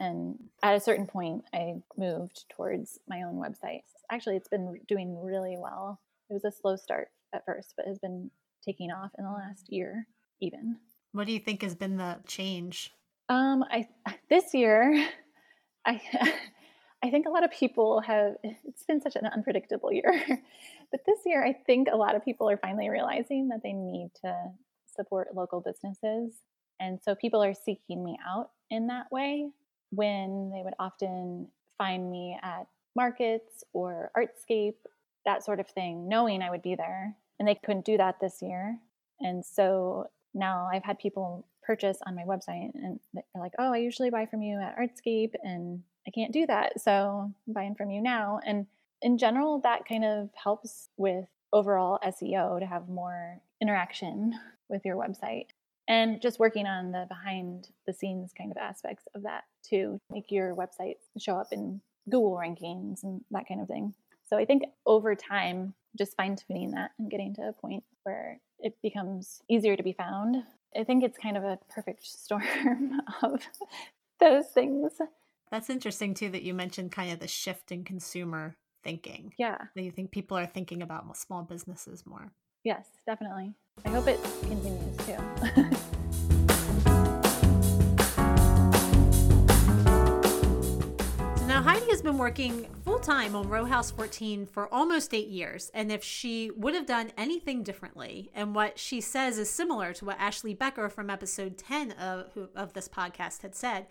And 0.00 0.38
at 0.62 0.76
a 0.76 0.80
certain 0.80 1.06
point, 1.06 1.44
I 1.52 1.76
moved 1.96 2.44
towards 2.54 2.98
my 3.08 3.22
own 3.22 3.36
website. 3.36 3.82
Actually, 4.10 4.36
it's 4.36 4.48
been 4.48 4.80
doing 4.86 5.20
really 5.20 5.56
well. 5.58 6.00
It 6.30 6.34
was 6.34 6.44
a 6.44 6.52
slow 6.52 6.76
start 6.76 7.08
at 7.34 7.44
first, 7.44 7.74
but 7.76 7.86
has 7.86 7.98
been 7.98 8.30
taking 8.64 8.90
off 8.90 9.10
in 9.18 9.24
the 9.24 9.30
last 9.30 9.72
year, 9.72 10.06
even. 10.40 10.76
What 11.12 11.26
do 11.26 11.32
you 11.32 11.40
think 11.40 11.62
has 11.62 11.74
been 11.74 11.96
the 11.96 12.18
change? 12.26 12.92
Um, 13.28 13.64
I 13.70 13.88
this 14.30 14.54
year, 14.54 15.08
I 15.86 16.00
I 17.02 17.10
think 17.10 17.26
a 17.26 17.30
lot 17.30 17.44
of 17.44 17.50
people 17.50 18.00
have. 18.00 18.34
It's 18.42 18.84
been 18.84 19.00
such 19.00 19.16
an 19.16 19.26
unpredictable 19.26 19.92
year, 19.92 20.12
but 20.90 21.00
this 21.06 21.18
year, 21.26 21.44
I 21.44 21.52
think 21.52 21.88
a 21.90 21.96
lot 21.96 22.14
of 22.14 22.24
people 22.24 22.48
are 22.50 22.56
finally 22.56 22.88
realizing 22.88 23.48
that 23.48 23.62
they 23.62 23.72
need 23.72 24.10
to 24.22 24.34
support 24.96 25.34
local 25.34 25.60
businesses 25.60 26.34
and 26.80 27.00
so 27.02 27.14
people 27.14 27.42
are 27.42 27.54
seeking 27.54 28.04
me 28.04 28.18
out 28.26 28.50
in 28.70 28.86
that 28.88 29.10
way 29.10 29.50
when 29.90 30.50
they 30.52 30.62
would 30.62 30.74
often 30.78 31.48
find 31.76 32.10
me 32.10 32.38
at 32.42 32.66
markets 32.96 33.64
or 33.72 34.10
artscape, 34.16 34.74
that 35.24 35.44
sort 35.44 35.60
of 35.60 35.68
thing, 35.68 36.08
knowing 36.08 36.42
I 36.42 36.50
would 36.50 36.62
be 36.62 36.74
there. 36.74 37.16
And 37.38 37.46
they 37.46 37.54
couldn't 37.54 37.84
do 37.84 37.96
that 37.96 38.16
this 38.20 38.42
year. 38.42 38.78
And 39.20 39.44
so 39.44 40.08
now 40.34 40.68
I've 40.72 40.84
had 40.84 40.98
people 40.98 41.46
purchase 41.62 41.98
on 42.06 42.14
my 42.14 42.24
website 42.24 42.70
and 42.74 42.98
they're 43.12 43.22
like, 43.36 43.52
oh, 43.58 43.72
I 43.72 43.78
usually 43.78 44.10
buy 44.10 44.26
from 44.26 44.42
you 44.42 44.60
at 44.60 44.76
Artscape 44.76 45.34
and 45.42 45.82
I 46.06 46.10
can't 46.10 46.32
do 46.32 46.46
that. 46.46 46.80
So 46.80 47.32
I'm 47.46 47.52
buying 47.52 47.74
from 47.74 47.90
you 47.90 48.02
now. 48.02 48.40
And 48.44 48.66
in 49.02 49.18
general, 49.18 49.60
that 49.60 49.86
kind 49.86 50.04
of 50.04 50.30
helps 50.42 50.88
with 50.96 51.26
overall 51.52 52.00
SEO 52.04 52.58
to 52.58 52.66
have 52.66 52.88
more 52.88 53.40
interaction 53.60 54.32
with 54.68 54.84
your 54.84 54.96
website 54.96 55.46
and 55.88 56.20
just 56.20 56.38
working 56.38 56.66
on 56.66 56.92
the 56.92 57.06
behind 57.08 57.68
the 57.86 57.92
scenes 57.92 58.32
kind 58.36 58.50
of 58.50 58.58
aspects 58.58 59.08
of 59.14 59.22
that 59.22 59.44
to 59.70 59.98
make 60.10 60.30
your 60.30 60.54
website 60.54 60.96
show 61.18 61.36
up 61.36 61.48
in 61.50 61.80
Google 62.08 62.36
rankings 62.36 63.02
and 63.02 63.22
that 63.30 63.48
kind 63.48 63.60
of 63.60 63.66
thing. 63.66 63.94
So 64.28 64.36
I 64.36 64.44
think 64.44 64.64
over 64.86 65.14
time, 65.14 65.74
just 65.96 66.16
fine 66.16 66.36
tuning 66.36 66.72
that 66.72 66.90
and 66.98 67.10
getting 67.10 67.34
to 67.34 67.48
a 67.48 67.52
point 67.52 67.82
where 68.02 68.38
it 68.60 68.76
becomes 68.82 69.42
easier 69.48 69.76
to 69.76 69.82
be 69.82 69.94
found. 69.94 70.36
I 70.78 70.84
think 70.84 71.02
it's 71.02 71.18
kind 71.18 71.36
of 71.36 71.44
a 71.44 71.58
perfect 71.70 72.06
storm 72.06 73.00
of 73.22 73.40
those 74.20 74.46
things. 74.48 74.92
That's 75.50 75.70
interesting 75.70 76.12
too 76.12 76.28
that 76.30 76.42
you 76.42 76.52
mentioned 76.52 76.92
kind 76.92 77.10
of 77.10 77.20
the 77.20 77.28
shift 77.28 77.72
in 77.72 77.84
consumer 77.84 78.56
thinking. 78.84 79.32
Yeah. 79.38 79.56
That 79.74 79.82
you 79.82 79.90
think 79.90 80.10
people 80.10 80.36
are 80.36 80.46
thinking 80.46 80.82
about 80.82 81.16
small 81.16 81.42
businesses 81.42 82.04
more. 82.04 82.32
Yes, 82.64 82.86
definitely. 83.06 83.54
I 83.84 83.88
hope 83.90 84.08
it 84.08 84.20
continues 84.42 84.96
too. 85.06 85.76
Now, 91.58 91.64
Heidi 91.64 91.90
has 91.90 92.02
been 92.02 92.18
working 92.18 92.68
full 92.84 93.00
time 93.00 93.34
on 93.34 93.48
Row 93.48 93.64
House 93.64 93.90
14 93.90 94.46
for 94.46 94.72
almost 94.72 95.12
eight 95.12 95.26
years. 95.26 95.72
And 95.74 95.90
if 95.90 96.04
she 96.04 96.52
would 96.54 96.72
have 96.74 96.86
done 96.86 97.10
anything 97.16 97.64
differently, 97.64 98.30
and 98.32 98.54
what 98.54 98.78
she 98.78 99.00
says 99.00 99.38
is 99.38 99.50
similar 99.50 99.92
to 99.94 100.04
what 100.04 100.20
Ashley 100.20 100.54
Becker 100.54 100.88
from 100.88 101.10
episode 101.10 101.58
10 101.58 101.90
of, 101.92 102.26
of 102.54 102.74
this 102.74 102.86
podcast 102.86 103.42
had 103.42 103.56
said, 103.56 103.88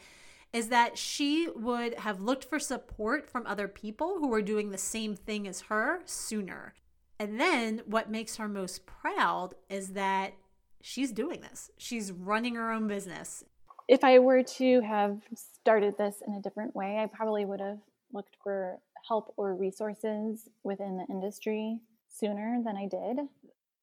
is 0.53 0.69
that 0.69 0.97
she 0.97 1.49
would 1.57 1.95
have 1.95 2.21
looked 2.21 2.45
for 2.45 2.57
support 2.57 3.29
from 3.29 3.45
other 3.45 3.67
people 3.67 4.19
who 4.19 4.29
were 4.29 4.41
doing 4.41 4.69
the 4.69 4.77
same 4.77 5.13
thing 5.13 5.45
as 5.45 5.61
her 5.61 5.99
sooner. 6.05 6.73
And 7.19 7.39
then 7.39 7.81
what 7.85 8.09
makes 8.09 8.35
her 8.37 8.47
most 8.47 8.85
proud 8.85 9.55
is 9.69 9.93
that 9.93 10.33
she's 10.81 11.11
doing 11.11 11.41
this. 11.41 11.71
She's 11.77 12.11
running 12.11 12.55
her 12.55 12.71
own 12.71 12.87
business. 12.87 13.43
If 13.87 14.03
I 14.03 14.19
were 14.19 14.43
to 14.43 14.81
have 14.81 15.21
started 15.33 15.97
this 15.97 16.21
in 16.25 16.33
a 16.33 16.41
different 16.41 16.75
way, 16.75 16.97
I 16.97 17.07
probably 17.07 17.45
would 17.45 17.61
have 17.61 17.79
looked 18.13 18.35
for 18.43 18.79
help 19.07 19.33
or 19.37 19.55
resources 19.55 20.49
within 20.63 20.97
the 20.97 21.05
industry 21.09 21.79
sooner 22.09 22.61
than 22.63 22.75
I 22.75 22.87
did. 22.87 23.25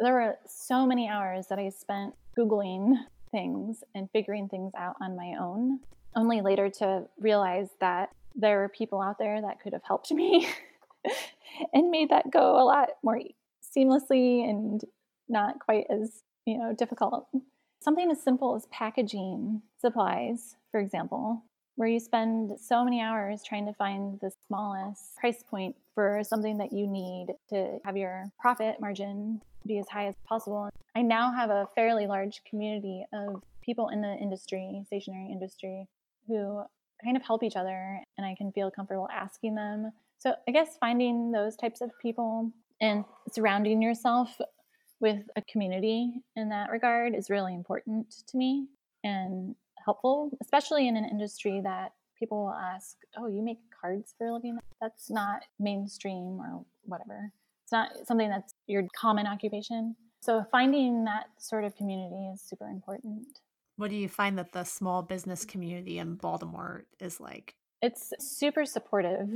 There 0.00 0.12
were 0.12 0.38
so 0.46 0.86
many 0.86 1.08
hours 1.08 1.46
that 1.48 1.58
I 1.58 1.68
spent 1.70 2.14
Googling 2.36 2.94
things 3.30 3.82
and 3.94 4.08
figuring 4.12 4.48
things 4.48 4.72
out 4.76 4.96
on 5.00 5.16
my 5.16 5.34
own, 5.40 5.80
only 6.14 6.40
later 6.40 6.68
to 6.68 7.04
realize 7.18 7.68
that 7.80 8.10
there 8.34 8.58
were 8.58 8.68
people 8.68 9.00
out 9.00 9.18
there 9.18 9.40
that 9.40 9.60
could 9.60 9.72
have 9.72 9.82
helped 9.84 10.10
me 10.10 10.48
and 11.72 11.90
made 11.90 12.10
that 12.10 12.30
go 12.30 12.60
a 12.60 12.64
lot 12.64 12.90
more 13.02 13.20
seamlessly 13.76 14.48
and 14.48 14.82
not 15.28 15.58
quite 15.58 15.86
as, 15.90 16.22
you 16.46 16.58
know, 16.58 16.72
difficult. 16.72 17.28
Something 17.80 18.10
as 18.10 18.22
simple 18.22 18.54
as 18.54 18.66
packaging 18.66 19.62
supplies, 19.80 20.56
for 20.70 20.80
example, 20.80 21.42
where 21.76 21.88
you 21.88 22.00
spend 22.00 22.58
so 22.60 22.84
many 22.84 23.00
hours 23.00 23.42
trying 23.42 23.66
to 23.66 23.72
find 23.72 24.18
the 24.20 24.30
smallest 24.46 25.16
price 25.16 25.42
point 25.42 25.76
for 25.94 26.22
something 26.24 26.58
that 26.58 26.72
you 26.72 26.86
need 26.86 27.28
to 27.50 27.78
have 27.84 27.96
your 27.96 28.30
profit 28.38 28.80
margin 28.80 29.40
be 29.66 29.78
as 29.78 29.88
high 29.88 30.06
as 30.06 30.14
possible. 30.26 30.68
I 30.94 31.02
now 31.02 31.32
have 31.32 31.50
a 31.50 31.68
fairly 31.74 32.06
large 32.06 32.42
community 32.48 33.04
of 33.12 33.42
people 33.62 33.88
in 33.88 34.02
the 34.02 34.14
industry, 34.14 34.82
stationery 34.86 35.28
industry, 35.32 35.88
who 36.28 36.62
kind 37.02 37.16
of 37.16 37.22
help 37.22 37.42
each 37.42 37.56
other 37.56 38.00
and 38.16 38.26
I 38.26 38.34
can 38.36 38.52
feel 38.52 38.70
comfortable 38.70 39.08
asking 39.12 39.54
them. 39.54 39.92
So 40.18 40.34
I 40.48 40.52
guess 40.52 40.76
finding 40.80 41.32
those 41.32 41.56
types 41.56 41.80
of 41.80 41.90
people 42.00 42.50
and 42.80 43.04
surrounding 43.30 43.82
yourself 43.82 44.38
with 45.00 45.22
a 45.36 45.42
community 45.42 46.22
in 46.36 46.48
that 46.48 46.70
regard 46.70 47.14
is 47.14 47.30
really 47.30 47.54
important 47.54 48.14
to 48.28 48.36
me 48.36 48.66
and 49.02 49.54
helpful, 49.84 50.30
especially 50.40 50.88
in 50.88 50.96
an 50.96 51.04
industry 51.04 51.60
that 51.62 51.92
people 52.18 52.44
will 52.44 52.54
ask, 52.54 52.96
Oh, 53.18 53.26
you 53.26 53.42
make 53.42 53.58
cards 53.80 54.14
for 54.16 54.28
a 54.28 54.32
living? 54.32 54.58
That's 54.80 55.10
not 55.10 55.42
mainstream 55.58 56.40
or 56.40 56.64
whatever. 56.84 57.30
It's 57.64 57.72
not 57.72 57.90
something 58.06 58.28
that's 58.28 58.54
your 58.66 58.84
common 58.98 59.26
occupation. 59.26 59.96
So 60.20 60.44
finding 60.50 61.04
that 61.04 61.26
sort 61.38 61.64
of 61.64 61.76
community 61.76 62.30
is 62.32 62.40
super 62.40 62.68
important. 62.68 63.26
What 63.76 63.90
do 63.90 63.96
you 63.96 64.08
find 64.08 64.38
that 64.38 64.52
the 64.52 64.64
small 64.64 65.02
business 65.02 65.44
community 65.44 65.98
in 65.98 66.14
Baltimore 66.14 66.86
is 67.00 67.20
like? 67.20 67.54
It's 67.82 68.12
super 68.18 68.64
supportive 68.64 69.28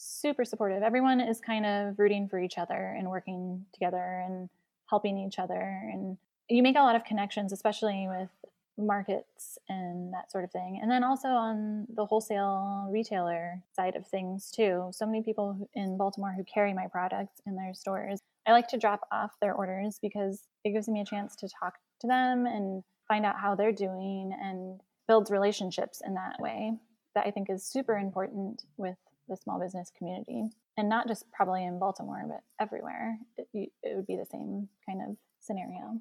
super 0.00 0.44
supportive. 0.44 0.82
Everyone 0.82 1.20
is 1.20 1.40
kind 1.40 1.66
of 1.66 1.98
rooting 1.98 2.28
for 2.28 2.40
each 2.40 2.58
other 2.58 2.94
and 2.98 3.08
working 3.10 3.64
together 3.72 4.24
and 4.26 4.48
helping 4.88 5.18
each 5.18 5.38
other. 5.38 5.90
And 5.92 6.16
you 6.48 6.62
make 6.62 6.76
a 6.76 6.80
lot 6.80 6.96
of 6.96 7.04
connections, 7.04 7.52
especially 7.52 8.06
with 8.08 8.30
markets 8.78 9.58
and 9.68 10.12
that 10.14 10.32
sort 10.32 10.44
of 10.44 10.50
thing. 10.50 10.78
And 10.80 10.90
then 10.90 11.04
also 11.04 11.28
on 11.28 11.86
the 11.94 12.06
wholesale 12.06 12.88
retailer 12.90 13.62
side 13.74 13.94
of 13.94 14.06
things, 14.06 14.50
too. 14.50 14.88
So 14.92 15.04
many 15.04 15.22
people 15.22 15.68
in 15.74 15.98
Baltimore 15.98 16.32
who 16.36 16.44
carry 16.44 16.72
my 16.72 16.86
products 16.86 17.40
in 17.46 17.56
their 17.56 17.74
stores. 17.74 18.20
I 18.46 18.52
like 18.52 18.68
to 18.68 18.78
drop 18.78 19.06
off 19.12 19.32
their 19.40 19.54
orders 19.54 19.98
because 20.00 20.44
it 20.64 20.72
gives 20.72 20.88
me 20.88 21.00
a 21.00 21.04
chance 21.04 21.36
to 21.36 21.48
talk 21.48 21.74
to 22.00 22.06
them 22.06 22.46
and 22.46 22.82
find 23.06 23.26
out 23.26 23.38
how 23.38 23.54
they're 23.54 23.72
doing 23.72 24.32
and 24.40 24.80
builds 25.06 25.30
relationships 25.30 26.00
in 26.04 26.14
that 26.14 26.40
way 26.40 26.72
that 27.14 27.26
I 27.26 27.30
think 27.30 27.50
is 27.50 27.64
super 27.64 27.98
important 27.98 28.62
with 28.76 28.96
the 29.30 29.36
small 29.36 29.58
business 29.58 29.90
community 29.96 30.50
and 30.76 30.88
not 30.88 31.08
just 31.08 31.30
probably 31.32 31.64
in 31.64 31.78
baltimore 31.78 32.24
but 32.28 32.42
everywhere 32.60 33.16
it, 33.38 33.48
it 33.54 33.96
would 33.96 34.06
be 34.06 34.16
the 34.16 34.26
same 34.26 34.68
kind 34.86 35.00
of 35.08 35.16
scenario. 35.40 36.00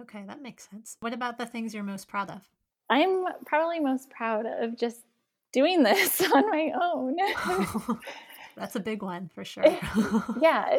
Okay 0.00 0.24
that 0.26 0.40
makes 0.40 0.68
sense. 0.68 0.96
What 1.00 1.12
about 1.12 1.38
the 1.38 1.46
things 1.46 1.74
you're 1.74 1.84
most 1.84 2.08
proud 2.08 2.30
of? 2.30 2.48
I'm 2.88 3.24
probably 3.44 3.80
most 3.80 4.08
proud 4.10 4.46
of 4.46 4.78
just 4.78 5.02
doing 5.52 5.82
this 5.82 6.20
on 6.32 6.50
my 6.50 6.70
own. 6.80 7.16
That's 8.56 8.76
a 8.76 8.80
big 8.80 9.02
one 9.02 9.30
for 9.34 9.44
sure. 9.44 9.64
Yeah. 10.40 10.78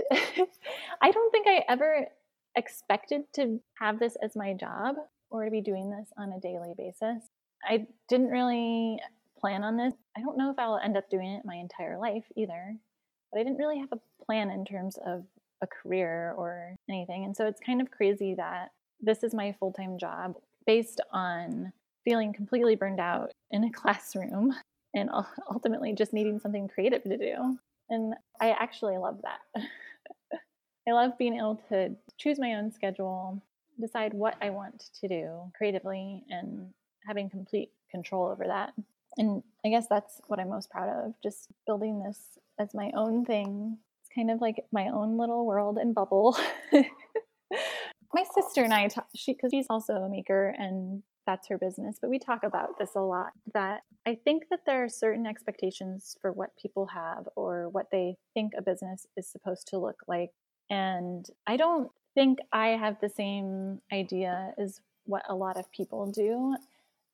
I 1.01 1.11
don't 1.11 1.31
think 1.31 1.47
i 1.47 1.63
ever 1.69 2.07
expected 2.55 3.21
to 3.35 3.59
have 3.79 3.99
this 3.99 4.17
as 4.21 4.35
my 4.35 4.53
job 4.53 4.95
or 5.29 5.45
to 5.45 5.51
be 5.51 5.61
doing 5.61 5.89
this 5.89 6.09
on 6.17 6.33
a 6.33 6.39
daily 6.39 6.73
basis. 6.77 7.29
I 7.63 7.87
didn't 8.07 8.29
really 8.29 8.99
plan 9.39 9.63
on 9.63 9.77
this. 9.77 9.93
I 10.17 10.21
don't 10.21 10.37
know 10.37 10.51
if 10.51 10.59
I'll 10.59 10.77
end 10.77 10.97
up 10.97 11.09
doing 11.09 11.29
it 11.29 11.45
my 11.45 11.55
entire 11.55 11.97
life 11.97 12.25
either, 12.35 12.75
but 13.31 13.39
I 13.39 13.43
didn't 13.43 13.57
really 13.57 13.79
have 13.79 13.91
a 13.91 14.23
plan 14.25 14.49
in 14.49 14.65
terms 14.65 14.97
of 15.05 15.23
a 15.61 15.67
career 15.67 16.33
or 16.37 16.75
anything. 16.89 17.25
And 17.25 17.35
so 17.35 17.47
it's 17.47 17.59
kind 17.65 17.81
of 17.81 17.91
crazy 17.91 18.35
that 18.35 18.71
this 19.01 19.23
is 19.23 19.33
my 19.33 19.55
full 19.59 19.73
time 19.73 19.97
job 19.97 20.35
based 20.65 21.01
on 21.11 21.71
feeling 22.05 22.33
completely 22.33 22.75
burned 22.75 22.99
out 22.99 23.31
in 23.51 23.63
a 23.63 23.71
classroom 23.73 24.53
and 24.93 25.09
ultimately 25.51 25.93
just 25.93 26.13
needing 26.13 26.39
something 26.39 26.67
creative 26.67 27.03
to 27.03 27.17
do. 27.17 27.57
And 27.89 28.13
I 28.39 28.51
actually 28.51 28.97
love 28.97 29.19
that. 29.23 29.63
I 30.87 30.91
love 30.91 31.17
being 31.17 31.37
able 31.37 31.61
to 31.69 31.95
choose 32.17 32.39
my 32.39 32.55
own 32.55 32.71
schedule, 32.71 33.41
decide 33.79 34.13
what 34.13 34.35
I 34.41 34.49
want 34.49 34.89
to 35.01 35.07
do 35.07 35.51
creatively, 35.55 36.23
and 36.29 36.69
having 37.07 37.29
complete 37.29 37.71
control 37.91 38.27
over 38.27 38.45
that 38.47 38.73
and 39.19 39.43
I 39.65 39.69
guess 39.69 39.85
that's 39.89 40.21
what 40.27 40.39
I'm 40.39 40.49
most 40.49 40.71
proud 40.71 40.89
of 40.89 41.13
just 41.21 41.49
building 41.67 42.01
this 42.01 42.39
as 42.57 42.73
my 42.73 42.91
own 42.95 43.25
thing. 43.25 43.77
It's 44.01 44.09
kind 44.15 44.31
of 44.31 44.39
like 44.39 44.63
my 44.71 44.87
own 44.87 45.17
little 45.17 45.45
world 45.45 45.77
and 45.77 45.93
bubble. 45.93 46.37
my 46.71 48.23
sister 48.33 48.63
and 48.63 48.73
I 48.73 48.87
talk, 48.87 49.07
she 49.15 49.33
because 49.33 49.51
she's 49.51 49.67
also 49.69 49.93
a 49.93 50.09
maker 50.09 50.55
and 50.57 51.03
that's 51.25 51.49
her 51.49 51.57
business, 51.57 51.97
but 52.01 52.09
we 52.09 52.17
talk 52.17 52.43
about 52.43 52.79
this 52.79 52.95
a 52.95 53.01
lot 53.01 53.33
that 53.53 53.81
I 54.07 54.15
think 54.15 54.45
that 54.49 54.61
there 54.65 54.83
are 54.83 54.89
certain 54.89 55.27
expectations 55.27 56.15
for 56.21 56.31
what 56.31 56.57
people 56.59 56.87
have 56.87 57.27
or 57.35 57.69
what 57.69 57.87
they 57.91 58.15
think 58.33 58.53
a 58.57 58.63
business 58.63 59.05
is 59.15 59.27
supposed 59.27 59.67
to 59.67 59.77
look 59.77 59.97
like. 60.07 60.31
And 60.71 61.27
I 61.45 61.57
don't 61.57 61.91
think 62.15 62.39
I 62.51 62.69
have 62.69 62.95
the 63.01 63.09
same 63.09 63.81
idea 63.93 64.53
as 64.57 64.79
what 65.05 65.23
a 65.29 65.35
lot 65.35 65.57
of 65.57 65.71
people 65.71 66.11
do. 66.11 66.55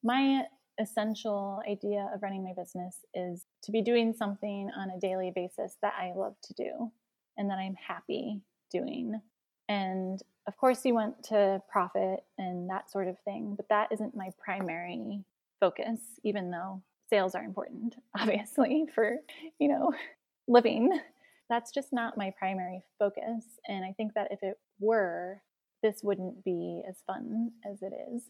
My 0.04 0.44
essential 0.80 1.62
idea 1.70 2.10
of 2.14 2.22
running 2.22 2.44
my 2.44 2.54
business 2.56 2.98
is 3.14 3.46
to 3.64 3.72
be 3.72 3.82
doing 3.82 4.14
something 4.14 4.70
on 4.78 4.90
a 4.90 5.00
daily 5.00 5.32
basis 5.34 5.78
that 5.82 5.94
I 6.00 6.14
love 6.16 6.36
to 6.44 6.54
do 6.54 6.92
and 7.38 7.50
that 7.50 7.58
I'm 7.58 7.76
happy 7.76 8.42
doing. 8.72 9.22
And 9.70 10.22
of 10.48 10.58
course, 10.58 10.86
you 10.86 10.94
want 10.94 11.24
to 11.26 11.62
profit 11.70 12.22
and 12.38 12.70
that 12.70 12.92
sort 12.92 13.08
of 13.08 13.18
thing, 13.26 13.56
but 13.56 13.70
that 13.70 13.90
isn't 13.92 14.16
my 14.16 14.30
primary 14.44 15.24
focus, 15.60 16.00
even 16.24 16.52
though 16.52 16.82
sales 17.10 17.36
are 17.36 17.44
important, 17.44 17.96
obviously, 18.20 18.86
for, 18.94 19.18
you 19.60 19.68
know, 19.68 19.94
living. 20.48 21.00
That's 21.50 21.72
just 21.72 21.90
not 21.92 22.18
my 22.18 22.34
primary 22.38 22.82
focus. 23.00 23.44
And 23.68 23.86
I 23.86 23.94
think 23.94 24.14
that 24.16 24.30
if 24.32 24.40
it 24.42 24.58
were, 24.80 25.42
this 25.84 26.02
wouldn't 26.04 26.44
be 26.44 26.82
as 26.88 26.98
fun 27.06 27.52
as 27.70 27.82
it 27.82 27.94
is. 28.12 28.24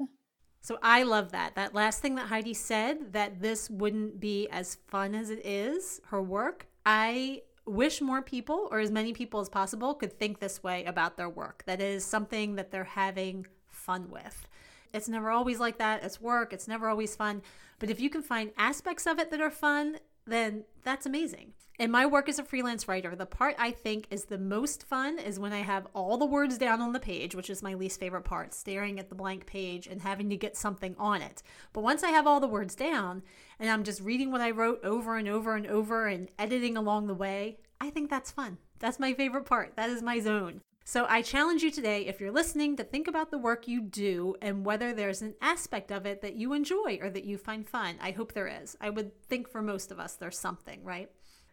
So 0.65 0.79
I 0.81 1.03
love 1.03 1.31
that. 1.33 1.53
That 1.53 1.75
last 1.75 2.01
thing 2.01 2.15
that 2.15 2.25
Heidi 2.25 2.55
said, 2.55 3.13
that 3.13 3.39
this 3.39 3.69
wouldn't 3.69 4.19
be 4.19 4.47
as 4.49 4.79
fun 4.87 5.13
as 5.13 5.29
it 5.29 5.45
is, 5.45 6.01
her 6.07 6.23
work. 6.23 6.65
I 6.83 7.43
wish 7.67 8.01
more 8.01 8.23
people, 8.23 8.67
or 8.71 8.79
as 8.79 8.89
many 8.89 9.13
people 9.13 9.39
as 9.39 9.47
possible, 9.47 9.93
could 9.93 10.17
think 10.17 10.39
this 10.39 10.63
way 10.63 10.83
about 10.85 11.17
their 11.17 11.29
work. 11.29 11.61
That 11.67 11.81
is 11.81 12.03
something 12.03 12.55
that 12.55 12.71
they're 12.71 12.83
having 12.83 13.45
fun 13.69 14.09
with. 14.09 14.47
It's 14.91 15.07
never 15.07 15.29
always 15.29 15.59
like 15.59 15.77
that. 15.77 16.03
It's 16.03 16.19
work, 16.19 16.51
it's 16.51 16.67
never 16.67 16.89
always 16.89 17.15
fun. 17.15 17.43
But 17.77 17.91
if 17.91 17.99
you 17.99 18.09
can 18.09 18.23
find 18.23 18.51
aspects 18.57 19.05
of 19.05 19.19
it 19.19 19.29
that 19.29 19.41
are 19.41 19.51
fun, 19.51 19.97
then 20.25 20.63
that's 20.83 21.05
amazing. 21.05 21.53
In 21.77 21.91
my 21.91 22.05
work 22.05 22.29
as 22.29 22.39
a 22.39 22.43
freelance 22.43 22.87
writer, 22.87 23.17
the 23.17 23.25
part 23.25 23.55
I 23.59 23.71
think 23.71 24.07
is 24.09 24.25
the 24.25 24.37
most 24.37 24.83
fun 24.83 25.19
is 25.19 25.39
when 25.39 25.51
I 25.51 25.59
have 25.59 25.87
all 25.93 26.17
the 26.17 26.25
words 26.25 26.57
down 26.57 26.79
on 26.79 26.93
the 26.93 27.01
page, 27.01 27.35
which 27.35 27.49
is 27.49 27.61
my 27.61 27.73
least 27.73 27.99
favorite 27.99 28.23
part, 28.23 28.53
staring 28.53 28.97
at 28.97 29.09
the 29.09 29.15
blank 29.15 29.45
page 29.45 29.85
and 29.85 30.01
having 30.01 30.29
to 30.29 30.37
get 30.37 30.55
something 30.55 30.95
on 30.97 31.21
it. 31.21 31.43
But 31.73 31.83
once 31.83 32.01
I 32.01 32.11
have 32.11 32.27
all 32.27 32.39
the 32.39 32.47
words 32.47 32.75
down 32.75 33.23
and 33.59 33.69
I'm 33.69 33.83
just 33.83 34.01
reading 34.01 34.31
what 34.31 34.39
I 34.39 34.51
wrote 34.51 34.85
over 34.85 35.17
and 35.17 35.27
over 35.27 35.55
and 35.55 35.67
over 35.67 36.07
and 36.07 36.29
editing 36.39 36.77
along 36.77 37.07
the 37.07 37.13
way, 37.13 37.57
I 37.81 37.89
think 37.89 38.09
that's 38.09 38.31
fun. 38.31 38.57
That's 38.79 38.99
my 38.99 39.13
favorite 39.13 39.45
part. 39.45 39.75
That 39.75 39.89
is 39.89 40.01
my 40.01 40.21
zone. 40.21 40.61
So 40.87 41.07
I 41.09 41.23
challenge 41.23 41.63
you 41.63 41.71
today, 41.71 42.05
if 42.05 42.21
you're 42.21 42.31
listening, 42.31 42.77
to 42.77 42.83
think 42.83 43.07
about 43.07 43.31
the 43.31 43.39
work 43.39 43.67
you 43.67 43.81
do 43.81 44.35
and 44.39 44.63
whether 44.63 44.93
there's 44.93 45.23
an 45.23 45.33
aspect 45.41 45.91
of 45.91 46.05
it 46.05 46.21
that 46.21 46.35
you 46.35 46.53
enjoy 46.53 46.99
or 47.01 47.09
that 47.09 47.23
you 47.25 47.39
find 47.39 47.67
fun. 47.67 47.95
I 47.99 48.11
hope 48.11 48.33
there 48.33 48.47
is. 48.47 48.77
I 48.79 48.91
would 48.91 49.19
think 49.27 49.49
for 49.49 49.63
most 49.63 49.91
of 49.91 49.99
us 49.99 50.13
there's 50.13 50.37
something, 50.37 50.83
right? 50.83 51.09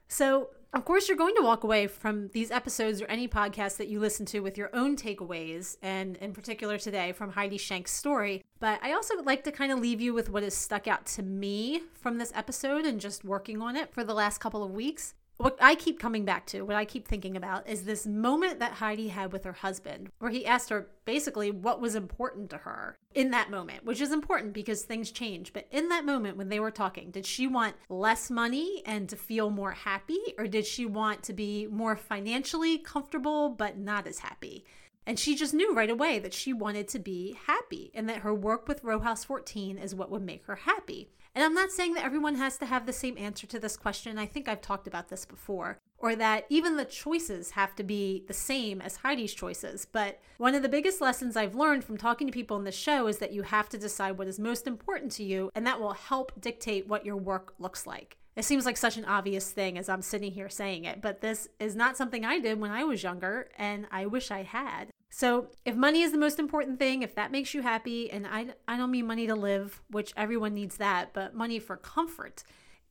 So, 0.06 0.50
of 0.74 0.84
course, 0.84 1.08
you're 1.08 1.16
going 1.16 1.34
to 1.36 1.42
walk 1.42 1.64
away 1.64 1.86
from 1.86 2.28
these 2.34 2.50
episodes 2.50 3.00
or 3.00 3.06
any 3.06 3.26
podcast 3.26 3.78
that 3.78 3.88
you 3.88 4.00
listen 4.00 4.26
to 4.26 4.40
with 4.40 4.58
your 4.58 4.68
own 4.74 4.96
takeaways, 4.96 5.78
and 5.80 6.16
in 6.18 6.34
particular 6.34 6.76
today 6.76 7.12
from 7.12 7.30
Heidi 7.30 7.56
Shenk's 7.56 7.90
story. 7.90 8.44
But 8.60 8.80
I 8.82 8.92
also 8.92 9.16
would 9.16 9.24
like 9.24 9.44
to 9.44 9.52
kind 9.52 9.72
of 9.72 9.78
leave 9.78 10.02
you 10.02 10.12
with 10.12 10.28
what 10.28 10.42
has 10.42 10.54
stuck 10.54 10.86
out 10.86 11.06
to 11.06 11.22
me 11.22 11.80
from 11.94 12.18
this 12.18 12.32
episode 12.34 12.84
and 12.84 13.00
just 13.00 13.24
working 13.24 13.62
on 13.62 13.76
it 13.76 13.94
for 13.94 14.04
the 14.04 14.12
last 14.12 14.38
couple 14.38 14.62
of 14.62 14.72
weeks 14.72 15.14
what 15.42 15.58
I 15.60 15.74
keep 15.74 15.98
coming 15.98 16.24
back 16.24 16.46
to, 16.46 16.62
what 16.62 16.76
I 16.76 16.84
keep 16.84 17.08
thinking 17.08 17.36
about, 17.36 17.68
is 17.68 17.84
this 17.84 18.06
moment 18.06 18.60
that 18.60 18.74
Heidi 18.74 19.08
had 19.08 19.32
with 19.32 19.42
her 19.42 19.52
husband, 19.52 20.10
where 20.20 20.30
he 20.30 20.46
asked 20.46 20.70
her 20.70 20.88
basically 21.04 21.50
what 21.50 21.80
was 21.80 21.96
important 21.96 22.48
to 22.50 22.58
her 22.58 22.96
in 23.12 23.32
that 23.32 23.50
moment, 23.50 23.84
which 23.84 24.00
is 24.00 24.12
important 24.12 24.52
because 24.52 24.82
things 24.82 25.10
change. 25.10 25.52
But 25.52 25.66
in 25.72 25.88
that 25.88 26.04
moment 26.04 26.36
when 26.36 26.48
they 26.48 26.60
were 26.60 26.70
talking, 26.70 27.10
did 27.10 27.26
she 27.26 27.48
want 27.48 27.74
less 27.88 28.30
money 28.30 28.82
and 28.86 29.08
to 29.08 29.16
feel 29.16 29.50
more 29.50 29.72
happy, 29.72 30.20
or 30.38 30.46
did 30.46 30.64
she 30.64 30.86
want 30.86 31.24
to 31.24 31.32
be 31.32 31.66
more 31.66 31.96
financially 31.96 32.78
comfortable 32.78 33.48
but 33.48 33.76
not 33.76 34.06
as 34.06 34.20
happy? 34.20 34.64
And 35.04 35.18
she 35.18 35.34
just 35.34 35.52
knew 35.52 35.74
right 35.74 35.90
away 35.90 36.20
that 36.20 36.32
she 36.32 36.52
wanted 36.52 36.86
to 36.88 37.00
be 37.00 37.36
happy 37.46 37.90
and 37.94 38.08
that 38.08 38.18
her 38.18 38.32
work 38.32 38.68
with 38.68 38.84
Row 38.84 39.00
House 39.00 39.24
14 39.24 39.76
is 39.76 39.92
what 39.92 40.10
would 40.10 40.22
make 40.22 40.46
her 40.46 40.54
happy. 40.54 41.10
And 41.34 41.44
I'm 41.44 41.54
not 41.54 41.70
saying 41.70 41.94
that 41.94 42.04
everyone 42.04 42.34
has 42.34 42.58
to 42.58 42.66
have 42.66 42.84
the 42.84 42.92
same 42.92 43.16
answer 43.16 43.46
to 43.46 43.58
this 43.58 43.76
question. 43.76 44.18
I 44.18 44.26
think 44.26 44.48
I've 44.48 44.60
talked 44.60 44.86
about 44.86 45.08
this 45.08 45.24
before. 45.24 45.78
Or 45.98 46.14
that 46.16 46.46
even 46.50 46.76
the 46.76 46.84
choices 46.84 47.52
have 47.52 47.74
to 47.76 47.82
be 47.82 48.24
the 48.26 48.34
same 48.34 48.82
as 48.82 48.96
Heidi's 48.96 49.32
choices. 49.32 49.86
But 49.90 50.20
one 50.36 50.54
of 50.54 50.62
the 50.62 50.68
biggest 50.68 51.00
lessons 51.00 51.36
I've 51.36 51.54
learned 51.54 51.84
from 51.84 51.96
talking 51.96 52.26
to 52.26 52.32
people 52.32 52.56
in 52.56 52.64
the 52.64 52.72
show 52.72 53.06
is 53.06 53.18
that 53.18 53.32
you 53.32 53.42
have 53.42 53.68
to 53.70 53.78
decide 53.78 54.18
what 54.18 54.26
is 54.26 54.38
most 54.38 54.66
important 54.66 55.12
to 55.12 55.22
you, 55.22 55.50
and 55.54 55.66
that 55.66 55.80
will 55.80 55.92
help 55.92 56.38
dictate 56.40 56.88
what 56.88 57.06
your 57.06 57.16
work 57.16 57.54
looks 57.58 57.86
like. 57.86 58.16
It 58.34 58.44
seems 58.44 58.66
like 58.66 58.76
such 58.76 58.96
an 58.96 59.04
obvious 59.04 59.52
thing 59.52 59.78
as 59.78 59.88
I'm 59.88 60.02
sitting 60.02 60.32
here 60.32 60.48
saying 60.48 60.84
it, 60.84 61.00
but 61.00 61.20
this 61.20 61.48
is 61.60 61.76
not 61.76 61.96
something 61.96 62.24
I 62.24 62.40
did 62.40 62.58
when 62.58 62.70
I 62.70 62.82
was 62.84 63.02
younger, 63.02 63.48
and 63.56 63.86
I 63.90 64.06
wish 64.06 64.30
I 64.30 64.42
had. 64.42 64.88
So, 65.14 65.48
if 65.66 65.76
money 65.76 66.00
is 66.00 66.10
the 66.10 66.18
most 66.18 66.38
important 66.38 66.78
thing, 66.78 67.02
if 67.02 67.14
that 67.16 67.30
makes 67.30 67.52
you 67.52 67.60
happy, 67.60 68.10
and 68.10 68.26
I, 68.26 68.46
I 68.66 68.78
don't 68.78 68.90
mean 68.90 69.06
money 69.06 69.26
to 69.26 69.34
live, 69.34 69.82
which 69.90 70.14
everyone 70.16 70.54
needs 70.54 70.78
that, 70.78 71.12
but 71.12 71.34
money 71.34 71.58
for 71.58 71.76
comfort, 71.76 72.44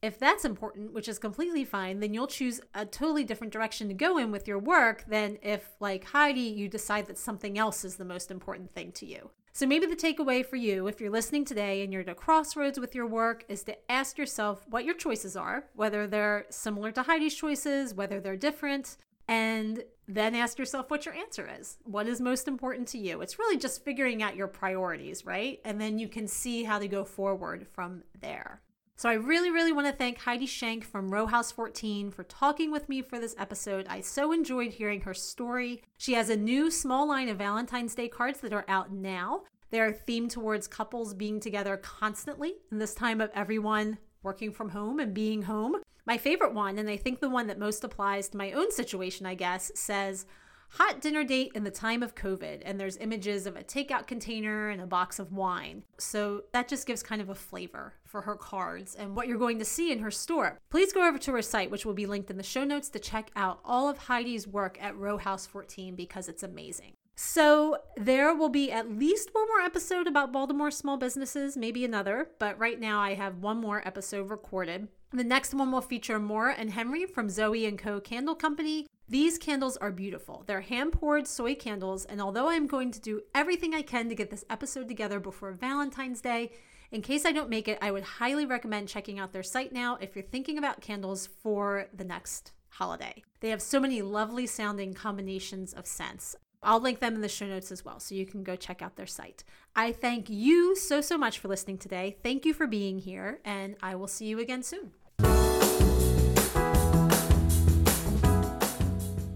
if 0.04 0.20
that's 0.20 0.46
important, 0.46 0.94
which 0.94 1.08
is 1.08 1.18
completely 1.18 1.66
fine, 1.66 2.00
then 2.00 2.14
you'll 2.14 2.28
choose 2.28 2.62
a 2.76 2.86
totally 2.86 3.24
different 3.24 3.52
direction 3.52 3.88
to 3.88 3.96
go 3.96 4.20
in 4.20 4.30
with 4.32 4.48
your 4.48 4.60
work 4.60 5.04
than 5.08 5.40
if, 5.42 5.72
like 5.80 6.06
Heidi, 6.06 6.42
you 6.42 6.70
decide 6.70 7.08
that 7.08 7.18
something 7.18 7.58
else 7.58 7.84
is 7.84 7.96
the 7.96 8.06
most 8.06 8.30
important 8.30 8.72
thing 8.72 8.92
to 8.94 9.08
you. 9.08 9.32
So 9.54 9.66
maybe 9.66 9.88
the 9.88 9.96
takeaway 9.96 10.46
for 10.46 10.58
you, 10.58 10.86
if 10.86 11.02
you're 11.02 11.10
listening 11.10 11.44
today 11.44 11.84
and 11.84 11.92
you're 11.92 12.04
at 12.04 12.10
a 12.10 12.16
crossroads 12.16 12.80
with 12.80 12.94
your 12.94 13.08
work, 13.08 13.46
is 13.50 13.64
to 13.64 13.92
ask 13.92 14.20
yourself 14.20 14.64
what 14.70 14.86
your 14.86 14.96
choices 14.96 15.36
are, 15.36 15.66
whether 15.74 16.06
they're 16.06 16.46
similar 16.52 16.92
to 16.92 17.02
Heidi's 17.02 17.36
choices, 17.36 17.96
whether 17.96 18.20
they're 18.20 18.38
different, 18.38 18.98
and 19.28 19.84
then 20.14 20.36
ask 20.36 20.58
yourself 20.58 20.90
what 20.90 21.06
your 21.06 21.16
answer 21.16 21.50
is. 21.60 21.78
What 21.84 22.08
is 22.08 22.20
most 22.22 22.48
important 22.48 22.88
to 22.90 22.98
you? 22.98 23.22
It's 23.22 23.40
really 23.40 23.58
just 23.58 23.84
figuring 23.84 24.22
out 24.22 24.36
your 24.36 24.48
priorities, 24.48 25.26
right? 25.26 25.60
And 25.66 25.80
then 25.80 26.00
you 26.00 26.08
can 26.08 26.28
see 26.28 26.64
how 26.64 26.80
to 26.80 26.88
go 26.88 27.04
forward 27.04 27.68
from 27.68 28.04
there. 28.20 28.62
So 28.98 29.10
I 29.10 29.14
really, 29.14 29.50
really 29.50 29.74
want 29.74 29.88
to 29.88 29.94
thank 29.94 30.20
Heidi 30.20 30.46
Shenk 30.46 30.84
from 30.84 31.10
Row 31.10 31.26
House 31.26 31.52
14 31.52 32.12
for 32.12 32.24
talking 32.24 32.72
with 32.72 32.88
me 32.88 33.02
for 33.02 33.20
this 33.20 33.34
episode. 33.40 33.88
I 33.90 34.02
so 34.02 34.32
enjoyed 34.32 34.74
hearing 34.74 35.02
her 35.02 35.16
story. 35.16 35.82
She 35.98 36.14
has 36.14 36.30
a 36.30 36.38
new 36.38 36.70
small 36.70 37.08
line 37.08 37.28
of 37.28 37.40
Valentine's 37.40 37.96
Day 37.96 38.08
cards 38.08 38.42
that 38.42 38.54
are 38.54 38.66
out 38.68 38.92
now. 38.92 39.42
They 39.72 39.80
are 39.80 39.92
themed 39.92 40.30
towards 40.30 40.68
couples 40.68 41.16
being 41.16 41.40
together 41.40 41.78
constantly 41.78 42.58
in 42.72 42.78
this 42.78 42.94
time 42.94 43.22
of 43.22 43.32
everyone 43.34 43.98
working 44.22 44.52
from 44.52 44.70
home 44.70 45.00
and 45.00 45.14
being 45.14 45.42
home. 45.44 45.78
My 46.12 46.18
favorite 46.18 46.54
one, 46.54 46.78
and 46.78 46.90
I 46.90 46.98
think 46.98 47.22
the 47.22 47.30
one 47.30 47.48
that 47.48 47.58
most 47.58 47.86
applies 47.86 48.28
to 48.28 48.38
my 48.38 48.52
own 48.52 48.70
situation, 48.74 49.26
I 49.26 49.34
guess, 49.34 49.72
says, 49.76 50.26
Hot 50.72 51.00
dinner 51.00 51.24
date 51.24 51.54
in 51.56 51.64
the 51.64 51.72
time 51.72 52.04
of 52.04 52.16
COVID, 52.16 52.64
and 52.66 52.78
there's 52.78 52.98
images 52.98 53.46
of 53.46 53.56
a 53.56 53.64
takeout 53.64 54.08
container 54.08 54.68
and 54.68 54.82
a 54.82 54.86
box 54.86 55.20
of 55.20 55.32
wine. 55.32 55.84
So 56.00 56.44
that 56.52 56.68
just 56.68 56.86
gives 56.86 57.02
kind 57.02 57.22
of 57.22 57.30
a 57.30 57.34
flavor 57.34 57.94
for 58.04 58.24
her 58.24 58.36
cards 58.36 58.94
and 58.94 59.16
what 59.16 59.30
you're 59.30 59.38
going 59.38 59.58
to 59.60 59.64
see 59.64 59.90
in 59.90 60.00
her 60.00 60.12
store. 60.12 60.60
Please 60.70 60.92
go 60.92 61.08
over 61.08 61.18
to 61.18 61.32
her 61.32 61.42
site, 61.42 61.72
which 61.72 61.86
will 61.86 61.94
be 61.94 62.06
linked 62.06 62.30
in 62.30 62.36
the 62.36 62.44
show 62.44 62.66
notes, 62.66 62.90
to 62.90 63.00
check 63.00 63.32
out 63.38 63.62
all 63.64 63.88
of 63.88 63.98
Heidi's 63.98 64.46
work 64.46 64.78
at 64.82 64.98
Row 64.98 65.18
House 65.18 65.48
14 65.48 65.96
because 65.96 66.28
it's 66.28 66.44
amazing. 66.44 66.92
So 67.16 67.78
there 67.96 68.36
will 68.36 68.50
be 68.50 68.70
at 68.70 68.92
least 68.92 69.30
one 69.32 69.48
more 69.48 69.62
episode 69.62 70.08
about 70.08 70.34
Baltimore 70.34 70.72
small 70.72 70.98
businesses, 70.98 71.56
maybe 71.56 71.86
another, 71.86 72.32
but 72.38 72.60
right 72.60 72.82
now 72.82 73.00
I 73.00 73.14
have 73.14 73.38
one 73.38 73.62
more 73.62 73.82
episode 73.88 74.30
recorded. 74.30 74.90
The 75.14 75.26
next 75.26 75.54
one 75.54 75.74
will 75.74 75.82
feature 75.82 76.20
Maura 76.20 76.54
and 76.54 76.70
Henry 76.70 77.06
from 77.06 77.30
Zoe 77.30 77.66
and 77.66 77.78
Co. 77.78 78.00
Candle 78.00 78.34
Company. 78.34 78.88
These 79.10 79.38
candles 79.38 79.76
are 79.76 79.92
beautiful. 79.92 80.46
They're 80.48 80.62
hand 80.62 80.94
poured 80.94 81.28
soy 81.28 81.54
candles, 81.54 82.06
and 82.06 82.22
although 82.22 82.48
I'm 82.48 82.66
going 82.66 82.92
to 82.92 83.02
do 83.02 83.20
everything 83.36 83.74
I 83.74 83.82
can 83.82 84.08
to 84.08 84.16
get 84.16 84.30
this 84.30 84.46
episode 84.50 84.88
together 84.88 85.20
before 85.20 85.52
Valentine's 85.52 86.22
Day, 86.22 86.54
in 86.92 87.02
case 87.02 87.26
I 87.26 87.34
don't 87.34 87.50
make 87.50 87.68
it, 87.68 87.78
I 87.82 87.92
would 87.92 88.04
highly 88.04 88.46
recommend 88.46 88.88
checking 88.88 89.20
out 89.20 89.34
their 89.34 89.44
site 89.44 89.74
now 89.74 89.98
if 90.00 90.16
you're 90.16 90.24
thinking 90.24 90.58
about 90.58 90.80
candles 90.80 91.28
for 91.28 91.88
the 91.94 92.06
next 92.06 92.54
holiday. 92.70 93.22
They 93.42 93.50
have 93.50 93.62
so 93.62 93.82
many 93.82 94.02
lovely 94.02 94.48
sounding 94.48 94.94
combinations 94.94 95.74
of 95.74 95.88
scents. 95.88 96.38
I'll 96.64 96.80
link 96.80 97.02
them 97.02 97.16
in 97.16 97.22
the 97.22 97.28
show 97.28 97.48
notes 97.48 97.70
as 97.70 97.84
well, 97.84 98.00
so 98.00 98.16
you 98.16 98.26
can 98.26 98.44
go 98.44 98.56
check 98.56 98.82
out 98.82 98.96
their 98.96 99.08
site. 99.08 99.44
I 99.76 99.92
thank 99.92 100.30
you 100.30 100.74
so, 100.78 101.02
so 101.02 101.18
much 101.18 101.38
for 101.38 101.50
listening 101.50 101.80
today. 101.80 102.16
Thank 102.24 102.46
you 102.46 102.54
for 102.54 102.66
being 102.66 103.00
here, 103.00 103.42
and 103.44 103.76
I 103.84 103.96
will 103.96 104.08
see 104.08 104.28
you 104.28 104.40
again 104.40 104.64
soon. 104.64 104.92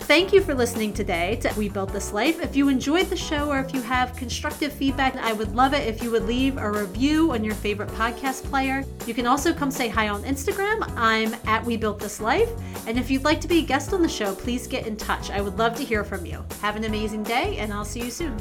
Thank 0.06 0.34
you 0.34 0.42
for 0.44 0.54
listening 0.54 0.94
today 0.94 1.38
to 1.38 1.52
We 1.58 1.68
Built 1.68 1.92
This 1.92 2.14
Life. 2.14 2.40
If 2.40 2.56
you 2.56 2.70
enjoyed 2.70 3.08
the 3.08 3.18
show 3.18 3.50
or 3.50 3.58
if 3.58 3.74
you 3.74 3.82
have 3.82 4.16
constructive 4.16 4.72
feedback, 4.72 5.16
I 5.16 5.34
would 5.34 5.56
love 5.56 5.74
it 5.74 5.88
if 5.88 6.04
you 6.04 6.12
would 6.12 6.26
leave 6.26 6.58
a 6.58 6.72
review 6.72 7.32
on 7.32 7.44
your 7.44 7.56
favorite 7.56 7.90
podcast 7.90 8.44
player. 8.44 8.86
You 9.08 9.16
can 9.16 9.26
also 9.26 9.52
come 9.52 9.72
say 9.72 9.88
hi 9.88 10.10
on 10.10 10.22
Instagram. 10.22 10.88
I'm 10.96 11.34
at 11.48 11.66
We 11.66 11.76
Built 11.76 12.00
This 12.00 12.22
Life. 12.22 12.52
And 12.86 13.00
if 13.00 13.10
you'd 13.10 13.24
like 13.24 13.42
to 13.42 13.48
be 13.48 13.64
a 13.64 13.66
guest 13.66 13.94
on 13.94 14.04
the 14.04 14.08
show, 14.08 14.36
please 14.36 14.68
get 14.68 14.86
in 14.86 14.96
touch. 14.96 15.32
I 15.32 15.42
would 15.42 15.58
love 15.58 15.76
to 15.78 15.84
hear 15.84 16.04
from 16.04 16.24
you. 16.24 16.46
Have 16.62 16.76
an 16.76 16.84
amazing 16.84 17.24
day, 17.24 17.58
and 17.58 17.74
I'll 17.74 17.84
see 17.84 18.02
you 18.02 18.12
soon. 18.12 18.38